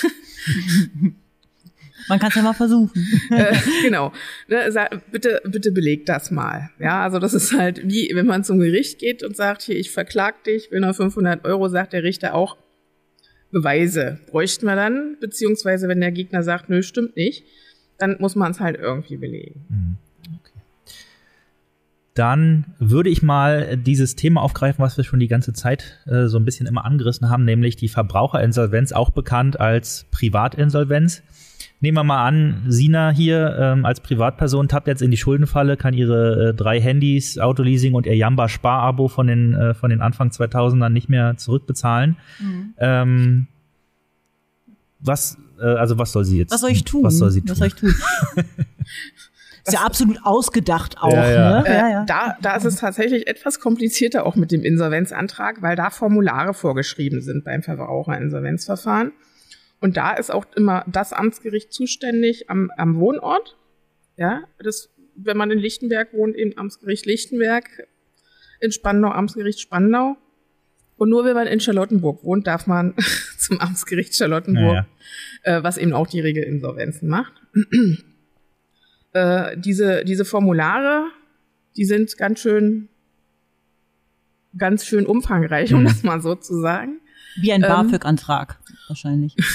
Man 2.10 2.20
kann 2.20 2.30
es 2.30 2.36
ja 2.36 2.42
mal 2.42 2.54
versuchen. 2.54 2.92
äh, 3.32 3.56
genau. 3.82 4.12
Ne, 4.50 4.70
bitte, 5.10 5.42
bitte 5.46 5.72
belegt 5.72 6.10
das 6.10 6.32
mal. 6.32 6.70
Ja, 6.78 7.02
also 7.02 7.18
das 7.18 7.34
ist 7.34 7.54
halt 7.54 7.82
wie, 7.88 8.12
wenn 8.14 8.26
man 8.26 8.44
zum 8.44 8.60
Gericht 8.60 9.00
geht 9.00 9.24
und 9.24 9.38
sagt, 9.38 9.62
hier, 9.62 9.78
ich 9.78 9.90
verklag 9.90 10.44
dich, 10.44 10.70
will 10.70 10.82
nur 10.82 10.94
500 10.94 11.46
Euro, 11.46 11.70
sagt 11.70 11.94
der 11.94 12.04
Richter 12.04 12.36
auch, 12.36 12.58
Beweise 13.54 14.20
bräuchten 14.30 14.66
wir 14.66 14.76
dann, 14.76 15.16
beziehungsweise 15.22 15.88
wenn 15.88 16.02
der 16.02 16.12
Gegner 16.12 16.44
sagt, 16.44 16.70
nö, 16.70 16.82
stimmt 16.82 17.16
nicht, 17.16 17.46
dann 17.98 18.18
muss 18.20 18.36
man 18.36 18.52
es 18.52 18.60
halt 18.60 18.78
irgendwie 18.78 19.16
belegen. 19.16 19.66
Hm. 19.70 19.98
Okay. 20.40 20.60
Dann 22.16 22.66
würde 22.80 23.10
ich 23.10 23.22
mal 23.22 23.78
dieses 23.78 24.16
Thema 24.16 24.42
aufgreifen, 24.42 24.84
was 24.84 24.98
wir 24.98 25.04
schon 25.04 25.20
die 25.20 25.28
ganze 25.28 25.54
Zeit 25.54 26.00
äh, 26.08 26.26
so 26.26 26.38
ein 26.38 26.46
bisschen 26.46 26.66
immer 26.66 26.84
angerissen 26.84 27.30
haben, 27.30 27.46
nämlich 27.46 27.76
die 27.76 27.88
Verbraucherinsolvenz, 27.88 28.92
auch 28.92 29.12
bekannt 29.12 29.60
als 29.60 30.08
Privatinsolvenz. 30.12 31.22
Nehmen 31.84 31.98
wir 31.98 32.06
mal 32.06 32.26
an, 32.26 32.64
Sina 32.70 33.10
hier 33.10 33.58
ähm, 33.60 33.84
als 33.86 34.00
Privatperson 34.00 34.70
tappt 34.70 34.88
jetzt 34.88 35.02
in 35.02 35.12
die 35.12 35.18
Schuldenfalle, 35.18 35.76
kann 35.76 35.94
ihre 35.94 36.52
äh, 36.52 36.54
drei 36.54 36.80
Handys, 36.80 37.38
Autoleasing 37.38 37.94
und 37.94 38.06
ihr 38.06 38.16
Jamba-Sparabo 38.16 39.10
von 39.10 39.28
den, 39.28 39.54
äh, 39.54 39.74
von 39.74 39.90
den 39.90 40.00
Anfang 40.02 40.30
2000ern 40.30 40.88
nicht 40.88 41.10
mehr 41.10 41.36
zurückbezahlen. 41.36 42.16
Ähm, 42.78 43.48
was, 45.02 45.38
äh, 45.60 45.66
also 45.66 46.00
was 46.00 46.14
soll 46.14 46.24
sie 46.24 46.38
jetzt? 46.38 46.54
Was 46.54 46.62
soll 46.62 46.72
ich 46.72 46.86
tun? 46.86 47.04
Was 47.04 47.18
soll 47.18 47.32
sie 47.32 47.42
tun? 47.42 47.50
Was 47.50 47.58
soll 47.58 47.68
ich 47.68 47.76
tun? 47.76 47.90
ist 49.66 49.74
ja 49.74 49.82
absolut 49.82 50.20
ausgedacht 50.24 51.00
auch, 51.02 51.12
Ja, 51.12 51.30
ja. 51.30 51.62
ne? 51.62 51.68
Ja, 51.68 51.74
Äh, 51.74 51.92
ja. 51.92 52.06
Da, 52.06 52.38
da 52.42 52.56
ist 52.56 52.64
es 52.64 52.78
tatsächlich 52.78 53.28
etwas 53.28 53.60
komplizierter 53.60 54.26
auch 54.26 54.38
mit 54.38 54.54
dem 54.54 54.62
Insolvenzantrag, 54.62 55.62
weil 55.62 55.76
da 55.76 55.90
Formulare 55.90 56.54
vorgeschrieben 56.54 57.20
sind 57.20 57.44
beim 57.44 57.62
Verbraucherinsolvenzverfahren. 57.62 59.12
Und 59.84 59.98
da 59.98 60.14
ist 60.14 60.32
auch 60.32 60.46
immer 60.56 60.86
das 60.88 61.12
Amtsgericht 61.12 61.74
zuständig 61.74 62.50
am, 62.50 62.72
am 62.78 63.00
Wohnort. 63.02 63.58
Ja, 64.16 64.44
das, 64.60 64.90
wenn 65.18 65.36
man 65.36 65.52
in 65.52 65.60
Lichtenberg 65.60 66.14
wohnt, 66.14 66.38
eben 66.38 66.58
Amtsgericht 66.58 67.06
Lichtenberg, 67.06 67.66
in 68.62 68.72
Spandau, 68.72 69.10
Amtsgericht 69.10 69.60
Spandau. 69.60 70.16
Und 70.96 71.10
nur 71.10 71.26
wenn 71.26 71.34
man 71.36 71.48
in 71.48 71.60
Charlottenburg 71.60 72.24
wohnt, 72.24 72.48
darf 72.48 72.66
man 72.66 72.94
zum 73.38 73.60
Amtsgericht 73.60 74.16
Charlottenburg, 74.16 74.86
Ja, 75.44 75.58
Äh, 75.58 75.64
was 75.64 75.78
eben 75.78 75.92
auch 75.92 76.08
die 76.08 76.22
Regelinsolvenzen 76.22 77.10
macht. 77.10 77.34
äh, 79.12 79.58
diese, 79.58 80.06
diese 80.06 80.24
Formulare, 80.24 81.08
die 81.76 81.84
sind 81.84 82.16
ganz 82.18 82.40
schön, 82.40 82.88
ganz 84.58 84.86
schön 84.86 85.06
umfangreich, 85.06 85.74
um 85.74 85.82
Mhm. 85.82 85.86
das 85.88 86.04
mal 86.04 86.22
so 86.22 86.36
zu 86.36 86.62
sagen. 86.62 87.02
Wie 87.42 87.52
ein 87.52 87.64
Ähm. 87.64 87.68
BAföG-Antrag 87.70 88.60
wahrscheinlich. 88.88 89.36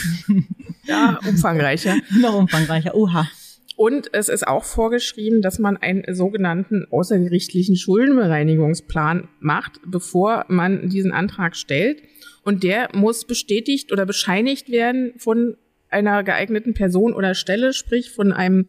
Ja, 0.84 1.18
umfangreicher. 1.28 1.96
Noch 2.18 2.34
umfangreicher. 2.34 2.94
Oha. 2.94 3.28
Und 3.76 4.08
es 4.14 4.30
ist 4.30 4.48
auch 4.48 4.64
vorgeschrieben, 4.64 5.42
dass 5.42 5.58
man 5.58 5.76
einen 5.76 6.02
sogenannten 6.14 6.86
außergerichtlichen 6.90 7.76
Schuldenbereinigungsplan 7.76 9.28
macht, 9.38 9.80
bevor 9.86 10.46
man 10.48 10.88
diesen 10.88 11.12
Antrag 11.12 11.56
stellt. 11.56 12.02
Und 12.42 12.62
der 12.62 12.88
muss 12.94 13.26
bestätigt 13.26 13.92
oder 13.92 14.06
bescheinigt 14.06 14.70
werden 14.70 15.12
von 15.18 15.58
einer 15.90 16.24
geeigneten 16.24 16.72
Person 16.72 17.12
oder 17.12 17.34
Stelle, 17.34 17.72
sprich 17.72 18.10
von 18.10 18.32
einem 18.32 18.68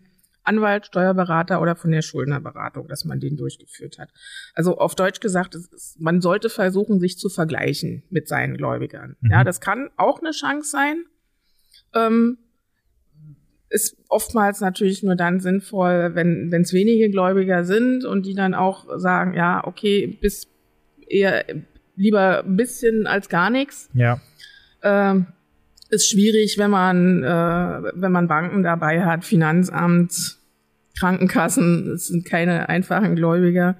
Anwalt, 0.49 0.87
Steuerberater 0.87 1.61
oder 1.61 1.75
von 1.75 1.91
der 1.91 2.01
Schuldnerberatung, 2.01 2.87
dass 2.87 3.05
man 3.05 3.19
den 3.19 3.37
durchgeführt 3.37 3.99
hat. 3.99 4.09
Also 4.55 4.77
auf 4.77 4.95
Deutsch 4.95 5.19
gesagt, 5.19 5.53
es 5.53 5.67
ist, 5.67 6.01
man 6.01 6.21
sollte 6.21 6.49
versuchen, 6.49 6.99
sich 6.99 7.17
zu 7.17 7.29
vergleichen 7.29 8.03
mit 8.09 8.27
seinen 8.27 8.57
Gläubigern. 8.57 9.15
Mhm. 9.21 9.31
Ja, 9.31 9.43
das 9.43 9.61
kann 9.61 9.89
auch 9.95 10.19
eine 10.19 10.31
Chance 10.31 10.71
sein. 10.71 11.03
Ähm, 11.93 12.39
ist 13.69 13.97
oftmals 14.09 14.61
natürlich 14.61 15.03
nur 15.03 15.15
dann 15.15 15.39
sinnvoll, 15.39 16.15
wenn 16.15 16.51
wenn 16.51 16.63
es 16.63 16.73
wenige 16.73 17.09
Gläubiger 17.11 17.63
sind 17.63 18.03
und 18.03 18.25
die 18.25 18.33
dann 18.33 18.55
auch 18.55 18.87
sagen, 18.97 19.35
ja, 19.35 19.63
okay, 19.65 20.07
bis 20.07 20.47
eher 21.07 21.45
lieber 21.95 22.43
ein 22.43 22.55
bisschen 22.55 23.05
als 23.05 23.29
gar 23.29 23.49
nichts. 23.49 23.89
Ja. 23.93 24.19
Ähm, 24.81 25.27
ist 25.89 26.09
schwierig, 26.09 26.57
wenn 26.57 26.71
man 26.71 27.23
äh, 27.23 27.91
wenn 27.93 28.11
man 28.11 28.27
Banken 28.27 28.63
dabei 28.63 29.05
hat, 29.05 29.25
Finanzamt, 29.25 30.38
Krankenkassen, 30.99 31.91
es 31.91 32.07
sind 32.07 32.25
keine 32.25 32.69
einfachen 32.69 33.15
Gläubiger. 33.15 33.77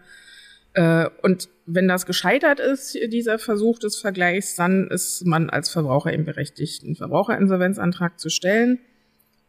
Äh, 0.74 1.10
und 1.22 1.50
wenn 1.66 1.88
das 1.88 2.06
gescheitert 2.06 2.60
ist, 2.60 2.96
dieser 2.96 3.38
Versuch 3.40 3.80
des 3.80 3.98
Vergleichs, 3.98 4.56
dann 4.56 4.88
ist 4.88 5.26
man 5.26 5.50
als 5.50 5.70
Verbraucher 5.70 6.14
eben 6.14 6.26
berechtigt, 6.26 6.84
einen 6.84 6.96
Verbraucherinsolvenzantrag 6.96 8.20
zu 8.20 8.30
stellen. 8.30 8.80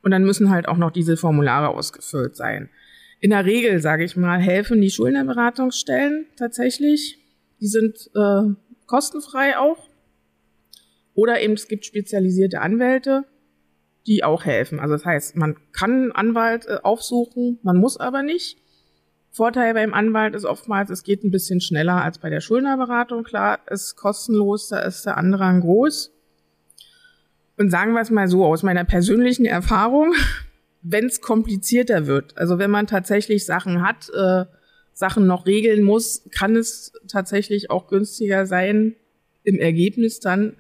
Und 0.03 0.11
dann 0.11 0.25
müssen 0.25 0.51
halt 0.51 0.67
auch 0.67 0.77
noch 0.77 0.91
diese 0.91 1.17
Formulare 1.17 1.69
ausgefüllt 1.69 2.37
sein. 2.37 2.69
In 3.21 3.31
der 3.31 3.45
Regel, 3.45 3.81
sage 3.81 4.05
ich 4.05 4.17
mal, 4.17 4.41
helfen 4.41 4.81
die 4.81 4.91
Schuldnerberatungsstellen 4.91 6.27
tatsächlich. 6.37 7.19
Die 7.61 7.67
sind 7.67 8.11
äh, 8.15 8.55
kostenfrei 8.87 9.59
auch. 9.59 9.89
Oder 11.15 11.41
eben 11.43 11.53
es 11.53 11.69
gibt 11.69 11.85
spezialisierte 11.85 12.63
Anwälte, 12.63 13.25
die 14.11 14.25
auch 14.25 14.45
helfen. 14.45 14.81
Also 14.81 14.95
das 14.95 15.07
heißt, 15.07 15.37
man 15.37 15.57
kann 15.73 15.93
einen 15.93 16.13
Anwalt 16.13 16.67
äh, 16.67 16.79
aufsuchen, 16.83 17.61
man 17.63 17.77
muss 17.77 17.97
aber 17.97 18.25
nicht. 18.25 18.59
Vorteil 19.31 19.73
beim 19.73 19.95
Anwalt 19.95 20.35
ist 20.35 20.45
oftmals, 20.45 20.91
es 20.91 21.05
geht 21.05 21.23
ein 21.23 21.31
bisschen 21.31 21.61
schneller 21.61 22.03
als 22.03 22.19
bei 22.19 22.29
der 22.29 22.41
Schuldnerberatung. 22.41 23.23
Klar, 23.23 23.61
ist 23.71 23.95
kostenlos, 23.95 24.69
da 24.69 24.81
ist 24.81 25.07
der 25.07 25.17
Andrang 25.17 25.61
groß. 25.61 26.13
Und 27.57 27.71
sagen 27.71 27.93
wir 27.93 28.01
es 28.01 28.11
mal 28.11 28.27
so, 28.27 28.45
aus 28.45 28.65
meiner 28.65 28.85
persönlichen 28.85 29.45
Erfahrung, 29.45 30.13
wenn 30.83 31.07
es 31.07 31.21
komplizierter 31.21 32.09
wird, 32.09 32.37
also 32.37 32.59
wenn 32.59 32.71
man 32.71 32.89
tatsächlich 32.89 33.47
Sachen 33.47 33.87
hat, 33.87 34.11
äh, 34.13 34.45
Sachen 34.93 35.29
noch 35.29 35.47
regeln 35.47 35.85
muss, 35.85 36.29
kann 36.33 36.57
es 36.57 36.93
tatsächlich 37.07 37.71
auch 37.71 37.87
günstiger 37.87 38.45
sein, 38.45 38.97
im 39.45 39.61
Ergebnis 39.61 40.19
dann 40.19 40.57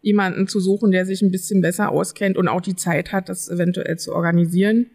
jemanden 0.00 0.46
zu 0.46 0.60
suchen, 0.60 0.90
der 0.90 1.06
sich 1.06 1.22
ein 1.22 1.30
bisschen 1.30 1.60
besser 1.60 1.90
auskennt 1.90 2.36
und 2.36 2.48
auch 2.48 2.60
die 2.60 2.76
Zeit 2.76 3.12
hat, 3.12 3.28
das 3.28 3.48
eventuell 3.48 3.98
zu 3.98 4.14
organisieren. 4.14 4.86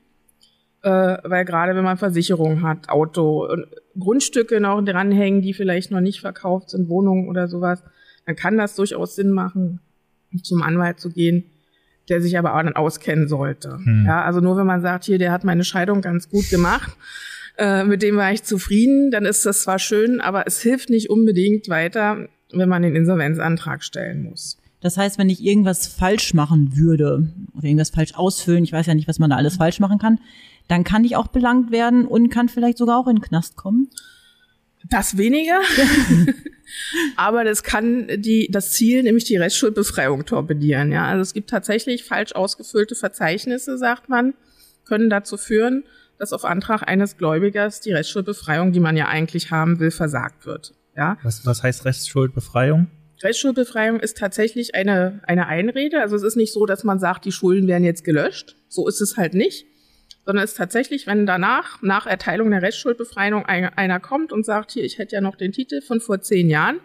Äh, 0.82 1.18
weil 1.24 1.46
gerade 1.46 1.76
wenn 1.76 1.84
man 1.84 1.98
Versicherung 1.98 2.62
hat, 2.62 2.90
Auto, 2.90 3.48
und 3.50 3.68
Grundstücke 3.98 4.60
noch 4.60 4.82
dranhängen, 4.82 5.42
die 5.42 5.54
vielleicht 5.54 5.92
noch 5.92 6.02
nicht 6.02 6.20
verkauft 6.20 6.70
sind, 6.70 6.90
Wohnungen 6.90 7.30
oder 7.30 7.48
sowas, 7.48 7.84
dann 8.26 8.36
kann 8.36 8.58
das 8.58 8.76
durchaus 8.76 9.16
Sinn 9.16 9.32
machen, 9.32 9.80
zum 10.42 10.62
Anwalt 10.62 11.00
zu 11.00 11.10
gehen, 11.10 11.46
der 12.10 12.22
sich 12.22 12.38
aber 12.38 12.56
auch 12.56 12.64
dann 12.64 12.76
auskennen 12.76 13.28
sollte. 13.28 13.78
Hm. 13.84 14.06
Ja, 14.06 14.24
also 14.24 14.42
nur 14.42 14.58
wenn 14.58 14.66
man 14.66 14.82
sagt, 14.82 15.06
hier, 15.06 15.18
der 15.18 15.32
hat 15.32 15.44
meine 15.44 15.64
Scheidung 15.64 16.02
ganz 16.02 16.30
gut 16.30 16.50
gemacht, 16.50 16.98
äh, 17.58 17.84
mit 17.84 18.02
dem 18.02 18.18
war 18.18 18.32
ich 18.34 18.44
zufrieden, 18.44 19.12
dann 19.12 19.26
ist 19.26 19.46
das 19.46 19.64
zwar 19.64 19.80
schön, 19.80 20.20
aber 20.20 20.48
es 20.48 20.62
hilft 20.62 20.90
nicht 20.90 21.10
unbedingt 21.10 21.70
weiter, 21.70 22.28
wenn 22.52 22.70
man 22.70 22.82
den 22.82 22.96
Insolvenzantrag 22.96 23.84
stellen 23.84 24.24
muss. 24.24 24.58
Das 24.84 24.98
heißt, 24.98 25.18
wenn 25.18 25.30
ich 25.30 25.42
irgendwas 25.42 25.88
falsch 25.88 26.34
machen 26.34 26.76
würde 26.76 27.30
oder 27.56 27.64
irgendwas 27.64 27.90
falsch 27.90 28.16
ausfüllen, 28.16 28.66
ich 28.66 28.74
weiß 28.74 28.86
ja 28.86 28.94
nicht, 28.94 29.08
was 29.08 29.18
man 29.18 29.30
da 29.30 29.38
alles 29.38 29.56
falsch 29.56 29.80
machen 29.80 29.98
kann, 29.98 30.20
dann 30.68 30.84
kann 30.84 31.06
ich 31.06 31.16
auch 31.16 31.28
belangt 31.28 31.72
werden 31.72 32.06
und 32.06 32.30
kann 32.30 32.50
vielleicht 32.50 32.78
sogar 32.78 33.00
auch 33.00 33.08
in 33.08 33.16
den 33.16 33.22
Knast 33.22 33.56
kommen. 33.56 33.90
Das 34.90 35.18
weniger, 35.18 35.62
aber 37.16 37.46
das 37.46 37.64
kann 37.64 38.08
die, 38.18 38.50
das 38.52 38.74
Ziel, 38.74 39.04
nämlich 39.04 39.24
die 39.24 39.38
Restschuldbefreiung 39.38 40.26
torpedieren. 40.26 40.92
Ja, 40.92 41.06
also 41.06 41.22
es 41.22 41.34
gibt 41.34 41.50
tatsächlich 41.50 42.04
falsch 42.04 42.34
ausgefüllte 42.34 42.96
Verzeichnisse, 42.96 43.78
sagt 43.78 44.10
man, 44.10 44.34
können 44.84 45.10
dazu 45.10 45.38
führen, 45.38 45.86
dass 46.20 46.34
auf 46.34 46.44
Antrag 46.44 46.86
eines 46.86 47.16
Gläubigers 47.16 47.80
die 47.80 47.94
Restschuldbefreiung, 47.94 48.74
die 48.74 48.82
man 48.82 48.98
ja 48.98 49.08
eigentlich 49.08 49.52
haben 49.52 49.80
will, 49.80 49.92
versagt 49.92 50.46
wird. 50.46 50.74
Ja, 50.98 51.18
Was, 51.24 51.46
was 51.46 51.64
heißt 51.64 51.86
Restschuldbefreiung? 51.86 52.88
Restschuldbefreiung 53.24 54.00
ist 54.00 54.18
tatsächlich 54.18 54.76
eine, 54.76 55.22
eine 55.28 55.48
Einrede. 55.48 56.02
Also 56.02 56.16
es 56.16 56.24
ist 56.24 56.36
nicht 56.36 56.54
so, 56.54 56.66
dass 56.66 56.84
man 56.84 57.00
sagt, 57.00 57.26
die 57.26 57.32
Schulden 57.32 57.68
werden 57.68 57.84
jetzt 57.84 58.04
gelöscht. 58.04 58.56
So 58.68 58.88
ist 58.88 59.02
es 59.02 59.18
halt 59.18 59.34
nicht. 59.34 59.66
Sondern 60.26 60.44
es 60.44 60.52
ist 60.52 60.58
tatsächlich, 60.58 61.08
wenn 61.08 61.26
danach, 61.26 61.82
nach 61.82 62.06
Erteilung 62.06 62.52
der 62.52 62.62
Restschuldbefreiung, 62.62 63.46
ein, 63.46 63.66
einer 63.66 64.00
kommt 64.00 64.32
und 64.32 64.46
sagt, 64.46 64.72
hier, 64.72 64.84
ich 64.84 64.98
hätte 64.98 65.16
ja 65.16 65.22
noch 65.22 65.36
den 65.36 65.52
Titel 65.52 65.82
von 65.82 66.00
vor 66.00 66.22
zehn 66.22 66.50
Jahren, 66.50 66.80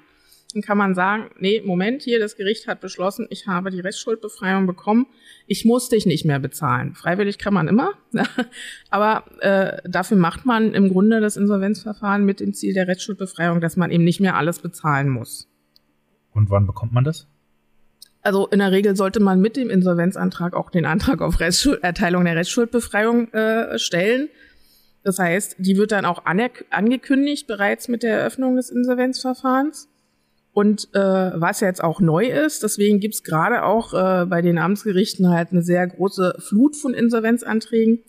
dann 0.55 0.63
kann 0.63 0.79
man 0.79 0.95
sagen, 0.95 1.31
nee, 1.39 1.63
Moment, 1.65 2.03
hier, 2.03 2.19
das 2.19 2.37
Gericht 2.37 2.67
hat 2.67 2.81
beschlossen, 2.81 3.27
ich 3.31 3.47
habe 3.47 3.71
die 3.71 3.81
Restschuldbefreiung 3.81 4.67
bekommen, 4.67 5.07
ich 5.47 5.65
muss 5.65 5.89
dich 5.89 6.07
nicht 6.07 6.25
mehr 6.25 6.39
bezahlen. 6.39 6.95
Freiwillig 6.95 7.39
kann 7.39 7.53
man 7.53 7.69
immer, 7.69 7.93
aber 8.91 9.25
äh, 9.41 9.83
dafür 9.89 10.17
macht 10.17 10.47
man 10.47 10.75
im 10.75 10.89
Grunde 10.89 11.21
das 11.21 11.37
Insolvenzverfahren 11.37 12.25
mit 12.25 12.41
dem 12.41 12.55
Ziel 12.55 12.73
der 12.73 12.89
Restschuldbefreiung, 12.89 13.61
dass 13.61 13.77
man 13.77 13.91
eben 13.91 14.05
nicht 14.05 14.21
mehr 14.21 14.37
alles 14.37 14.61
bezahlen 14.61 15.11
muss. 15.11 15.48
Und 16.39 16.51
wann 16.51 16.67
bekommt 16.67 16.93
man 16.93 17.03
das? 17.03 17.27
Also 18.23 18.47
in 18.47 18.61
der 18.61 18.71
Regel 18.71 18.95
sollte 18.95 19.19
man 19.19 19.41
mit 19.41 19.57
dem 19.57 19.71
Insolvenzantrag 19.71 20.55
auch 20.55 20.71
den 20.71 20.85
Antrag 20.85 21.21
auf 21.21 21.41
Restschuld, 21.41 21.83
Erteilung 21.83 22.25
der 22.25 22.37
Restschuldbefreiung 22.37 23.33
äh, 23.33 23.77
stellen. 23.79 24.29
Das 25.03 25.19
heißt, 25.19 25.57
die 25.59 25.77
wird 25.77 25.91
dann 25.91 26.05
auch 26.05 26.23
angekündigt 26.25 27.49
bereits 27.49 27.89
mit 27.89 28.05
der 28.05 28.19
Eröffnung 28.19 28.55
des 28.55 28.71
Insolvenzverfahrens. 28.71 29.89
Und 30.53 30.95
äh, 30.95 30.99
was 31.35 31.61
jetzt 31.61 31.83
auch 31.83 32.01
neu 32.01 32.27
ist, 32.27 32.63
deswegen 32.63 33.01
gibt's 33.01 33.25
gerade 33.25 33.65
auch 33.65 33.93
äh, 33.95 34.27
bei 34.27 34.41
den 34.41 34.59
Amtsgerichten 34.59 35.29
halt 35.31 35.51
eine 35.51 35.63
sehr 35.63 35.87
große 35.87 36.37
Flut 36.39 36.77
von 36.77 36.95
Insolvenzanträgen, 36.95 38.01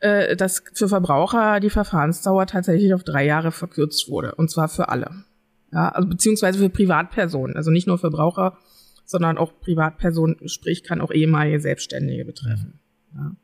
äh, 0.00 0.36
dass 0.36 0.62
für 0.74 0.88
Verbraucher 0.88 1.60
die 1.60 1.70
Verfahrensdauer 1.70 2.46
tatsächlich 2.46 2.92
auf 2.92 3.04
drei 3.04 3.24
Jahre 3.24 3.50
verkürzt 3.50 4.10
wurde. 4.10 4.34
Und 4.34 4.50
zwar 4.50 4.68
für 4.68 4.88
alle. 4.88 5.24
Ja, 5.72 5.88
also 5.88 6.08
beziehungsweise 6.08 6.58
für 6.58 6.68
Privatpersonen, 6.68 7.56
also 7.56 7.70
nicht 7.70 7.86
nur 7.86 7.98
Verbraucher, 7.98 8.58
sondern 9.04 9.38
auch 9.38 9.58
Privatpersonen, 9.60 10.48
sprich 10.48 10.84
kann 10.84 11.00
auch 11.00 11.10
ehemalige 11.10 11.60
Selbstständige 11.60 12.24
betreffen. 12.24 12.80
Ja. 13.14 13.36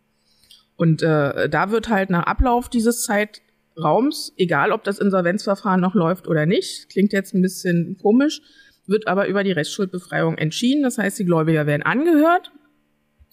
Und 0.76 1.02
äh, 1.02 1.48
da 1.48 1.70
wird 1.70 1.88
halt 1.88 2.10
nach 2.10 2.24
Ablauf 2.24 2.68
dieses 2.68 3.02
Zeitraums, 3.02 4.32
egal 4.36 4.72
ob 4.72 4.84
das 4.84 4.98
Insolvenzverfahren 4.98 5.80
noch 5.80 5.94
läuft 5.94 6.28
oder 6.28 6.46
nicht, 6.46 6.90
klingt 6.90 7.12
jetzt 7.12 7.34
ein 7.34 7.42
bisschen 7.42 7.96
komisch, 8.00 8.40
wird 8.86 9.08
aber 9.08 9.26
über 9.26 9.42
die 9.42 9.52
Restschuldbefreiung 9.52 10.38
entschieden. 10.38 10.82
Das 10.82 10.98
heißt, 10.98 11.18
die 11.18 11.24
Gläubiger 11.24 11.66
werden 11.66 11.82
angehört 11.82 12.52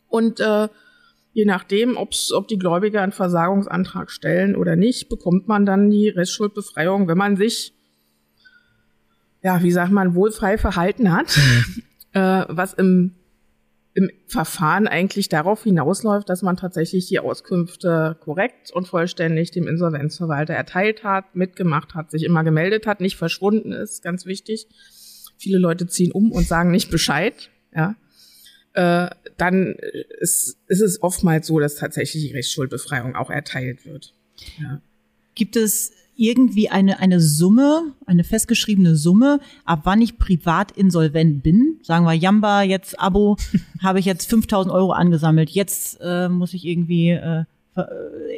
und 0.07 0.39
äh, 0.39 0.69
je 1.33 1.45
nachdem, 1.45 1.97
ob's, 1.97 2.31
ob 2.31 2.47
die 2.47 2.57
Gläubiger 2.57 3.01
einen 3.01 3.11
Versagungsantrag 3.11 4.09
stellen 4.09 4.55
oder 4.55 4.75
nicht, 4.75 5.09
bekommt 5.09 5.47
man 5.47 5.65
dann 5.65 5.89
die 5.89 6.09
Restschuldbefreiung, 6.09 7.07
wenn 7.07 7.17
man 7.17 7.35
sich 7.35 7.74
ja, 9.45 9.61
wie 9.61 9.71
sagt 9.71 9.91
man, 9.91 10.15
wohlfrei 10.15 10.57
verhalten 10.57 11.11
hat, 11.13 11.37
äh, 12.13 12.45
was 12.49 12.73
im, 12.73 13.13
im 13.93 14.09
Verfahren 14.25 14.87
eigentlich 14.87 15.29
darauf 15.29 15.63
hinausläuft, 15.63 16.27
dass 16.27 16.41
man 16.41 16.57
tatsächlich 16.57 17.07
die 17.09 17.19
Auskünfte 17.19 18.17
korrekt 18.21 18.71
und 18.71 18.87
vollständig 18.87 19.51
dem 19.51 19.67
Insolvenzverwalter 19.67 20.55
erteilt 20.55 21.03
hat, 21.03 21.35
mitgemacht 21.35 21.93
hat, 21.93 22.09
sich 22.09 22.23
immer 22.23 22.43
gemeldet 22.43 22.87
hat, 22.87 23.01
nicht 23.01 23.17
verschwunden 23.17 23.71
ist, 23.71 24.01
ganz 24.01 24.25
wichtig. 24.25 24.67
Viele 25.37 25.59
Leute 25.59 25.85
ziehen 25.85 26.11
um 26.11 26.31
und 26.31 26.47
sagen 26.47 26.71
nicht 26.71 26.89
Bescheid, 26.89 27.51
ja. 27.71 27.95
Äh, 28.73 29.11
dann 29.37 29.75
ist, 30.19 30.57
ist 30.67 30.81
es 30.81 31.03
oftmals 31.03 31.45
so, 31.45 31.59
dass 31.59 31.75
tatsächlich 31.75 32.23
die 32.23 32.33
Rechtsschuldbefreiung 32.33 33.15
auch 33.15 33.29
erteilt 33.29 33.85
wird. 33.85 34.15
Ja. 34.59 34.81
Gibt 35.35 35.55
es 35.55 35.91
irgendwie 36.15 36.69
eine, 36.69 36.99
eine 36.99 37.19
Summe, 37.19 37.93
eine 38.05 38.23
festgeschriebene 38.23 38.95
Summe, 38.95 39.39
ab 39.65 39.81
wann 39.83 40.01
ich 40.01 40.17
privat 40.17 40.71
insolvent 40.71 41.43
bin? 41.43 41.79
Sagen 41.83 42.05
wir, 42.05 42.13
Jamba, 42.13 42.63
jetzt 42.63 42.99
Abo, 42.99 43.37
habe 43.83 43.99
ich 43.99 44.05
jetzt 44.05 44.29
5000 44.29 44.73
Euro 44.73 44.91
angesammelt. 44.91 45.49
Jetzt 45.49 45.99
äh, 46.01 46.29
muss 46.29 46.53
ich 46.53 46.65
irgendwie 46.65 47.09
äh, 47.09 47.43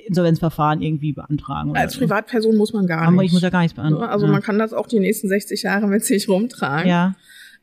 Insolvenzverfahren 0.07 0.82
irgendwie 0.82 1.13
beantragen. 1.13 1.75
Als 1.75 1.93
so. 1.93 1.99
Privatperson 1.99 2.55
muss 2.55 2.73
man 2.73 2.88
gar 2.88 3.11
nicht. 3.11 3.25
Ich 3.25 3.34
muss 3.34 3.43
ja 3.43 3.49
gar 3.49 3.61
nichts 3.61 3.75
beantragen. 3.75 4.11
Also 4.11 4.25
ja. 4.25 4.32
man 4.32 4.41
kann 4.41 4.57
das 4.57 4.73
auch 4.73 4.88
die 4.88 4.99
nächsten 4.99 5.28
60 5.28 5.61
Jahre 5.63 5.88
mit 5.88 6.03
sich 6.03 6.28
rumtragen. 6.28 6.89
Ja. 6.89 7.15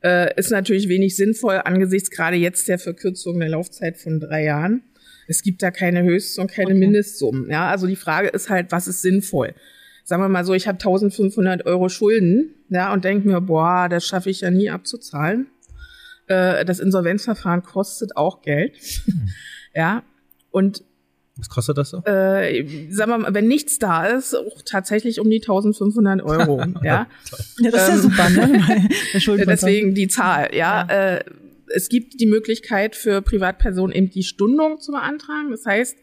Äh, 0.02 0.38
ist 0.38 0.50
natürlich 0.50 0.88
wenig 0.88 1.16
sinnvoll 1.16 1.60
angesichts 1.64 2.10
gerade 2.10 2.36
jetzt 2.36 2.68
der 2.68 2.78
Verkürzung 2.78 3.40
der 3.40 3.48
Laufzeit 3.48 3.96
von 3.96 4.20
drei 4.20 4.44
Jahren. 4.44 4.82
Es 5.26 5.42
gibt 5.42 5.62
da 5.62 5.70
keine 5.70 6.02
Höchst- 6.02 6.38
und 6.38 6.50
keine 6.50 6.70
okay. 6.70 6.78
Mindestsummen. 6.78 7.50
Ja, 7.50 7.70
also 7.70 7.86
die 7.86 7.96
Frage 7.96 8.28
ist 8.28 8.50
halt, 8.50 8.70
was 8.70 8.86
ist 8.86 9.02
sinnvoll? 9.02 9.54
Sagen 10.04 10.22
wir 10.22 10.28
mal 10.28 10.44
so, 10.44 10.52
ich 10.52 10.68
habe 10.68 10.76
1500 10.76 11.64
Euro 11.66 11.88
Schulden, 11.88 12.54
ja, 12.68 12.92
und 12.92 13.04
denke 13.04 13.26
mir, 13.26 13.40
boah, 13.40 13.88
das 13.88 14.06
schaffe 14.06 14.30
ich 14.30 14.42
ja 14.42 14.50
nie 14.50 14.70
abzuzahlen. 14.70 15.46
Äh, 16.26 16.64
das 16.64 16.78
Insolvenzverfahren 16.78 17.62
kostet 17.62 18.16
auch 18.16 18.42
Geld. 18.42 18.76
Hm. 18.76 19.28
ja, 19.74 20.02
und 20.50 20.84
was 21.36 21.48
kostet 21.48 21.76
das 21.78 21.90
so? 21.90 21.98
Äh, 22.04 22.90
sagen 22.90 23.10
wir 23.10 23.18
mal, 23.18 23.34
wenn 23.34 23.48
nichts 23.48 23.80
da 23.80 24.06
ist, 24.06 24.36
auch 24.36 24.62
tatsächlich 24.64 25.18
um 25.18 25.28
die 25.28 25.40
1500 25.40 26.22
Euro. 26.22 26.60
ja. 26.84 27.08
ja, 27.58 27.70
das 27.70 27.82
ist 27.82 27.88
ja 27.88 27.94
ähm, 27.94 28.00
super, 28.00 28.30
ne? 28.30 28.88
Deswegen 29.46 29.94
die 29.94 30.06
Zahl, 30.06 30.50
ja. 30.54 30.86
ja. 30.88 31.14
Äh, 31.16 31.24
es 31.68 31.88
gibt 31.88 32.20
die 32.20 32.26
Möglichkeit 32.26 32.94
für 32.94 33.20
Privatpersonen 33.20 33.96
eben 33.96 34.10
die 34.10 34.22
Stundung 34.22 34.80
zu 34.80 34.92
beantragen. 34.92 35.50
Das 35.50 35.66
heißt, 35.66 35.96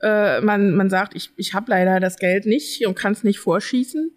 äh, 0.00 0.40
man, 0.40 0.74
man 0.74 0.90
sagt, 0.90 1.14
ich, 1.14 1.30
ich 1.36 1.54
habe 1.54 1.70
leider 1.70 2.00
das 2.00 2.16
Geld 2.16 2.46
nicht 2.46 2.86
und 2.86 2.94
kann 2.94 3.12
es 3.12 3.24
nicht 3.24 3.38
vorschießen. 3.38 4.10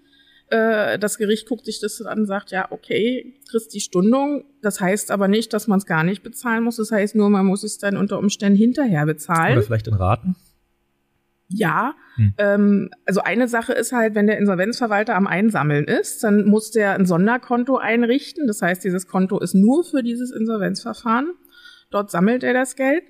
Äh, 0.50 0.98
das 1.00 1.18
Gericht 1.18 1.48
guckt 1.48 1.66
sich 1.66 1.80
das 1.80 2.02
an 2.02 2.20
und 2.20 2.26
sagt, 2.26 2.52
ja, 2.52 2.72
okay, 2.72 3.36
kriegst 3.50 3.74
die 3.74 3.80
Stundung. 3.80 4.46
Das 4.62 4.80
heißt 4.80 5.12
aber 5.12 5.28
nicht, 5.28 5.54
dass 5.54 5.68
man 5.68 5.80
es 5.80 5.86
gar 5.86 6.04
nicht 6.04 6.24
bezahlen 6.24 6.64
muss. 6.64 6.78
Das 6.78 6.92
heißt 6.92 7.16
nur, 7.16 7.30
man 7.30 7.46
muss 7.46 7.64
es 7.64 7.78
dann 7.78 7.98
unter 7.98 8.18
Umständen 8.18 8.58
hinterher 8.58 9.06
bezahlen. 9.06 9.54
Oder 9.54 9.64
vielleicht 9.64 9.88
in 9.88 9.96
Raten? 9.96 10.36
Ja, 11.50 11.96
hm. 12.16 12.34
ähm, 12.38 12.90
also 13.06 13.22
eine 13.22 13.48
Sache 13.48 13.72
ist 13.72 13.94
halt, 13.94 14.16
wenn 14.16 14.28
der 14.28 14.38
Insolvenzverwalter 14.38 15.16
am 15.16 15.28
Einsammeln 15.28 15.86
ist, 15.86 16.24
dann 16.24 16.46
muss 16.46 16.72
der 16.72 16.96
ein 16.96 17.06
Sonderkonto 17.06 17.78
einrichten. 17.78 18.48
Das 18.48 18.62
heißt, 18.62 18.84
dieses 18.84 19.08
Konto 19.08 19.40
ist 19.40 19.54
nur 19.54 19.84
für 19.86 20.04
dieses 20.04 20.32
Insolvenzverfahren. 20.32 21.34
Dort 21.90 22.12
sammelt 22.12 22.44
er 22.44 22.54
das 22.54 22.76
Geld. 22.76 23.04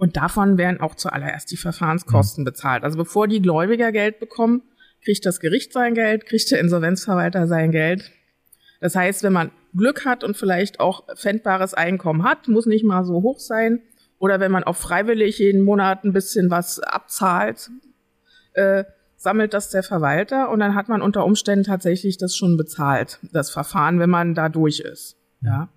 Und 0.00 0.16
davon 0.16 0.56
werden 0.56 0.80
auch 0.80 0.94
zuallererst 0.94 1.50
die 1.50 1.58
Verfahrenskosten 1.58 2.42
hm. 2.42 2.46
bezahlt. 2.46 2.84
Also 2.84 2.96
bevor 2.96 3.28
die 3.28 3.42
Gläubiger 3.42 3.92
Geld 3.92 4.18
bekommen, 4.18 4.62
kriegt 5.04 5.26
das 5.26 5.40
Gericht 5.40 5.74
sein 5.74 5.94
Geld, 5.94 6.24
kriegt 6.24 6.50
der 6.50 6.58
Insolvenzverwalter 6.58 7.46
sein 7.46 7.70
Geld. 7.70 8.10
Das 8.80 8.96
heißt, 8.96 9.22
wenn 9.22 9.34
man 9.34 9.50
Glück 9.76 10.06
hat 10.06 10.24
und 10.24 10.38
vielleicht 10.38 10.80
auch 10.80 11.04
fändbares 11.16 11.74
Einkommen 11.74 12.24
hat, 12.24 12.48
muss 12.48 12.64
nicht 12.64 12.82
mal 12.82 13.04
so 13.04 13.22
hoch 13.22 13.38
sein, 13.38 13.82
oder 14.18 14.40
wenn 14.40 14.50
man 14.50 14.64
auch 14.64 14.76
freiwillig 14.76 15.38
jeden 15.38 15.62
Monat 15.62 16.04
ein 16.04 16.14
bisschen 16.14 16.50
was 16.50 16.78
abzahlt, 16.80 17.70
äh, 18.54 18.84
sammelt 19.16 19.52
das 19.52 19.68
der 19.68 19.82
Verwalter 19.82 20.48
und 20.48 20.60
dann 20.60 20.74
hat 20.74 20.88
man 20.88 21.02
unter 21.02 21.26
Umständen 21.26 21.64
tatsächlich 21.64 22.16
das 22.16 22.34
schon 22.34 22.56
bezahlt, 22.56 23.18
das 23.32 23.50
Verfahren, 23.50 23.98
wenn 23.98 24.08
man 24.08 24.34
da 24.34 24.48
durch 24.48 24.80
ist. 24.80 25.16
Ja. 25.42 25.68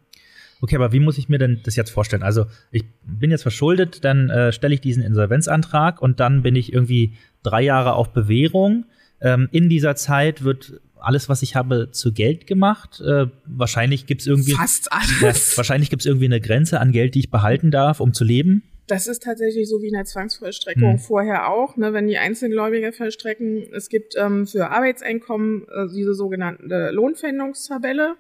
Okay, 0.64 0.78
aber 0.78 0.94
wie 0.94 1.02
muss 1.02 1.18
ich 1.18 1.28
mir 1.28 1.40
denn 1.40 1.60
das 1.66 1.76
jetzt 1.76 1.90
vorstellen? 1.90 2.24
Also 2.24 2.46
ich 2.72 2.86
bin 3.06 3.32
jetzt 3.32 3.42
verschuldet, 3.42 4.06
dann 4.06 4.30
äh, 4.30 4.54
stelle 4.54 4.74
ich 4.74 4.80
diesen 4.80 5.04
Insolvenzantrag 5.04 6.02
und 6.02 6.22
dann 6.22 6.42
bin 6.42 6.56
ich 6.56 6.72
irgendwie 6.72 7.18
drei 7.44 7.62
Jahre 7.62 7.96
auf 7.96 8.14
Bewährung. 8.14 8.86
Ähm, 9.20 9.50
in 9.52 9.68
dieser 9.68 9.98
Zeit 9.98 10.46
wird 10.46 10.80
alles, 10.96 11.28
was 11.28 11.42
ich 11.42 11.58
habe, 11.58 11.92
zu 11.92 12.14
Geld 12.14 12.48
gemacht. 12.48 13.02
Äh, 13.02 13.26
wahrscheinlich 13.46 14.06
gibt 14.06 14.22
es 14.22 14.28
irgendwie. 14.28 14.54
Fast 14.54 14.90
alles. 14.90 15.52
Ja, 15.52 15.58
wahrscheinlich 15.58 15.90
gibt 15.90 16.04
es 16.04 16.06
irgendwie 16.06 16.28
eine 16.28 16.40
Grenze 16.40 16.80
an 16.80 16.94
Geld, 16.94 17.16
die 17.16 17.20
ich 17.20 17.30
behalten 17.30 17.70
darf, 17.70 18.00
um 18.00 18.14
zu 18.14 18.24
leben. 18.24 18.64
Das 18.88 19.08
ist 19.08 19.24
tatsächlich 19.24 19.68
so 19.68 19.82
wie 19.82 19.88
in 19.88 19.96
der 19.96 20.06
Zwangsvollstreckung 20.06 20.94
hm. 20.94 21.00
vorher 21.00 21.50
auch, 21.50 21.76
ne, 21.76 21.92
wenn 21.92 22.08
die 22.08 22.20
Einzelgläubiger 22.20 22.94
vollstrecken. 22.94 23.68
Es 23.74 23.90
gibt 23.90 24.16
ähm, 24.16 24.48
für 24.48 24.70
Arbeitseinkommen 24.70 25.68
äh, 25.68 25.88
diese 25.94 26.14
sogenannte 26.14 26.92
Lohnpfändungstabelle. 26.92 28.16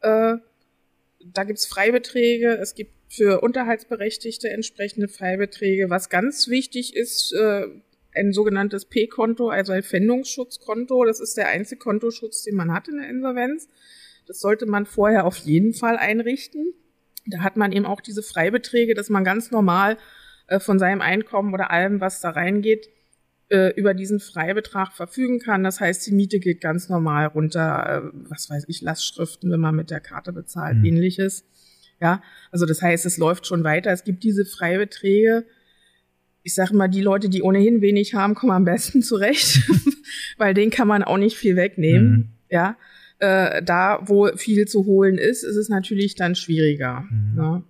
Äh, 0.00 0.36
da 1.24 1.44
gibt's 1.44 1.66
Freibeträge, 1.66 2.58
es 2.60 2.74
gibt 2.74 2.92
für 3.08 3.40
Unterhaltsberechtigte 3.42 4.48
entsprechende 4.48 5.08
Freibeträge. 5.08 5.90
Was 5.90 6.08
ganz 6.08 6.48
wichtig 6.48 6.96
ist, 6.96 7.32
äh, 7.34 7.66
ein 8.14 8.32
sogenanntes 8.32 8.86
P-Konto, 8.86 9.48
also 9.48 9.72
ein 9.72 9.82
Pfändungsschutzkonto. 9.82 11.04
Das 11.04 11.20
ist 11.20 11.36
der 11.36 11.48
einzige 11.48 11.78
Kontoschutz, 11.78 12.42
den 12.42 12.56
man 12.56 12.72
hat 12.72 12.88
in 12.88 12.98
der 12.98 13.08
Insolvenz. 13.08 13.68
Das 14.26 14.40
sollte 14.40 14.66
man 14.66 14.86
vorher 14.86 15.26
auf 15.26 15.36
jeden 15.38 15.72
Fall 15.74 15.96
einrichten. 15.96 16.74
Da 17.26 17.40
hat 17.40 17.56
man 17.56 17.72
eben 17.72 17.86
auch 17.86 18.00
diese 18.00 18.22
Freibeträge, 18.22 18.94
dass 18.94 19.08
man 19.08 19.24
ganz 19.24 19.50
normal 19.50 19.98
äh, 20.48 20.58
von 20.58 20.78
seinem 20.78 21.00
Einkommen 21.00 21.54
oder 21.54 21.70
allem, 21.70 22.00
was 22.00 22.20
da 22.20 22.30
reingeht, 22.30 22.88
äh, 23.52 23.68
über 23.76 23.92
diesen 23.92 24.18
Freibetrag 24.18 24.92
verfügen 24.92 25.38
kann. 25.38 25.62
Das 25.62 25.78
heißt, 25.78 26.06
die 26.06 26.12
Miete 26.12 26.40
geht 26.40 26.62
ganz 26.62 26.88
normal 26.88 27.26
runter, 27.26 28.02
äh, 28.04 28.18
was 28.28 28.48
weiß 28.48 28.64
ich, 28.68 28.80
Lastschriften, 28.80 29.50
wenn 29.50 29.60
man 29.60 29.76
mit 29.76 29.90
der 29.90 30.00
Karte 30.00 30.32
bezahlt, 30.32 30.78
mhm. 30.78 30.86
ähnliches. 30.86 31.44
Ja, 32.00 32.22
also 32.50 32.64
das 32.64 32.80
heißt, 32.80 33.04
es 33.04 33.18
läuft 33.18 33.46
schon 33.46 33.62
weiter. 33.62 33.92
Es 33.92 34.04
gibt 34.04 34.24
diese 34.24 34.46
Freibeträge, 34.46 35.44
ich 36.42 36.54
sage 36.54 36.74
mal, 36.74 36.88
die 36.88 37.02
Leute, 37.02 37.28
die 37.28 37.42
ohnehin 37.42 37.82
wenig 37.82 38.14
haben, 38.14 38.34
kommen 38.34 38.52
am 38.52 38.64
besten 38.64 39.02
zurecht, 39.02 39.70
weil 40.38 40.54
den 40.54 40.70
kann 40.70 40.88
man 40.88 41.04
auch 41.04 41.18
nicht 41.18 41.36
viel 41.36 41.54
wegnehmen. 41.54 42.10
Mhm. 42.10 42.28
Ja, 42.48 42.76
äh, 43.18 43.62
da 43.62 44.00
wo 44.06 44.34
viel 44.34 44.66
zu 44.66 44.86
holen 44.86 45.18
ist, 45.18 45.42
ist 45.42 45.56
es 45.56 45.68
natürlich 45.68 46.14
dann 46.14 46.34
schwieriger. 46.34 47.04
Mhm. 47.10 47.34
Ne? 47.34 47.62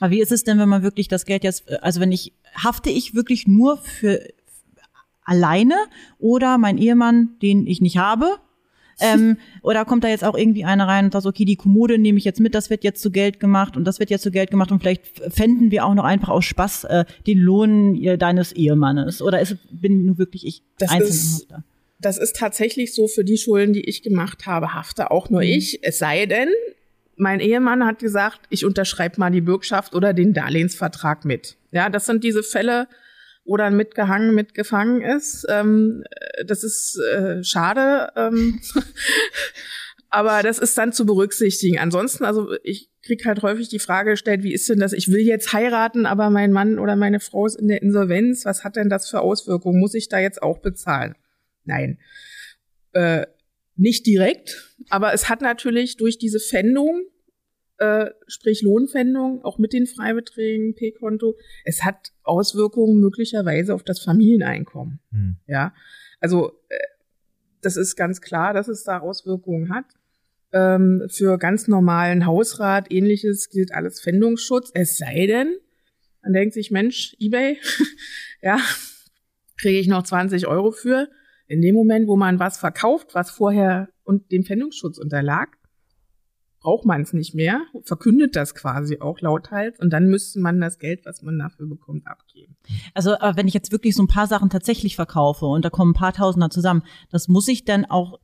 Aber 0.00 0.10
wie 0.10 0.20
ist 0.20 0.32
es 0.32 0.44
denn, 0.44 0.58
wenn 0.58 0.68
man 0.68 0.82
wirklich 0.82 1.08
das 1.08 1.26
Geld 1.26 1.44
jetzt, 1.44 1.70
also 1.82 2.00
wenn 2.00 2.10
ich 2.10 2.32
hafte 2.54 2.90
ich 2.90 3.14
wirklich 3.14 3.46
nur 3.46 3.76
für 3.76 4.26
alleine 5.26 5.74
oder 6.18 6.56
mein 6.56 6.78
Ehemann, 6.78 7.36
den 7.42 7.66
ich 7.66 7.82
nicht 7.82 7.98
habe, 7.98 8.38
ähm, 9.00 9.36
oder 9.62 9.84
kommt 9.84 10.04
da 10.04 10.08
jetzt 10.08 10.24
auch 10.24 10.36
irgendwie 10.36 10.64
einer 10.64 10.88
rein 10.88 11.06
und 11.06 11.12
sagt, 11.12 11.26
okay, 11.26 11.44
die 11.44 11.56
Kommode 11.56 11.98
nehme 11.98 12.18
ich 12.18 12.24
jetzt 12.24 12.40
mit, 12.40 12.54
das 12.54 12.70
wird 12.70 12.84
jetzt 12.84 13.02
zu 13.02 13.10
Geld 13.10 13.40
gemacht 13.40 13.76
und 13.76 13.84
das 13.84 13.98
wird 13.98 14.10
jetzt 14.10 14.22
zu 14.22 14.30
Geld 14.30 14.50
gemacht 14.50 14.72
und 14.72 14.80
vielleicht 14.80 15.06
fänden 15.32 15.70
wir 15.70 15.84
auch 15.84 15.94
noch 15.94 16.04
einfach 16.04 16.28
aus 16.28 16.44
Spaß 16.44 16.84
äh, 16.84 17.04
den 17.26 17.38
Lohn 17.38 18.02
äh, 18.02 18.16
deines 18.16 18.52
Ehemannes. 18.52 19.20
Oder 19.20 19.40
ist, 19.40 19.58
bin 19.70 20.06
nur 20.06 20.18
wirklich 20.18 20.46
ich 20.46 20.62
das 20.78 20.98
ist, 20.98 21.48
Das 22.00 22.18
ist 22.18 22.36
tatsächlich 22.36 22.94
so 22.94 23.08
für 23.08 23.24
die 23.24 23.36
Schulden, 23.36 23.72
die 23.72 23.86
ich 23.88 24.02
gemacht 24.02 24.46
habe, 24.46 24.74
hafte 24.74 25.10
auch 25.10 25.28
nur 25.30 25.42
mhm. 25.42 25.48
ich. 25.48 25.80
Es 25.82 25.98
sei 25.98 26.26
denn, 26.26 26.48
mein 27.16 27.40
Ehemann 27.40 27.84
hat 27.84 27.98
gesagt, 27.98 28.40
ich 28.50 28.64
unterschreibe 28.64 29.18
mal 29.18 29.30
die 29.30 29.40
Bürgschaft 29.40 29.94
oder 29.94 30.12
den 30.12 30.34
Darlehensvertrag 30.34 31.24
mit. 31.24 31.56
Ja, 31.72 31.88
das 31.88 32.06
sind 32.06 32.24
diese 32.24 32.42
Fälle, 32.42 32.88
dann 33.56 33.76
mitgehangen, 33.76 34.34
mitgefangen 34.34 35.02
ist. 35.02 35.46
Ähm, 35.48 36.02
das 36.44 36.64
ist 36.64 36.98
äh, 36.98 37.44
schade. 37.44 38.10
Ähm, 38.16 38.60
aber 40.10 40.42
das 40.42 40.58
ist 40.58 40.76
dann 40.76 40.92
zu 40.92 41.06
berücksichtigen. 41.06 41.78
Ansonsten, 41.78 42.24
also 42.24 42.54
ich 42.64 42.90
krieg 43.02 43.24
halt 43.24 43.42
häufig 43.42 43.68
die 43.68 43.78
Frage 43.78 44.10
gestellt, 44.12 44.42
wie 44.42 44.52
ist 44.52 44.68
denn 44.68 44.80
das? 44.80 44.92
Ich 44.92 45.12
will 45.12 45.20
jetzt 45.20 45.52
heiraten, 45.52 46.06
aber 46.06 46.30
mein 46.30 46.52
Mann 46.52 46.78
oder 46.80 46.96
meine 46.96 47.20
Frau 47.20 47.46
ist 47.46 47.54
in 47.54 47.68
der 47.68 47.82
Insolvenz. 47.82 48.44
Was 48.44 48.64
hat 48.64 48.74
denn 48.74 48.88
das 48.88 49.08
für 49.08 49.20
Auswirkungen? 49.20 49.78
Muss 49.78 49.94
ich 49.94 50.08
da 50.08 50.18
jetzt 50.18 50.42
auch 50.42 50.58
bezahlen? 50.58 51.14
Nein. 51.64 51.98
Äh, 52.92 53.26
nicht 53.76 54.06
direkt, 54.06 54.74
aber 54.88 55.12
es 55.12 55.28
hat 55.28 55.42
natürlich 55.42 55.98
durch 55.98 56.18
diese 56.18 56.40
Fändung 56.40 57.02
äh, 57.78 58.10
sprich 58.26 58.62
Lohnpfändung, 58.62 59.44
auch 59.44 59.58
mit 59.58 59.72
den 59.72 59.86
Freibeträgen, 59.86 60.74
P-Konto, 60.74 61.36
es 61.64 61.84
hat 61.84 62.12
Auswirkungen 62.22 63.00
möglicherweise 63.00 63.74
auf 63.74 63.82
das 63.82 64.00
Familieneinkommen. 64.00 65.00
Hm. 65.10 65.36
Ja, 65.46 65.74
also 66.20 66.52
äh, 66.68 66.78
das 67.60 67.76
ist 67.76 67.96
ganz 67.96 68.20
klar, 68.20 68.54
dass 68.54 68.68
es 68.68 68.84
da 68.84 69.00
Auswirkungen 69.00 69.74
hat. 69.74 69.86
Ähm, 70.52 71.06
für 71.10 71.38
ganz 71.38 71.68
normalen 71.68 72.24
Hausrat, 72.24 72.90
ähnliches 72.90 73.50
gilt 73.50 73.74
alles 73.74 74.00
Pfändungsschutz, 74.00 74.70
es 74.74 74.96
sei 74.96 75.26
denn, 75.26 75.56
man 76.22 76.32
denkt 76.32 76.54
sich, 76.54 76.70
Mensch, 76.70 77.16
eBay, 77.20 77.58
ja, 78.42 78.58
kriege 79.58 79.78
ich 79.78 79.88
noch 79.88 80.02
20 80.02 80.46
Euro 80.46 80.70
für. 80.70 81.08
In 81.48 81.62
dem 81.62 81.74
Moment, 81.74 82.08
wo 82.08 82.16
man 82.16 82.40
was 82.40 82.58
verkauft, 82.58 83.14
was 83.14 83.30
vorher 83.30 83.88
und 84.02 84.32
dem 84.32 84.44
Pfändungsschutz 84.44 84.98
unterlag, 84.98 85.56
braucht 86.60 86.84
man 86.84 87.02
es 87.02 87.12
nicht 87.12 87.34
mehr, 87.34 87.62
verkündet 87.84 88.34
das 88.36 88.54
quasi 88.54 89.00
auch 89.00 89.20
lauthals 89.20 89.78
und 89.78 89.90
dann 89.90 90.08
müsste 90.08 90.40
man 90.40 90.60
das 90.60 90.78
Geld, 90.78 91.04
was 91.04 91.22
man 91.22 91.38
dafür 91.38 91.66
bekommt, 91.66 92.06
abgeben. 92.06 92.56
Also 92.94 93.18
aber 93.18 93.36
wenn 93.36 93.48
ich 93.48 93.54
jetzt 93.54 93.72
wirklich 93.72 93.94
so 93.94 94.02
ein 94.02 94.08
paar 94.08 94.26
Sachen 94.26 94.50
tatsächlich 94.50 94.96
verkaufe 94.96 95.46
und 95.46 95.64
da 95.64 95.70
kommen 95.70 95.92
ein 95.92 95.98
paar 95.98 96.12
Tausender 96.12 96.50
zusammen, 96.50 96.82
das 97.10 97.28
muss 97.28 97.48
ich 97.48 97.64
dann 97.64 97.84
auch, 97.84 98.18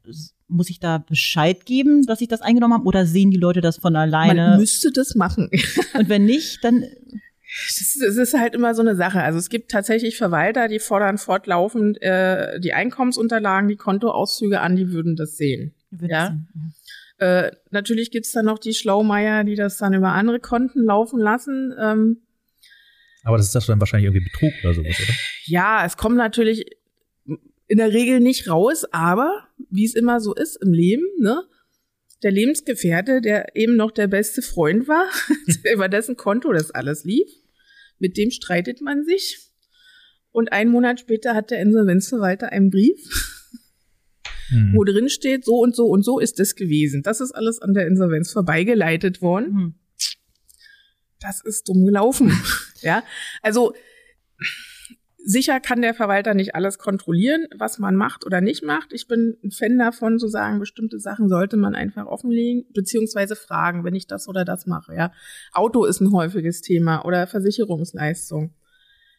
muss 0.48 0.70
ich 0.70 0.80
da 0.80 0.98
Bescheid 0.98 1.64
geben, 1.66 2.06
dass 2.06 2.20
ich 2.20 2.28
das 2.28 2.42
eingenommen 2.42 2.74
habe 2.74 2.84
oder 2.84 3.06
sehen 3.06 3.30
die 3.30 3.38
Leute 3.38 3.60
das 3.60 3.78
von 3.78 3.96
alleine? 3.96 4.50
Man 4.50 4.60
müsste 4.60 4.90
das 4.92 5.14
machen. 5.14 5.50
und 5.94 6.08
wenn 6.08 6.24
nicht, 6.24 6.64
dann 6.64 6.84
es 7.68 8.16
ist 8.16 8.34
halt 8.34 8.54
immer 8.54 8.74
so 8.74 8.80
eine 8.80 8.96
Sache. 8.96 9.22
Also 9.22 9.38
es 9.38 9.50
gibt 9.50 9.70
tatsächlich 9.70 10.16
Verwalter, 10.16 10.68
die 10.68 10.78
fordern 10.78 11.18
fortlaufend 11.18 12.00
äh, 12.00 12.58
die 12.60 12.72
Einkommensunterlagen, 12.72 13.68
die 13.68 13.76
Kontoauszüge 13.76 14.60
an, 14.60 14.76
die 14.76 14.90
würden 14.90 15.16
das 15.16 15.36
sehen. 15.36 15.74
Ja? 16.00 16.28
Sehen. 16.28 16.48
Äh, 17.18 17.52
natürlich 17.70 18.10
gibt's 18.10 18.32
dann 18.32 18.46
noch 18.46 18.58
die 18.58 18.74
Schlaumeier, 18.74 19.44
die 19.44 19.54
das 19.54 19.78
dann 19.78 19.94
über 19.94 20.12
andere 20.12 20.40
Konten 20.40 20.84
laufen 20.84 21.20
lassen. 21.20 21.74
Ähm, 21.78 22.22
Aber 23.24 23.36
das 23.36 23.46
ist 23.46 23.54
das 23.54 23.66
dann 23.66 23.80
wahrscheinlich 23.80 24.06
irgendwie 24.06 24.28
Betrug 24.30 24.52
oder 24.62 24.74
sowas, 24.74 24.96
oder? 25.00 25.14
Ja, 25.44 25.84
es 25.86 25.96
kommt 25.96 26.16
natürlich 26.16 26.66
in 27.68 27.78
der 27.78 27.92
Regel 27.92 28.20
nicht 28.20 28.50
raus, 28.50 28.84
aber 28.90 29.48
wie 29.70 29.84
es 29.84 29.94
immer 29.94 30.20
so 30.20 30.34
ist 30.34 30.56
im 30.62 30.72
Leben, 30.72 31.04
ne? 31.18 31.42
Der 32.22 32.30
Lebensgefährte, 32.30 33.20
der 33.20 33.56
eben 33.56 33.76
noch 33.76 33.90
der 33.90 34.06
beste 34.06 34.42
Freund 34.42 34.86
war, 34.86 35.06
über 35.72 35.88
dessen 35.88 36.16
Konto 36.16 36.52
das 36.52 36.70
alles 36.70 37.04
lief, 37.04 37.28
mit 37.98 38.16
dem 38.16 38.30
streitet 38.30 38.80
man 38.80 39.04
sich. 39.04 39.38
Und 40.30 40.52
einen 40.52 40.70
Monat 40.70 41.00
später 41.00 41.34
hat 41.34 41.50
der 41.50 41.60
Insolvenzverwalter 41.60 42.52
einen 42.52 42.70
Brief, 42.70 43.00
Hm. 44.52 44.72
wo 44.74 44.84
drin 44.84 45.08
steht, 45.08 45.44
so 45.44 45.56
und 45.56 45.74
so 45.74 45.86
und 45.86 46.04
so 46.04 46.18
ist 46.18 46.38
es 46.38 46.54
gewesen. 46.54 47.02
Das 47.02 47.20
ist 47.20 47.32
alles 47.32 47.60
an 47.60 47.74
der 47.74 47.86
Insolvenz 47.86 48.32
vorbeigeleitet 48.32 49.22
worden. 49.22 49.46
Hm. 49.46 49.74
Das 51.20 51.42
ist 51.44 51.68
dumm 51.68 51.84
gelaufen. 51.84 52.32
ja, 52.82 53.02
also 53.40 53.72
sicher 55.24 55.60
kann 55.60 55.82
der 55.82 55.94
Verwalter 55.94 56.34
nicht 56.34 56.54
alles 56.54 56.78
kontrollieren, 56.78 57.46
was 57.56 57.78
man 57.78 57.96
macht 57.96 58.26
oder 58.26 58.40
nicht 58.40 58.64
macht. 58.64 58.92
Ich 58.92 59.06
bin 59.06 59.36
ein 59.42 59.50
Fan 59.50 59.78
davon 59.78 60.18
zu 60.18 60.28
sagen, 60.28 60.58
bestimmte 60.58 60.98
Sachen 60.98 61.28
sollte 61.28 61.56
man 61.56 61.74
einfach 61.74 62.06
offenlegen, 62.06 62.66
beziehungsweise 62.72 63.36
fragen, 63.36 63.84
wenn 63.84 63.94
ich 63.94 64.06
das 64.06 64.28
oder 64.28 64.44
das 64.44 64.66
mache. 64.66 64.94
Ja, 64.94 65.12
Auto 65.52 65.84
ist 65.84 66.00
ein 66.00 66.12
häufiges 66.12 66.60
Thema 66.60 67.04
oder 67.04 67.26
Versicherungsleistung. 67.26 68.52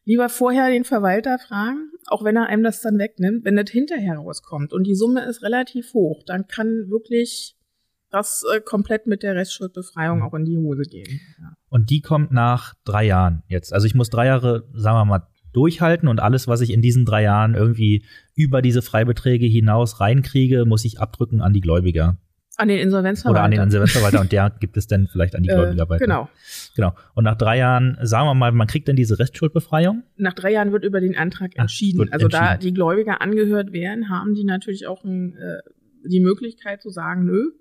Lieber 0.06 0.30
vorher 0.30 0.70
den 0.70 0.84
Verwalter 0.84 1.40
fragen, 1.40 1.92
auch 2.08 2.24
wenn 2.24 2.36
er 2.36 2.48
einem 2.48 2.64
das 2.64 2.82
dann 2.82 3.00
wegnimmt, 3.00 3.46
wenn 3.46 3.56
das 3.56 3.70
hinterher 3.70 4.18
rauskommt 4.18 4.74
und 4.74 4.86
die 4.86 4.96
Summe 4.96 5.26
ist 5.26 5.44
relativ 5.44 5.94
hoch, 5.94 6.24
dann 6.26 6.48
kann 6.48 6.90
wirklich 6.90 7.56
das 8.10 8.44
äh, 8.54 8.62
komplett 8.62 9.08
mit 9.08 9.24
der 9.24 9.36
Restschuldbefreiung 9.36 10.22
auch 10.22 10.34
in 10.36 10.46
die 10.46 10.58
Hose 10.58 10.84
gehen. 10.84 11.20
Ja. 11.40 11.54
Und 11.70 11.90
die 11.90 12.02
kommt 12.02 12.32
nach 12.32 12.76
drei 12.86 13.06
Jahren 13.06 13.44
jetzt. 13.48 13.74
Also 13.74 13.88
ich 13.88 13.96
muss 13.96 14.10
drei 14.10 14.28
Jahre, 14.28 14.68
sagen 14.74 14.98
wir 14.98 15.06
mal, 15.06 15.28
durchhalten 15.52 16.08
und 16.08 16.20
alles, 16.20 16.48
was 16.48 16.62
ich 16.62 16.72
in 16.72 16.82
diesen 16.82 17.06
drei 17.06 17.24
Jahren 17.24 17.56
irgendwie 17.56 18.06
über 18.36 18.62
diese 18.62 18.82
Freibeträge 18.82 19.46
hinaus 19.46 20.00
reinkriege, 20.00 20.66
muss 20.66 20.86
ich 20.86 21.00
abdrücken 21.00 21.42
an 21.42 21.54
die 21.54 21.62
Gläubiger. 21.62 22.18
An 22.58 22.68
den 22.68 22.80
Insolvenzverwalter. 22.80 23.40
Oder 23.40 23.44
an 23.46 23.52
den 23.52 23.62
Insolvenzverwalter 23.62 24.22
und 24.22 24.32
der 24.32 24.52
gibt 24.60 24.78
es 24.78 24.86
dann 24.88 25.08
vielleicht 25.08 25.36
an 25.36 25.42
die 25.44 25.50
Gläubiger 25.50 25.84
äh, 25.86 25.90
weiter. 25.90 26.06
Genau. 26.06 26.30
Genau. 26.76 26.94
Und 27.16 27.24
nach 27.24 27.36
drei 27.38 27.58
Jahren, 27.58 27.98
sagen 28.04 28.28
wir 28.28 28.34
mal, 28.36 28.52
man 28.52 28.68
kriegt 28.68 28.88
dann 28.88 28.96
diese 28.96 29.18
Restschuldbefreiung. 29.18 30.04
Nach 30.18 30.34
drei 30.34 30.52
Jahren 30.52 30.72
wird 30.72 30.84
über 30.86 31.02
den 31.02 31.16
Antrag 31.18 31.52
Ah, 31.58 31.62
entschieden. 31.64 32.12
also 32.12 32.28
da 32.28 32.54
entschieden. 32.54 32.62
die 32.62 32.74
Gläubiger 32.76 33.22
angehört 33.22 33.74
werden, 33.74 34.10
haben 34.10 34.36
die 34.36 34.44
natürlich 34.44 34.86
auch 34.88 35.04
ein, 35.04 35.36
äh, 35.36 35.62
die 36.08 36.20
Möglichkeit 36.20 36.82
zu 36.82 36.90
sagen, 36.90 37.26
nö, 37.26 37.52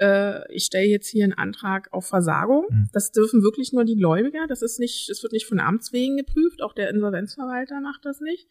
äh, 0.00 0.40
ich 0.54 0.64
stelle 0.64 0.86
jetzt 0.86 1.08
hier 1.08 1.24
einen 1.24 1.32
Antrag 1.34 1.88
auf 1.92 2.06
Versagung. 2.06 2.66
Mhm. 2.70 2.88
Das 2.92 3.12
dürfen 3.12 3.42
wirklich 3.42 3.72
nur 3.72 3.84
die 3.84 3.96
Gläubiger. 3.96 4.46
Das 4.48 4.62
ist 4.62 4.78
nicht, 4.78 5.08
das 5.08 5.22
wird 5.22 5.32
nicht 5.32 5.46
von 5.46 5.58
Amts 5.58 5.92
wegen 5.92 6.16
geprüft. 6.18 6.62
Auch 6.62 6.74
der 6.74 6.90
Insolvenzverwalter 6.90 7.80
macht 7.80 8.04
das 8.04 8.20
nicht. 8.20 8.46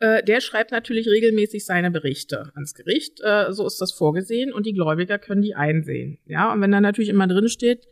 Äh, 0.00 0.22
der 0.24 0.40
schreibt 0.40 0.72
natürlich 0.72 1.08
regelmäßig 1.08 1.64
seine 1.64 1.90
Berichte 1.90 2.50
ans 2.54 2.74
Gericht. 2.74 3.20
Äh, 3.22 3.52
so 3.52 3.66
ist 3.66 3.80
das 3.80 3.92
vorgesehen 3.92 4.52
und 4.52 4.66
die 4.66 4.74
Gläubiger 4.74 5.18
können 5.18 5.42
die 5.42 5.54
einsehen. 5.54 6.18
Ja, 6.26 6.52
und 6.52 6.60
wenn 6.60 6.72
da 6.72 6.80
natürlich 6.80 7.10
immer 7.10 7.26
drin 7.26 7.48
steht, 7.48 7.86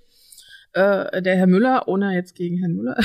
äh, 0.75 1.21
der 1.21 1.37
Herr 1.37 1.47
Müller, 1.47 1.87
ohne 1.87 2.15
jetzt 2.15 2.35
gegen 2.35 2.59
Herrn 2.59 2.75
Müller, 2.75 2.97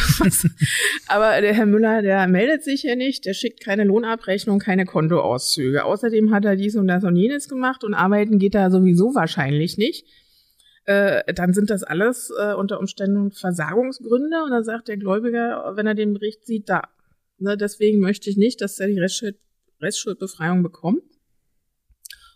aber 1.08 1.42
der 1.42 1.54
Herr 1.54 1.66
Müller, 1.66 2.02
der 2.02 2.28
meldet 2.28 2.64
sich 2.64 2.82
hier 2.82 2.96
nicht, 2.96 3.26
der 3.26 3.34
schickt 3.34 3.64
keine 3.64 3.84
Lohnabrechnung, 3.84 4.60
keine 4.60 4.86
Kontoauszüge. 4.86 5.84
Außerdem 5.84 6.34
hat 6.34 6.46
er 6.46 6.56
dies 6.56 6.76
und 6.76 6.88
das 6.88 7.04
und 7.04 7.18
jenes 7.18 7.50
gemacht 7.50 7.84
und 7.84 7.94
arbeiten 7.94 8.40
geht 8.40 8.56
da 8.56 8.72
sowieso 8.72 9.16
wahrscheinlich 9.16 9.78
nicht. 9.78 10.06
Äh, 10.86 11.34
dann 11.34 11.54
sind 11.54 11.70
das 11.70 11.84
alles 11.84 12.32
äh, 12.40 12.54
unter 12.54 12.80
Umständen 12.80 13.32
Versagungsgründe 13.32 14.44
und 14.46 14.52
dann 14.52 14.64
sagt 14.64 14.88
der 14.88 14.96
Gläubiger, 14.96 15.74
wenn 15.76 15.86
er 15.86 15.96
den 15.96 16.14
Bericht 16.14 16.46
sieht, 16.46 16.70
da. 16.70 16.84
Ne, 17.40 17.56
deswegen 17.58 18.00
möchte 18.00 18.30
ich 18.30 18.38
nicht, 18.38 18.62
dass 18.62 18.80
er 18.80 18.88
die 18.88 19.00
Restschuld, 19.00 19.38
Restschuldbefreiung 19.82 20.64
bekommt. 20.64 21.04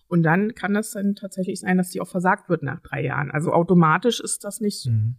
Und 0.08 0.24
dann 0.24 0.54
kann 0.56 0.74
das 0.74 0.92
dann 0.92 1.16
tatsächlich 1.16 1.60
sein, 1.62 1.78
dass 1.78 1.90
die 1.90 2.02
auch 2.02 2.08
versagt 2.08 2.50
wird 2.50 2.64
nach 2.64 2.82
drei 2.82 3.04
Jahren. 3.04 3.32
Also 3.32 3.54
automatisch 3.54 4.20
ist 4.20 4.44
das 4.44 4.60
nicht 4.60 4.80
so. 4.82 4.92
Mhm. 4.92 5.16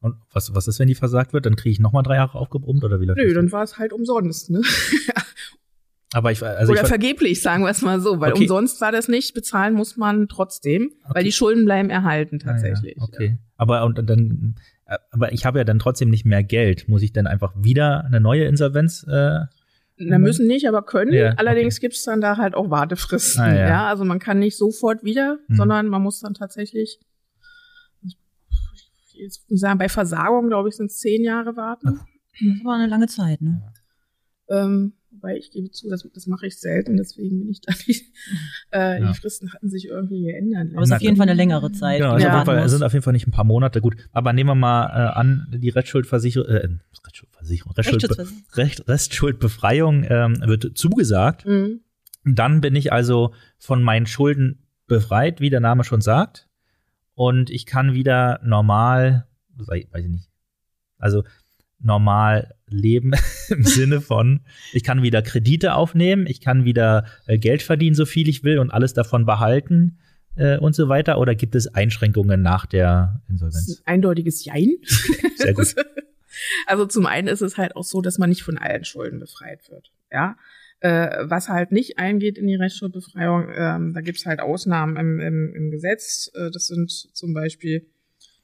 Und 0.00 0.16
was, 0.32 0.54
was 0.54 0.68
ist, 0.68 0.78
wenn 0.78 0.88
die 0.88 0.94
versagt 0.94 1.32
wird? 1.32 1.44
Dann 1.44 1.56
kriege 1.56 1.72
ich 1.72 1.80
nochmal 1.80 2.02
drei 2.04 2.14
Jahre 2.16 2.38
aufgebrummt 2.38 2.84
oder 2.84 3.00
wie 3.00 3.04
läuft 3.06 3.18
Nö, 3.18 3.34
dann 3.34 3.50
war 3.52 3.64
es 3.64 3.78
halt 3.78 3.92
umsonst, 3.92 4.50
ne? 4.50 4.62
Aber 6.14 6.32
ich, 6.32 6.42
also 6.42 6.72
Oder 6.72 6.82
ich, 6.82 6.88
vergeblich, 6.88 7.42
sagen 7.42 7.64
wir 7.64 7.70
es 7.70 7.82
mal 7.82 8.00
so, 8.00 8.18
weil 8.18 8.32
Okay. 8.32 8.42
umsonst 8.42 8.80
war 8.80 8.92
das 8.92 9.08
nicht, 9.08 9.34
bezahlen 9.34 9.74
muss 9.74 9.96
man 9.98 10.26
trotzdem, 10.28 10.92
Okay. 11.04 11.14
weil 11.14 11.24
die 11.24 11.32
Schulden 11.32 11.66
bleiben 11.66 11.90
erhalten 11.90 12.38
Ah, 12.42 12.46
ja, 12.46 12.52
tatsächlich. 12.52 12.96
okay. 13.00 13.38
Aber 13.56 13.84
und 13.84 13.98
dann, 14.08 14.54
aber 15.10 15.32
ich 15.32 15.44
habe 15.44 15.58
ja 15.58 15.64
dann 15.64 15.78
trotzdem 15.78 16.10
nicht 16.10 16.24
mehr 16.24 16.42
Geld. 16.42 16.88
Muss 16.88 17.02
ich 17.02 17.12
dann 17.12 17.26
einfach 17.26 17.52
wieder 17.56 18.04
eine 18.04 18.20
neue 18.20 18.44
Insolvenz? 18.44 19.04
Äh, 19.08 19.40
Na, 19.98 20.18
müssen 20.18 20.46
nicht, 20.46 20.66
aber 20.68 20.82
können. 20.82 21.12
Ja, 21.12 21.34
Allerdings 21.36 21.80
gibt's 21.80 22.04
dann 22.04 22.20
da 22.20 22.36
halt 22.36 22.54
auch 22.54 22.70
Wartefristen. 22.70 23.42
Ah, 23.42 23.54
ja. 23.54 23.68
ja. 23.68 23.86
also 23.88 24.04
man 24.04 24.18
kann 24.18 24.38
nicht 24.38 24.56
sofort 24.56 25.04
wieder, 25.04 25.38
Mhm. 25.48 25.56
sondern 25.56 25.88
man 25.88 26.02
muss 26.02 26.20
dann 26.20 26.34
tatsächlich, 26.34 27.00
ich 28.04 29.40
muss 29.48 29.60
sagen, 29.60 29.78
bei 29.78 29.88
Versagung, 29.88 30.48
glaube 30.48 30.68
ich, 30.68 30.76
sind 30.76 30.86
es 30.90 30.98
zehn 30.98 31.24
Jahre 31.24 31.56
warten. 31.56 32.00
Das 32.40 32.64
war 32.64 32.76
eine 32.76 32.86
lange 32.86 33.08
Zeit, 33.08 33.40
ne? 33.42 33.60
Ähm, 34.48 34.92
wobei 35.10 35.36
ich 35.36 35.50
gebe 35.50 35.70
zu, 35.70 35.88
das, 35.88 36.06
das 36.14 36.26
mache 36.26 36.46
ich 36.46 36.58
selten, 36.58 36.96
deswegen 36.96 37.38
bin 37.40 37.48
ich 37.48 37.60
da 37.60 37.72
nicht. 37.86 38.06
Äh, 38.72 39.00
Ja. 39.00 39.08
Die 39.12 39.18
Fristen 39.18 39.52
hatten 39.52 39.68
sich 39.68 39.86
irgendwie 39.86 40.22
geändert. 40.24 40.68
Aber 40.72 40.82
es 40.82 40.88
ist 40.90 40.94
auf 40.96 41.02
jeden 41.02 41.16
Fall 41.16 41.28
eine 41.28 41.34
längere 41.36 41.72
Zeit. 41.72 41.98
genau, 41.98 42.10
Ja. 42.10 42.14
auf 42.16 42.20
jeden 42.22 42.32
man 42.32 42.46
Fall, 42.46 42.62
muss. 42.62 42.70
sind 42.72 42.82
auf 42.82 42.92
jeden 42.92 43.02
Fall 43.02 43.12
nicht 43.12 43.26
ein 43.26 43.30
paar 43.32 43.44
Monate 43.44 43.80
gut. 43.80 43.96
Aber 44.12 44.32
nehmen 44.32 44.48
wir 44.50 44.54
mal 44.54 44.86
äh, 44.86 45.18
an, 45.18 45.46
die 45.56 45.68
Restschuldversicherung, 45.70 46.48
äh, 46.48 46.68
Restschuldversicherung, 47.06 47.72
Restschuld, 47.72 48.02
Rechtsschutzversicherung. 48.02 48.44
Recht, 48.54 48.88
Restschuldbefreiung 48.88 50.04
ähm, 50.08 50.40
wird 50.46 50.76
zugesagt. 50.76 51.46
Mhm. 51.46 51.80
Dann 52.24 52.60
bin 52.60 52.74
ich 52.76 52.92
also 52.92 53.32
von 53.58 53.82
meinen 53.82 54.06
Schulden 54.06 54.66
befreit, 54.86 55.40
wie 55.40 55.50
der 55.50 55.60
Name 55.60 55.84
schon 55.84 56.00
sagt. 56.00 56.46
Und 57.14 57.50
ich 57.50 57.66
kann 57.66 57.94
wieder 57.94 58.40
normal, 58.44 59.26
weiß 59.56 59.84
ich 60.04 60.08
nicht, 60.08 60.28
also 60.98 61.24
normal 61.80 62.54
leben 62.70 63.12
im 63.48 63.64
Sinne 63.64 64.00
von, 64.00 64.40
ich 64.72 64.84
kann 64.84 65.02
wieder 65.02 65.22
Kredite 65.22 65.74
aufnehmen, 65.74 66.26
ich 66.26 66.40
kann 66.40 66.64
wieder 66.64 67.04
äh, 67.26 67.38
Geld 67.38 67.62
verdienen, 67.62 67.94
so 67.94 68.06
viel 68.06 68.28
ich 68.28 68.44
will 68.44 68.58
und 68.58 68.70
alles 68.70 68.94
davon 68.94 69.26
behalten 69.26 69.98
äh, 70.36 70.58
und 70.58 70.74
so 70.74 70.88
weiter. 70.88 71.18
Oder 71.18 71.34
gibt 71.34 71.54
es 71.54 71.66
Einschränkungen 71.74 72.42
nach 72.42 72.66
der 72.66 73.22
Insolvenz? 73.28 73.82
ein 73.84 73.94
eindeutiges 73.94 74.44
Jein. 74.44 74.76
Sehr 75.36 75.54
gut. 75.54 75.74
Also 76.66 76.86
zum 76.86 77.06
einen 77.06 77.26
ist 77.26 77.40
es 77.40 77.56
halt 77.56 77.74
auch 77.74 77.82
so, 77.82 78.00
dass 78.00 78.18
man 78.18 78.28
nicht 78.28 78.42
von 78.42 78.58
allen 78.58 78.84
Schulden 78.84 79.18
befreit 79.18 79.68
wird. 79.70 79.90
Ja. 80.12 80.36
Äh, 80.78 81.24
was 81.28 81.48
halt 81.48 81.72
nicht 81.72 81.98
eingeht 81.98 82.38
in 82.38 82.46
die 82.46 82.54
Rechtsschuldbefreiung, 82.54 83.48
ähm, 83.52 83.92
da 83.92 84.00
gibt's 84.02 84.24
halt 84.24 84.38
Ausnahmen 84.38 84.96
im, 84.96 85.18
im, 85.18 85.54
im 85.54 85.70
Gesetz. 85.72 86.30
Äh, 86.34 86.52
das 86.52 86.68
sind 86.68 86.90
zum 86.90 87.34
Beispiel 87.34 87.88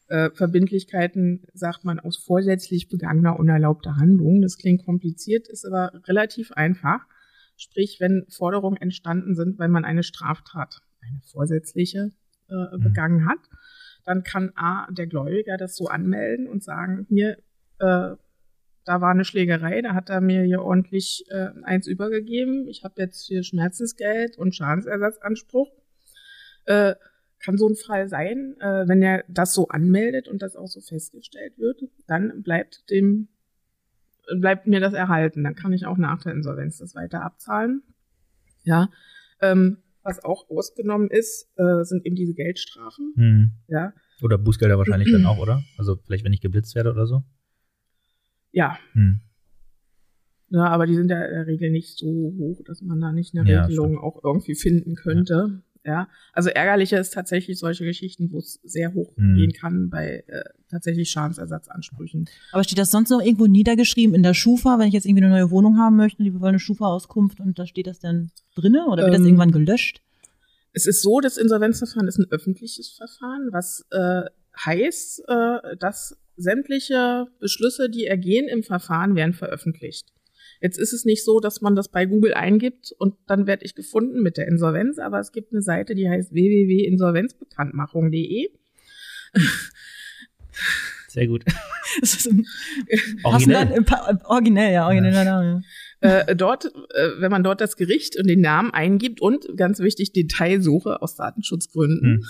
äh, 0.09 0.31
Verbindlichkeiten, 0.31 1.47
sagt 1.55 1.85
man, 1.85 2.01
aus 2.01 2.17
vorsätzlich 2.17 2.89
begangener 2.89 3.39
unerlaubter 3.39 3.97
Handlung. 3.97 4.43
Das 4.43 4.59
klingt 4.59 4.85
kompliziert, 4.85 5.49
ist 5.49 5.65
aber 5.65 5.93
relativ 6.07 6.53
einfach. 6.53 7.01
Sprich, 7.57 7.99
wenn 8.01 8.27
Forderungen 8.29 8.77
entstanden 8.77 9.35
sind, 9.35 9.59
weil 9.59 9.69
man 9.69 9.85
eine 9.85 10.03
Straftat, 10.03 10.83
eine 11.01 11.21
vorsätzliche, 11.31 12.11
äh, 12.49 12.79
begangen 12.79 13.27
hat, 13.27 13.39
dann 14.05 14.23
kann 14.23 14.53
A, 14.55 14.87
der 14.93 15.07
Gläubiger 15.07 15.57
das 15.57 15.77
so 15.77 15.87
anmelden 15.87 16.47
und 16.47 16.63
sagen, 16.63 17.07
hier, 17.09 17.39
äh, 17.79 18.17
da 18.87 19.01
war 19.01 19.11
eine 19.11 19.25
Schlägerei, 19.25 19.81
da 19.81 19.95
hat 19.95 20.11
er 20.11 20.21
mir 20.21 20.43
hier 20.43 20.61
ordentlich 20.61 21.25
äh, 21.31 21.49
eins 21.63 21.87
übergegeben. 21.87 22.69
Ich 22.69 22.85
habe 22.85 23.01
jetzt 23.01 23.27
hier 23.27 23.43
Schmerzensgeld 23.43 24.37
und 24.37 24.55
Schadensersatzanspruch. 24.55 25.71
Äh, 26.67 26.95
kann 27.45 27.59
so 27.59 27.69
ein 27.69 27.77
Fall 27.77 28.09
sein, 28.09 28.57
äh, 28.61 28.89
wenn 28.89 29.03
er 29.03 29.25
das 29.29 29.53
so 29.55 29.69
anmeldet 29.69 30.29
und 30.29 30.43
das 30.43 30.57
auch 30.57 30.69
so 30.69 30.81
festgestellt 30.81 31.59
wird, 31.59 31.83
dann 32.07 32.43
bleibt 32.43 32.89
dem 32.91 33.29
bleibt 34.41 34.67
mir 34.67 34.81
das 34.81 34.95
erhalten. 34.95 35.45
Dann 35.45 35.55
kann 35.55 35.73
ich 35.75 35.87
auch 35.87 35.99
nach 35.99 36.23
der 36.23 36.33
Insolvenz 36.33 36.79
das 36.79 36.95
weiter 36.95 37.23
abzahlen. 37.23 37.83
Ja, 38.63 38.89
ähm, 39.41 39.79
was 40.03 40.25
auch 40.25 40.49
ausgenommen 40.49 41.09
ist, 41.11 41.51
äh, 41.57 41.85
sind 41.85 42.07
eben 42.07 42.17
diese 42.17 42.35
Geldstrafen. 42.35 43.13
Hm. 43.17 43.51
Ja, 43.69 43.93
Oder 44.23 44.39
Bußgelder 44.39 44.79
wahrscheinlich 44.79 45.13
dann 45.13 45.27
auch, 45.27 45.39
oder? 45.39 45.63
Also 45.77 45.97
vielleicht, 45.97 46.25
wenn 46.25 46.33
ich 46.33 46.41
geblitzt 46.41 46.75
werde 46.75 46.91
oder 46.91 47.07
so? 47.07 47.23
ja, 48.53 48.79
Hm. 48.93 49.21
Ja, 50.51 50.67
aber 50.69 50.87
die 50.87 50.95
sind 50.95 51.11
ja 51.11 51.25
in 51.25 51.35
der 51.35 51.47
Regel 51.47 51.71
nicht 51.71 51.99
so 51.99 52.07
hoch, 52.07 52.61
dass 52.65 52.81
man 52.81 53.01
da 53.01 53.13
nicht 53.13 53.37
eine 53.37 53.51
Ja, 53.51 53.65
Regelung 53.65 53.99
auch 53.99 54.23
irgendwie 54.23 54.55
finden 54.55 54.95
könnte. 54.95 55.63
Ja. 55.87 56.09
Also 56.33 56.49
ärgerlicher 56.49 56.99
ist 56.99 57.13
tatsächlich 57.13 57.59
solche 57.59 57.85
Geschichten, 57.85 58.33
wo 58.33 58.39
es 58.39 58.59
sehr 58.65 58.95
hoch 58.95 59.13
Mhm. 59.17 59.35
gehen 59.37 59.53
kann 59.53 59.91
bei 59.91 60.25
äh, 60.27 60.45
tatsächlich 60.71 61.11
Schadensersatzansprüchen. 61.11 62.29
Aber 62.53 62.65
steht 62.65 62.79
das 62.79 62.91
sonst 62.91 63.11
noch 63.11 63.21
irgendwo 63.21 63.47
niedergeschrieben 63.47 64.15
in 64.15 64.23
der 64.23 64.33
Schufa, 64.35 64.79
wenn 64.79 64.89
ich 64.89 64.95
jetzt 64.95 65.05
irgendwie 65.05 65.25
eine 65.25 65.35
neue 65.35 65.51
Wohnung 65.51 65.79
haben 65.79 65.97
möchte, 65.97 66.23
die 66.23 66.33
wir 66.33 66.41
wollen 66.41 66.51
eine 66.51 66.59
Schufa-Auskunft 66.59 67.39
und 67.41 67.59
da 67.59 67.67
steht 67.67 67.87
das 67.87 67.99
dann 67.99 68.31
drinne 68.55 68.87
oder 68.87 69.03
wird 69.05 69.13
das 69.13 69.21
Ähm, 69.21 69.27
irgendwann 69.27 69.53
gelöscht? 69.53 70.01
Es 70.73 70.87
ist 70.87 71.03
so, 71.03 71.21
das 71.21 71.37
Insolvenzverfahren 71.37 72.09
ist 72.09 72.19
ein 72.19 72.27
öffentliches 72.31 72.89
Verfahren, 72.89 73.51
was 73.53 73.85
äh, 73.91 74.23
heißt, 74.65 75.23
äh, 75.29 75.77
dass 75.79 76.17
sämtliche 76.37 77.27
Beschlüsse, 77.41 77.91
die 77.91 78.07
ergehen 78.07 78.49
im 78.49 78.63
Verfahren, 78.63 79.15
werden 79.15 79.35
veröffentlicht. 79.35 80.14
Jetzt 80.65 80.79
ist 80.79 80.93
es 80.95 81.05
nicht 81.05 81.23
so, 81.23 81.39
dass 81.41 81.61
man 81.61 81.77
das 81.77 81.91
bei 81.91 82.07
Google 82.07 82.33
eingibt 82.33 82.95
und 82.97 83.17
dann 83.27 83.47
werde 83.47 83.67
ich 83.67 83.75
gefunden 83.75 84.23
mit 84.23 84.39
der 84.39 84.49
Insolvenz, 84.49 84.99
aber 84.99 85.21
es 85.21 85.31
gibt 85.31 85.53
eine 85.53 85.61
Seite, 85.61 85.95
die 85.95 86.09
heißt 86.09 86.33
www.insolvenzbekanntmachung.de. 86.33 88.49
Sehr 91.09 91.27
gut. 91.27 91.45
originell. 93.25 93.85
originell, 94.25 94.73
ja, 94.73 94.87
origineller 94.87 95.25
Name. 95.27 95.65
Äh, 96.01 96.35
dort, 96.35 96.65
äh, 96.65 96.71
wenn 97.19 97.31
man 97.31 97.45
dort 97.45 97.61
das 97.61 97.77
Gericht 97.77 98.19
und 98.19 98.27
den 98.27 98.41
Namen 98.41 98.71
eingibt 98.71 99.21
und 99.21 99.47
ganz 99.59 99.81
wichtig 99.81 100.15
Detailsuche 100.15 101.03
aus 101.03 101.15
Datenschutzgründen, 101.15 102.23
hm. 102.23 102.25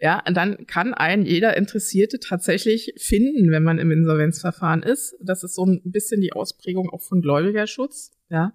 Ja, 0.00 0.22
dann 0.32 0.66
kann 0.66 0.94
ein 0.94 1.24
jeder 1.24 1.56
Interessierte 1.56 2.18
tatsächlich 2.18 2.94
finden, 2.98 3.50
wenn 3.50 3.62
man 3.62 3.78
im 3.78 3.90
Insolvenzverfahren 3.90 4.82
ist. 4.82 5.16
Das 5.20 5.44
ist 5.44 5.54
so 5.54 5.66
ein 5.66 5.80
bisschen 5.84 6.20
die 6.20 6.32
Ausprägung 6.32 6.90
auch 6.90 7.02
von 7.02 7.22
Gläubigerschutz, 7.22 8.12
ja. 8.28 8.52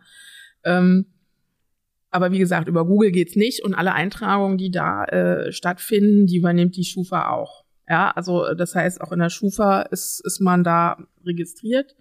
Ähm, 0.64 1.06
aber 2.10 2.32
wie 2.32 2.40
gesagt, 2.40 2.68
über 2.68 2.86
Google 2.86 3.12
geht's 3.12 3.36
nicht 3.36 3.64
und 3.64 3.74
alle 3.76 3.94
Eintragungen, 3.94 4.58
die 4.58 4.72
da 4.72 5.04
äh, 5.06 5.52
stattfinden, 5.52 6.26
die 6.26 6.38
übernimmt 6.38 6.76
die 6.76 6.86
Schufa 6.86 7.30
auch. 7.30 7.66
Ja, 7.90 8.12
also 8.12 8.54
das 8.54 8.76
heißt, 8.76 9.02
auch 9.02 9.12
in 9.12 9.20
der 9.20 9.30
Schufa 9.30 9.82
ist, 9.84 10.22
ist 10.26 10.40
man 10.42 10.64
da 10.64 10.98
registriert. 11.26 11.96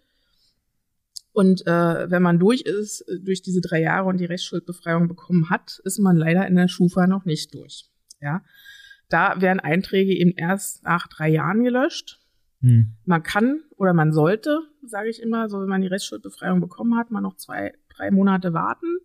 Und 1.32 1.66
äh, 1.66 2.10
wenn 2.10 2.22
man 2.22 2.38
durch 2.38 2.62
ist, 2.62 3.04
durch 3.20 3.42
diese 3.42 3.60
drei 3.60 3.82
Jahre 3.82 4.08
und 4.08 4.18
die 4.18 4.24
Rechtsschuldbefreiung 4.24 5.06
bekommen 5.06 5.50
hat, 5.50 5.80
ist 5.84 5.98
man 5.98 6.16
leider 6.16 6.46
in 6.46 6.56
der 6.56 6.68
Schufa 6.68 7.06
noch 7.06 7.24
nicht 7.24 7.54
durch. 7.54 7.90
Ja, 8.20 8.42
da 9.08 9.40
werden 9.40 9.60
Einträge 9.60 10.12
eben 10.12 10.32
erst 10.32 10.84
nach 10.84 11.06
drei 11.06 11.28
Jahren 11.28 11.64
gelöscht. 11.64 12.20
Hm. 12.60 12.96
Man 13.04 13.22
kann 13.22 13.60
oder 13.76 13.92
man 13.92 14.12
sollte, 14.12 14.60
sage 14.82 15.08
ich 15.08 15.22
immer, 15.22 15.48
so 15.48 15.60
wenn 15.60 15.68
man 15.68 15.82
die 15.82 15.88
Rechtsschuldbefreiung 15.88 16.60
bekommen 16.60 16.96
hat, 16.96 17.10
man 17.10 17.22
noch 17.22 17.36
zwei, 17.36 17.72
drei 17.94 18.10
Monate 18.10 18.52
warten, 18.52 18.98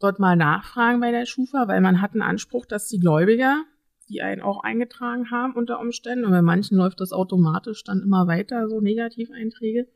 dort 0.00 0.18
mal 0.18 0.36
nachfragen 0.36 1.00
bei 1.00 1.10
der 1.10 1.26
Schufa, 1.26 1.68
weil 1.68 1.80
man 1.80 2.00
hat 2.00 2.12
einen 2.12 2.22
Anspruch, 2.22 2.66
dass 2.66 2.88
die 2.88 2.98
Gläubiger, 2.98 3.64
die 4.08 4.22
einen 4.22 4.40
auch 4.40 4.62
eingetragen 4.62 5.30
haben 5.30 5.54
unter 5.54 5.80
Umständen, 5.80 6.24
und 6.24 6.30
bei 6.30 6.42
manchen 6.42 6.76
läuft 6.76 7.00
das 7.00 7.12
automatisch 7.12 7.84
dann 7.84 8.02
immer 8.02 8.26
weiter, 8.26 8.68
so 8.68 8.80
Negativeinträge, 8.80 9.88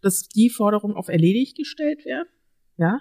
dass 0.00 0.28
die 0.28 0.50
Forderung 0.50 0.94
auf 0.94 1.08
erledigt 1.08 1.56
gestellt 1.56 2.04
wird, 2.04 2.28
ja, 2.76 3.00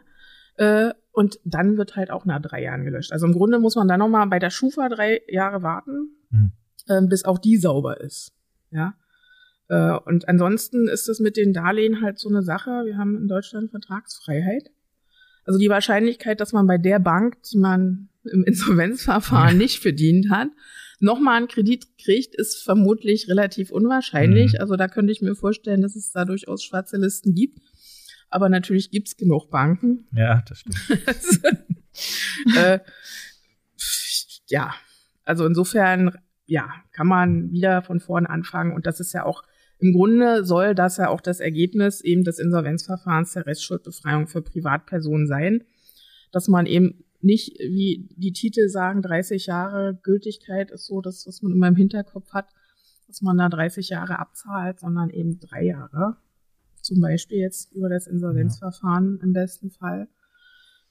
äh, 0.57 0.93
und 1.17 1.39
dann 1.43 1.77
wird 1.77 1.95
halt 1.95 2.11
auch 2.11 2.25
nach 2.25 2.39
drei 2.39 2.61
Jahren 2.61 2.85
gelöscht. 2.85 3.11
Also 3.11 3.25
im 3.25 3.33
Grunde 3.33 3.57
muss 3.57 3.75
man 3.75 3.87
dann 3.87 3.97
nochmal 3.97 4.27
bei 4.27 4.37
der 4.37 4.51
Schufa 4.51 4.87
drei 4.87 5.21
Jahre 5.27 5.63
warten, 5.63 6.11
mhm. 6.29 6.51
äh, 6.87 7.01
bis 7.01 7.25
auch 7.25 7.39
die 7.39 7.57
sauber 7.57 7.99
ist, 7.99 8.33
ja. 8.69 8.93
Äh, 9.67 9.97
und 10.05 10.29
ansonsten 10.29 10.87
ist 10.87 11.09
es 11.09 11.19
mit 11.19 11.35
den 11.35 11.53
Darlehen 11.53 12.03
halt 12.03 12.19
so 12.19 12.29
eine 12.29 12.43
Sache. 12.43 12.83
Wir 12.85 12.97
haben 12.97 13.17
in 13.17 13.27
Deutschland 13.27 13.71
Vertragsfreiheit. 13.71 14.69
Also 15.43 15.57
die 15.57 15.69
Wahrscheinlichkeit, 15.69 16.39
dass 16.39 16.53
man 16.53 16.67
bei 16.67 16.77
der 16.77 16.99
Bank, 16.99 17.41
die 17.51 17.57
man 17.57 18.09
im 18.23 18.43
Insolvenzverfahren 18.45 19.57
nicht 19.57 19.79
verdient 19.79 20.29
hat, 20.29 20.49
nochmal 20.99 21.37
einen 21.37 21.47
Kredit 21.47 21.97
kriegt, 21.97 22.35
ist 22.35 22.63
vermutlich 22.63 23.27
relativ 23.27 23.71
unwahrscheinlich. 23.71 24.53
Mhm. 24.53 24.59
Also 24.59 24.75
da 24.75 24.87
könnte 24.87 25.11
ich 25.11 25.21
mir 25.21 25.33
vorstellen, 25.33 25.81
dass 25.81 25.95
es 25.95 26.11
da 26.11 26.25
durchaus 26.25 26.63
schwarze 26.63 26.97
Listen 26.97 27.33
gibt. 27.33 27.57
Aber 28.29 28.49
natürlich 28.49 28.91
gibt's 28.91 29.15
genug 29.15 29.49
Banken. 29.49 30.07
Ja, 30.13 30.43
das 30.47 30.59
stimmt. 30.59 30.77
äh, 32.55 32.79
ja, 34.47 34.73
also 35.23 35.45
insofern, 35.45 36.17
ja, 36.45 36.69
kann 36.91 37.07
man 37.07 37.51
wieder 37.51 37.81
von 37.81 37.99
vorne 37.99 38.29
anfangen. 38.29 38.73
Und 38.73 38.85
das 38.85 38.99
ist 38.99 39.13
ja 39.13 39.25
auch, 39.25 39.43
im 39.79 39.93
Grunde 39.93 40.43
soll 40.45 40.75
das 40.75 40.97
ja 40.97 41.09
auch 41.09 41.21
das 41.21 41.39
Ergebnis 41.39 42.01
eben 42.01 42.23
des 42.23 42.39
Insolvenzverfahrens 42.39 43.33
der 43.33 43.45
Restschuldbefreiung 43.45 44.27
für 44.27 44.41
Privatpersonen 44.41 45.27
sein, 45.27 45.63
dass 46.31 46.47
man 46.47 46.65
eben 46.65 47.03
nicht, 47.21 47.57
wie 47.59 48.07
die 48.15 48.33
Titel 48.33 48.69
sagen, 48.69 49.01
30 49.01 49.47
Jahre 49.47 49.99
Gültigkeit 50.03 50.71
ist 50.71 50.85
so 50.85 51.01
das, 51.01 51.25
was 51.27 51.41
man 51.41 51.51
immer 51.51 51.67
im 51.67 51.75
Hinterkopf 51.75 52.31
hat, 52.31 52.47
dass 53.07 53.21
man 53.21 53.37
da 53.37 53.49
30 53.49 53.89
Jahre 53.89 54.19
abzahlt, 54.19 54.79
sondern 54.79 55.09
eben 55.09 55.39
drei 55.39 55.63
Jahre. 55.63 56.17
Zum 56.87 57.01
Beispiel 57.01 57.39
jetzt 57.39 57.73
über 57.73 57.89
das 57.89 58.07
Insolvenzverfahren 58.07 59.17
ja. 59.17 59.23
im 59.23 59.33
besten 59.33 59.71
Fall. 59.71 60.07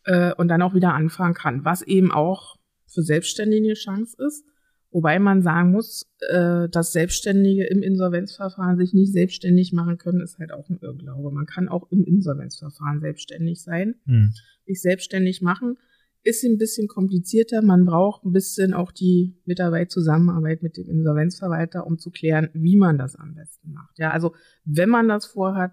Äh, 0.05 0.35
und 0.35 0.49
dann 0.49 0.61
auch 0.61 0.75
wieder 0.75 0.93
anfangen 0.93 1.33
kann, 1.33 1.65
was 1.65 1.81
eben 1.81 2.13
auch 2.13 2.57
für 2.87 3.03
Selbstständige 3.03 3.65
eine 3.65 3.75
Chance 3.75 4.15
ist. 4.27 4.45
Wobei 4.91 5.19
man 5.19 5.41
sagen 5.41 5.73
muss, 5.73 6.07
äh, 6.29 6.69
dass 6.69 6.93
Selbstständige 6.93 7.65
im 7.65 7.83
Insolvenzverfahren 7.83 8.77
sich 8.77 8.93
nicht 8.93 9.13
selbstständig 9.13 9.73
machen 9.73 9.97
können, 9.97 10.21
ist 10.21 10.39
halt 10.39 10.53
auch 10.53 10.69
ein 10.69 10.79
Irrglaube. 10.83 11.31
Man 11.31 11.47
kann 11.47 11.69
auch 11.69 11.91
im 11.91 12.05
Insolvenzverfahren 12.05 13.01
selbstständig 13.01 13.63
sein, 13.63 13.95
hm. 14.05 14.35
sich 14.67 14.83
selbstständig 14.83 15.41
machen 15.41 15.79
ist 16.27 16.45
ein 16.45 16.59
bisschen 16.59 16.89
komplizierter. 16.89 17.63
Man 17.63 17.85
braucht 17.85 18.25
ein 18.25 18.33
bisschen 18.33 18.75
auch 18.75 18.91
die 18.91 19.37
Mitarbeit, 19.45 19.93
Zusammenarbeit 19.93 20.63
mit 20.63 20.77
dem 20.77 20.89
Insolvenzverwalter, 20.89 21.87
um 21.87 21.99
zu 21.99 22.11
klären, 22.11 22.51
wie 22.53 22.77
man 22.77 22.99
das 22.99 23.15
am 23.15 23.35
besten 23.35 23.73
macht. 23.73 23.99
Ja, 23.99 24.11
also 24.11 24.35
wenn 24.65 24.89
man 24.89 25.09
das 25.09 25.25
vorhat, 25.25 25.73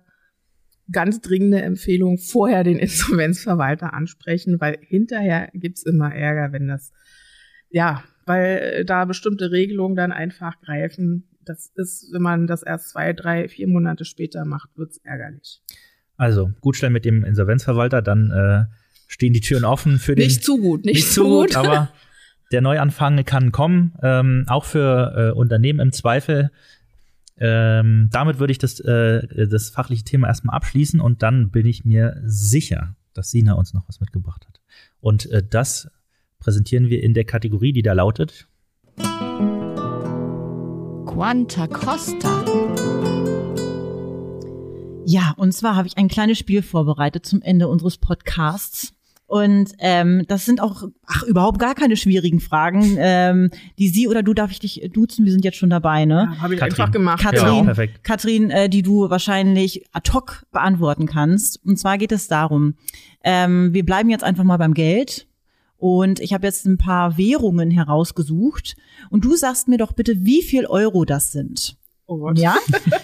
ganz 0.91 1.21
dringende 1.21 1.61
Empfehlung, 1.61 2.17
vorher 2.17 2.63
den 2.63 2.77
Insolvenzverwalter 2.79 3.93
ansprechen, 3.93 4.59
weil 4.59 4.77
hinterher 4.81 5.49
gibt's 5.53 5.83
immer 5.83 6.13
Ärger, 6.13 6.51
wenn 6.51 6.67
das, 6.67 6.91
ja, 7.69 8.03
weil 8.25 8.85
da 8.85 9.05
bestimmte 9.05 9.51
Regelungen 9.51 9.95
dann 9.95 10.11
einfach 10.11 10.59
greifen. 10.61 11.29
Das 11.45 11.71
ist, 11.75 12.09
wenn 12.13 12.21
man 12.21 12.47
das 12.47 12.63
erst 12.63 12.89
zwei, 12.89 13.13
drei, 13.13 13.47
vier 13.49 13.67
Monate 13.67 14.05
später 14.05 14.45
macht, 14.45 14.69
wird's 14.75 14.97
ärgerlich. 15.03 15.61
Also, 16.15 16.51
gut 16.61 16.77
stellen 16.77 16.93
mit 16.93 17.05
dem 17.05 17.23
Insolvenzverwalter, 17.25 18.01
dann 18.01 18.31
äh 18.31 18.73
stehen 19.13 19.33
die 19.33 19.41
Türen 19.41 19.63
offen 19.63 19.99
für 19.99 20.15
den. 20.15 20.25
Nicht 20.25 20.43
zu 20.43 20.57
gut, 20.57 20.85
nicht, 20.85 20.95
nicht 20.95 21.11
zu 21.11 21.23
gut. 21.23 21.55
aber 21.55 21.89
der 22.51 22.61
Neuanfang 22.61 23.23
kann 23.25 23.51
kommen, 23.51 23.93
ähm, 24.01 24.45
auch 24.47 24.65
für 24.65 25.13
äh, 25.15 25.37
Unternehmen 25.37 25.79
im 25.79 25.91
Zweifel. 25.91 26.51
Ähm, 27.37 28.09
damit 28.11 28.39
würde 28.39 28.51
ich 28.51 28.59
das, 28.59 28.79
äh, 28.79 29.47
das 29.47 29.69
fachliche 29.69 30.03
Thema 30.03 30.27
erstmal 30.27 30.55
abschließen 30.55 30.99
und 30.99 31.23
dann 31.23 31.49
bin 31.49 31.65
ich 31.65 31.83
mir 31.83 32.21
sicher, 32.25 32.95
dass 33.13 33.31
Sina 33.31 33.53
uns 33.53 33.73
noch 33.73 33.87
was 33.87 33.99
mitgebracht 33.99 34.45
hat. 34.47 34.61
Und 34.99 35.25
äh, 35.31 35.43
das 35.47 35.89
präsentieren 36.39 36.89
wir 36.89 37.01
in 37.01 37.13
der 37.13 37.25
Kategorie, 37.25 37.73
die 37.73 37.81
da 37.81 37.93
lautet 37.93 38.47
Quanta 41.05 41.67
Costa. 41.67 42.43
Ja, 45.05 45.33
und 45.37 45.51
zwar 45.51 45.75
habe 45.75 45.87
ich 45.87 45.97
ein 45.97 46.07
kleines 46.07 46.39
Spiel 46.39 46.63
vorbereitet 46.63 47.25
zum 47.25 47.41
Ende 47.41 47.67
unseres 47.67 47.97
Podcasts. 47.97 48.93
Und 49.33 49.73
ähm, 49.79 50.25
das 50.27 50.45
sind 50.45 50.61
auch 50.61 50.83
ach, 51.07 51.23
überhaupt 51.23 51.57
gar 51.57 51.73
keine 51.73 51.97
schwierigen 51.97 52.39
Fragen. 52.39 52.97
Ähm, 52.99 53.49
die 53.79 53.87
Sie 53.87 54.07
oder 54.07 54.21
du 54.21 54.35
darf 54.35 54.51
ich 54.51 54.59
dich 54.59 54.87
duzen, 54.93 55.25
wir 55.25 55.31
sind 55.31 55.43
jetzt 55.43 55.57
schon 55.57 55.71
dabei, 55.71 56.05
ne? 56.05 56.29
Ja, 56.35 56.41
habe 56.43 56.53
ich 56.53 56.59
Katrin. 56.59 56.79
einfach 56.79 56.91
gemacht. 56.91 57.23
Katrin, 57.23 57.65
ja. 57.65 57.87
Katrin 58.03 58.51
äh, 58.51 58.69
die 58.69 58.83
du 58.83 59.09
wahrscheinlich 59.09 59.87
ad 59.91 60.11
hoc 60.13 60.43
beantworten 60.51 61.07
kannst. 61.07 61.59
Und 61.65 61.79
zwar 61.79 61.97
geht 61.97 62.11
es 62.11 62.27
darum, 62.27 62.75
ähm, 63.23 63.73
wir 63.73 63.83
bleiben 63.83 64.11
jetzt 64.11 64.23
einfach 64.23 64.43
mal 64.43 64.57
beim 64.57 64.75
Geld. 64.75 65.25
Und 65.77 66.19
ich 66.19 66.31
habe 66.31 66.45
jetzt 66.45 66.67
ein 66.67 66.77
paar 66.77 67.17
Währungen 67.17 67.71
herausgesucht. 67.71 68.75
Und 69.09 69.25
du 69.25 69.35
sagst 69.35 69.67
mir 69.67 69.79
doch 69.79 69.93
bitte, 69.93 70.13
wie 70.23 70.43
viel 70.43 70.67
Euro 70.67 71.05
das 71.05 71.31
sind. 71.31 71.75
Oh 72.05 72.17
Gott. 72.17 72.37
Ja, 72.37 72.57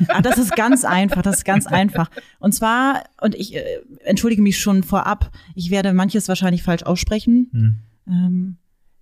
ah, 0.09 0.21
das 0.21 0.37
ist 0.37 0.53
ganz 0.55 0.83
einfach, 0.83 1.21
das 1.21 1.37
ist 1.37 1.45
ganz 1.45 1.67
einfach. 1.67 2.11
Und 2.39 2.53
zwar, 2.53 3.05
und 3.21 3.33
ich 3.33 3.55
äh, 3.55 3.79
entschuldige 4.03 4.41
mich 4.41 4.59
schon 4.59 4.83
vorab, 4.83 5.31
ich 5.55 5.71
werde 5.71 5.93
manches 5.93 6.27
wahrscheinlich 6.27 6.63
falsch 6.63 6.83
aussprechen. 6.83 7.49
Hm. 7.51 7.79
Ähm, 8.07 8.57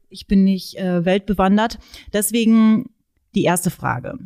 ich 0.10 0.28
bin 0.28 0.43
nicht 0.43 0.78
äh, 0.78 1.04
weltbewandert. 1.04 1.80
Deswegen 2.14 2.91
die 3.34 3.43
erste 3.43 3.72
Frage. 3.72 4.20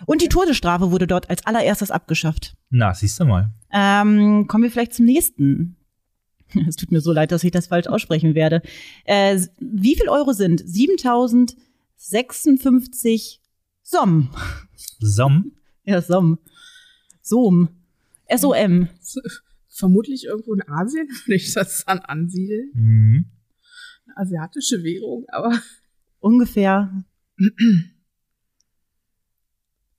Und 0.06 0.22
die 0.22 0.28
Todesstrafe 0.28 0.90
wurde 0.90 1.06
dort 1.06 1.30
als 1.30 1.46
allererstes 1.46 1.90
abgeschafft. 1.90 2.54
Na, 2.70 2.92
siehst 2.94 3.20
du 3.20 3.24
mal. 3.24 3.52
Ähm, 3.72 4.46
kommen 4.48 4.64
wir 4.64 4.70
vielleicht 4.70 4.94
zum 4.94 5.06
nächsten. 5.06 5.76
Es 6.68 6.76
tut 6.76 6.92
mir 6.92 7.00
so 7.00 7.10
leid, 7.12 7.32
dass 7.32 7.42
ich 7.42 7.50
das 7.50 7.66
falsch 7.66 7.88
aussprechen 7.88 8.36
werde. 8.36 8.62
Äh, 9.04 9.40
wie 9.58 9.96
viel 9.96 10.08
Euro 10.08 10.32
sind 10.32 10.62
7056 10.64 13.40
Som? 13.82 14.30
Som? 15.00 15.50
Ja, 15.84 16.00
Som. 16.00 16.38
Som. 17.22 17.70
S-O-M. 18.26 18.88
Vermutlich 19.68 20.26
irgendwo 20.26 20.54
in 20.54 20.62
Asien 20.68 21.08
würde 21.24 21.34
ich 21.34 21.52
das 21.54 21.84
dann 21.84 21.98
ansiedeln. 22.00 22.70
Mhm. 22.74 23.24
Eine 24.06 24.16
asiatische 24.18 24.84
Währung, 24.84 25.24
aber 25.28 25.58
Ungefähr. 26.20 27.04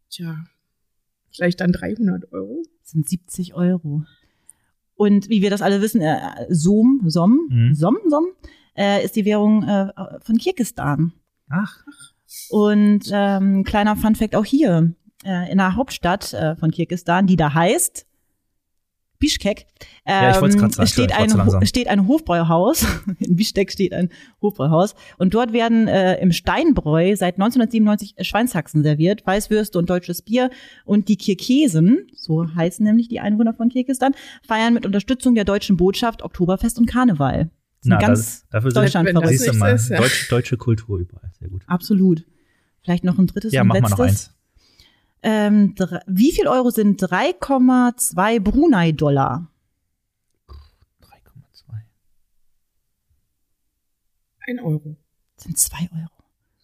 tja, 0.09 0.45
vielleicht 1.31 1.61
dann 1.61 1.71
300 1.71 2.31
Euro. 2.31 2.63
Das 2.81 2.91
sind 2.91 3.07
70 3.07 3.53
Euro. 3.53 4.03
Und 4.95 5.29
wie 5.29 5.41
wir 5.41 5.49
das 5.49 5.61
alle 5.61 5.81
wissen, 5.81 6.01
äh, 6.01 6.45
Som, 6.49 7.01
Som, 7.05 7.47
Mhm. 7.49 7.75
Som, 7.75 7.97
Som, 8.09 8.25
äh, 8.77 9.03
ist 9.03 9.15
die 9.15 9.25
Währung 9.25 9.63
äh, 9.63 9.91
von 10.21 10.37
Kirgistan. 10.37 11.13
Ach, 11.49 11.83
Und 12.49 13.09
ähm, 13.11 13.63
kleiner 13.63 13.95
Funfact 13.95 14.35
auch 14.35 14.45
hier, 14.45 14.93
äh, 15.25 15.51
in 15.51 15.57
der 15.57 15.75
Hauptstadt 15.75 16.33
äh, 16.33 16.55
von 16.55 16.71
Kirgisistan, 16.71 17.27
die 17.27 17.35
da 17.35 17.53
heißt 17.53 18.05
Bischkek, 19.25 19.65
ähm, 20.05 20.13
Ja, 20.23 20.47
ich 20.47 20.55
grad 20.55 20.73
sagen, 20.73 20.87
steht, 20.87 21.11
ein, 21.11 21.65
steht 21.65 21.87
ein 21.87 22.07
Hofbräuhaus. 22.07 22.85
In 23.19 23.35
Bischkek 23.35 23.71
steht 23.71 23.91
ein 23.91 24.09
Hofbräuhaus. 24.39 24.93
Und 25.17 25.33
dort 25.33 25.51
werden 25.51 25.87
äh, 25.87 26.21
im 26.21 26.31
Steinbräu 26.31 27.15
seit 27.15 27.35
1997 27.35 28.27
Schweinshaxen 28.27 28.83
serviert, 28.83 29.25
Weißwürste 29.25 29.79
und 29.79 29.89
deutsches 29.89 30.21
Bier. 30.21 30.51
Und 30.85 31.07
die 31.07 31.17
Kirkesen, 31.17 32.05
so 32.13 32.47
heißen 32.53 32.85
nämlich 32.85 33.07
die 33.07 33.19
Einwohner 33.19 33.55
von 33.55 33.69
Kirgisistan, 33.69 34.13
feiern 34.47 34.75
mit 34.75 34.85
Unterstützung 34.85 35.33
der 35.33 35.43
deutschen 35.43 35.75
Botschaft 35.75 36.21
Oktoberfest 36.21 36.77
und 36.77 36.85
Karneval. 36.85 37.49
Sind 37.81 37.93
na, 37.93 37.97
ganz 37.97 38.19
das, 38.19 38.45
dafür 38.51 38.71
sind, 38.71 38.83
Deutschland 38.83 39.09
das 39.09 39.13
verrückt. 39.13 39.59
mal, 39.59 39.73
ist, 39.73 39.89
ja. 39.89 39.97
Deutsch, 39.97 40.29
deutsche 40.29 40.57
Kultur 40.57 40.99
überall. 40.99 41.31
Sehr 41.39 41.49
gut. 41.49 41.63
Absolut. 41.65 42.25
Vielleicht 42.83 43.03
noch 43.03 43.17
ein 43.17 43.25
drittes 43.25 43.53
Ja, 43.53 43.63
und 43.63 43.69
mach 43.69 43.75
mal 43.75 43.81
letztes. 43.81 43.97
noch 43.97 44.05
eins. 44.05 44.35
Ähm, 45.27 45.73
wie 46.05 46.31
viel 46.31 46.47
Euro 46.47 46.69
sind 46.69 47.01
3,2 47.01 48.39
Brunei-Dollar? 48.39 49.47
3,2. 51.01 51.73
Ein 54.47 54.59
Euro. 54.59 54.95
Das 55.35 55.45
sind 55.45 55.57
2 55.57 55.89
Euro. 55.95 56.09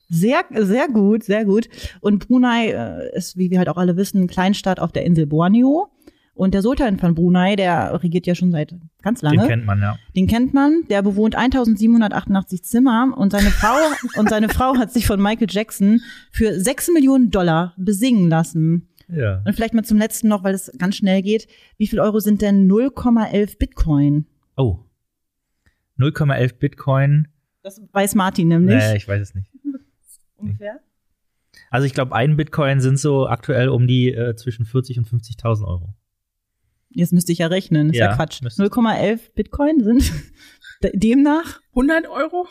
Sehr, 0.10 0.46
sehr 0.52 0.88
gut, 0.90 1.24
sehr 1.24 1.44
gut. 1.44 1.70
Und 2.02 2.28
Brunei 2.28 2.68
äh, 2.68 3.18
ist, 3.18 3.36
wie 3.36 3.50
wir 3.50 3.58
halt 3.58 3.68
auch 3.68 3.78
alle 3.78 3.98
wissen, 3.98 4.28
Kleinstadt 4.28 4.80
auf 4.80 4.92
der 4.92 5.06
Insel 5.06 5.26
Borneo. 5.26 5.90
Und 6.42 6.56
der 6.56 6.64
Sultan 6.64 6.98
von 6.98 7.14
Brunei, 7.14 7.56
der 7.56 8.02
regiert 8.02 8.26
ja 8.26 8.34
schon 8.34 8.52
seit 8.52 8.74
ganz 9.04 9.22
lange. 9.22 9.38
Den 9.38 9.48
kennt 9.48 9.66
man, 9.68 9.80
ja. 9.80 10.00
Den 10.16 10.26
kennt 10.26 10.56
man. 10.56 10.86
Der 10.90 11.04
bewohnt 11.04 11.36
1788 11.36 12.64
Zimmer 12.64 13.14
und 13.16 13.32
seine 13.32 13.50
Frau 13.52 13.76
und 14.18 14.28
seine 14.28 14.50
Frau 14.50 14.76
hat 14.76 14.92
sich 14.92 15.06
von 15.06 15.22
Michael 15.22 15.46
Jackson 15.48 16.02
für 16.32 16.60
6 16.60 16.94
Millionen 16.96 17.30
Dollar 17.30 17.76
besingen 17.78 18.28
lassen. 18.28 18.90
Ja. 19.08 19.44
Und 19.46 19.54
vielleicht 19.54 19.76
mal 19.76 19.84
zum 19.84 20.00
letzten 20.00 20.30
noch, 20.30 20.44
weil 20.44 20.56
es 20.56 20.72
ganz 20.80 20.96
schnell 20.96 21.22
geht. 21.22 21.48
Wie 21.78 21.86
viel 21.86 22.00
Euro 22.00 22.18
sind 22.18 22.42
denn 22.42 22.68
0,11 22.68 23.60
Bitcoin? 23.60 24.26
Oh. 24.58 24.80
0,11 26.00 26.56
Bitcoin. 26.58 27.28
Das 27.62 27.80
weiß 27.92 28.16
Martin 28.16 28.48
nämlich. 28.48 28.78
Nee, 28.78 28.98
ich 28.98 29.08
weiß 29.08 29.22
es 29.22 29.36
nicht. 29.36 29.52
Ungefähr. 30.38 30.80
Also 31.70 31.86
ich 31.86 31.94
glaube, 31.94 32.16
ein 32.16 32.36
Bitcoin 32.36 32.82
sind 32.82 32.98
so 32.98 33.28
aktuell 33.28 33.70
um 33.70 33.86
die 33.86 34.12
äh, 34.12 34.36
zwischen 34.36 34.66
40 34.66 34.98
und 34.98 35.08
50.000 35.08 35.68
Euro. 35.68 35.94
Jetzt 36.94 37.14
müsste 37.14 37.32
ich 37.32 37.38
ja 37.40 37.48
rechnen. 37.48 37.88
Das 37.88 37.96
ist 37.96 38.00
ja, 38.00 38.10
Ja, 38.12 38.16
Quatsch. 38.16 38.42
müsste- 38.42 38.64
0,11 38.64 39.20
Bitcoin 39.36 39.84
sind 39.84 40.12
de- 40.84 40.98
demnach 40.98 41.60
100 41.72 42.08
Euro? 42.10 42.48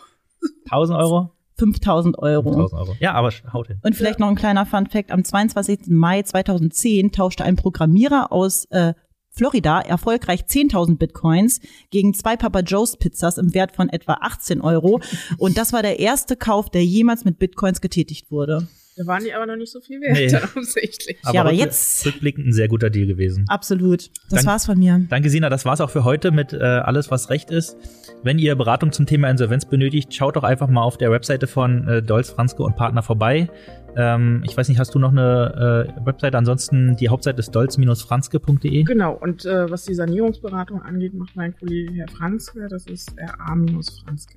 1000 0.70 0.98
Euro? 0.98 1.30
5000 1.58 2.18
Euro. 2.18 2.50
1000 2.52 2.72
Euro. 2.80 2.96
Ja, 3.00 3.12
aber 3.12 3.30
haut 3.52 3.66
hin. 3.66 3.78
Und 3.82 3.94
vielleicht 3.94 4.18
noch 4.18 4.28
ein 4.28 4.34
kleiner 4.36 4.64
Fun 4.64 4.86
Fact. 4.86 5.10
Am 5.10 5.22
22. 5.24 5.80
Mai 5.88 6.22
2010 6.22 7.12
tauschte 7.12 7.44
ein 7.44 7.56
Programmierer 7.56 8.32
aus 8.32 8.64
äh, 8.70 8.94
Florida 9.32 9.80
erfolgreich 9.80 10.44
10.000 10.48 10.96
Bitcoins 10.96 11.60
gegen 11.90 12.14
zwei 12.14 12.36
Papa 12.36 12.60
Joe's 12.60 12.96
Pizzas 12.96 13.36
im 13.36 13.52
Wert 13.54 13.72
von 13.76 13.90
etwa 13.90 14.14
18 14.22 14.60
Euro. 14.62 15.00
Und 15.36 15.58
das 15.58 15.72
war 15.74 15.82
der 15.82 15.98
erste 16.00 16.34
Kauf, 16.36 16.70
der 16.70 16.84
jemals 16.84 17.24
mit 17.26 17.38
Bitcoins 17.38 17.80
getätigt 17.82 18.30
wurde. 18.30 18.66
Da 19.00 19.06
waren 19.06 19.24
die 19.24 19.32
aber 19.32 19.46
noch 19.46 19.56
nicht 19.56 19.72
so 19.72 19.80
viel 19.80 19.98
wert, 20.02 20.12
Nee. 20.14 20.36
offensichtlich. 20.44 21.16
Ja, 21.32 21.40
aber 21.40 21.52
jetzt- 21.52 22.04
Rückblickend 22.04 22.48
ein 22.48 22.52
sehr 22.52 22.68
guter 22.68 22.90
Deal 22.90 23.06
gewesen. 23.06 23.46
Absolut. 23.48 24.10
Das 24.28 24.40
Dank- 24.40 24.46
war's 24.46 24.66
von 24.66 24.78
mir. 24.78 25.00
Danke, 25.08 25.30
Sina. 25.30 25.48
Das 25.48 25.64
war's 25.64 25.80
auch 25.80 25.88
für 25.88 26.04
heute 26.04 26.32
mit 26.32 26.52
äh, 26.52 26.58
Alles, 26.58 27.10
was 27.10 27.30
Recht 27.30 27.50
ist. 27.50 27.78
Wenn 28.22 28.38
ihr 28.38 28.54
Beratung 28.56 28.92
zum 28.92 29.06
Thema 29.06 29.30
Insolvenz 29.30 29.64
benötigt, 29.64 30.12
schaut 30.14 30.36
doch 30.36 30.42
einfach 30.42 30.68
mal 30.68 30.82
auf 30.82 30.98
der 30.98 31.10
Webseite 31.10 31.46
von 31.46 31.88
äh, 31.88 32.02
Dolz, 32.02 32.28
Franzke 32.28 32.62
und 32.62 32.76
Partner 32.76 33.02
vorbei. 33.02 33.48
Ähm, 33.96 34.42
ich 34.46 34.54
weiß 34.54 34.68
nicht, 34.68 34.78
hast 34.78 34.94
du 34.94 34.98
noch 34.98 35.12
eine 35.12 35.86
äh, 35.98 36.06
Webseite? 36.06 36.36
Ansonsten 36.36 36.96
die 36.96 37.08
Hauptseite 37.08 37.38
ist 37.40 37.52
dolz-franzke.de. 37.52 38.82
Genau, 38.84 39.14
und 39.14 39.46
äh, 39.46 39.70
was 39.70 39.84
die 39.84 39.94
Sanierungsberatung 39.94 40.82
angeht, 40.82 41.14
macht 41.14 41.34
mein 41.36 41.56
Kollege 41.56 41.92
Herr 41.94 42.08
Franzke, 42.08 42.68
das 42.68 42.86
ist 42.86 43.12
ra-franzke. 43.18 44.34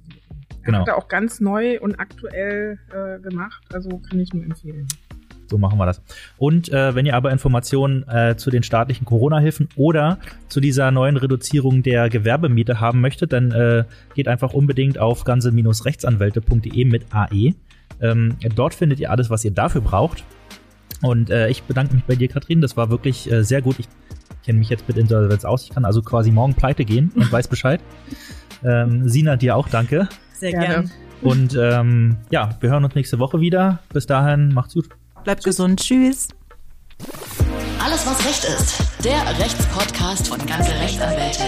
Genau. 0.64 0.80
hat 0.80 0.88
er 0.88 0.98
auch 0.98 1.08
ganz 1.08 1.40
neu 1.40 1.80
und 1.80 2.00
aktuell 2.00 2.80
äh, 2.92 3.20
gemacht, 3.20 3.64
also 3.74 4.00
kann 4.00 4.20
ich 4.20 4.34
nur 4.34 4.44
empfehlen. 4.44 4.88
So 5.48 5.58
machen 5.58 5.78
wir 5.78 5.86
das. 5.86 6.02
Und 6.38 6.70
äh, 6.70 6.96
wenn 6.96 7.06
ihr 7.06 7.16
aber 7.16 7.32
Informationen 7.32 8.08
äh, 8.08 8.36
zu 8.38 8.50
den 8.50 8.64
staatlichen 8.64 9.06
Corona-Hilfen 9.06 9.70
oder 9.76 10.20
zu 10.48 10.60
dieser 10.60 10.90
neuen 10.92 11.18
Reduzierung 11.18 11.84
der 11.84 12.10
Gewerbemiete 12.10 12.80
haben 12.80 13.02
möchtet, 13.02 13.34
dann 13.34 13.52
äh, 13.52 13.84
geht 14.16 14.28
einfach 14.28 14.54
unbedingt 14.54 14.98
auf 14.98 15.26
ganze-rechtsanwälte.de 15.26 16.86
mit 16.86 17.06
AE. 17.14 17.54
Ähm, 18.02 18.38
dort 18.56 18.74
findet 18.74 19.00
ihr 19.00 19.12
alles, 19.12 19.30
was 19.30 19.46
ihr 19.46 19.52
dafür 19.52 19.82
braucht. 19.82 20.24
Und 21.02 21.30
äh, 21.30 21.50
ich 21.50 21.64
bedanke 21.64 21.94
mich 21.94 22.06
bei 22.06 22.16
dir, 22.16 22.30
Katrin. 22.30 22.62
Das 22.62 22.78
war 22.78 22.90
wirklich 22.90 23.32
äh, 23.32 23.44
sehr 23.44 23.62
gut. 23.62 23.78
Ich 23.80 23.88
kenne 24.46 24.60
mich 24.60 24.70
jetzt 24.70 24.88
mit 24.88 24.98
Insolvenz 24.98 25.46
aus. 25.46 25.64
Ich 25.64 25.70
kann 25.70 25.86
also 25.86 26.02
quasi 26.02 26.32
morgen 26.32 26.54
pleite 26.54 26.86
gehen 26.86 27.12
und 27.16 27.32
weiß 27.32 27.48
Bescheid. 27.48 27.82
Ähm, 28.64 29.08
Sina, 29.10 29.36
dir 29.36 29.56
auch 29.56 29.68
danke. 29.68 30.08
Sehr 30.34 30.52
Gerne. 30.52 30.68
gerne. 30.68 30.90
Und 31.22 31.58
ähm, 31.60 32.18
ja, 32.32 32.50
wir 32.60 32.70
hören 32.70 32.84
uns 32.84 32.96
nächste 32.96 33.20
Woche 33.20 33.40
wieder. 33.40 33.80
Bis 33.94 34.06
dahin, 34.06 34.54
macht's 34.54 34.74
gut. 34.74 34.90
Bleibt 35.24 35.44
gesund. 35.44 35.80
Tschüss. 35.80 36.28
Alles, 37.84 38.06
was 38.06 38.26
Recht 38.26 38.44
ist. 38.44 39.06
Der 39.06 39.22
Rechtspodcast 39.40 40.28
von 40.28 40.46
ganze 40.46 40.72
Rechtsanwälte. 40.72 41.44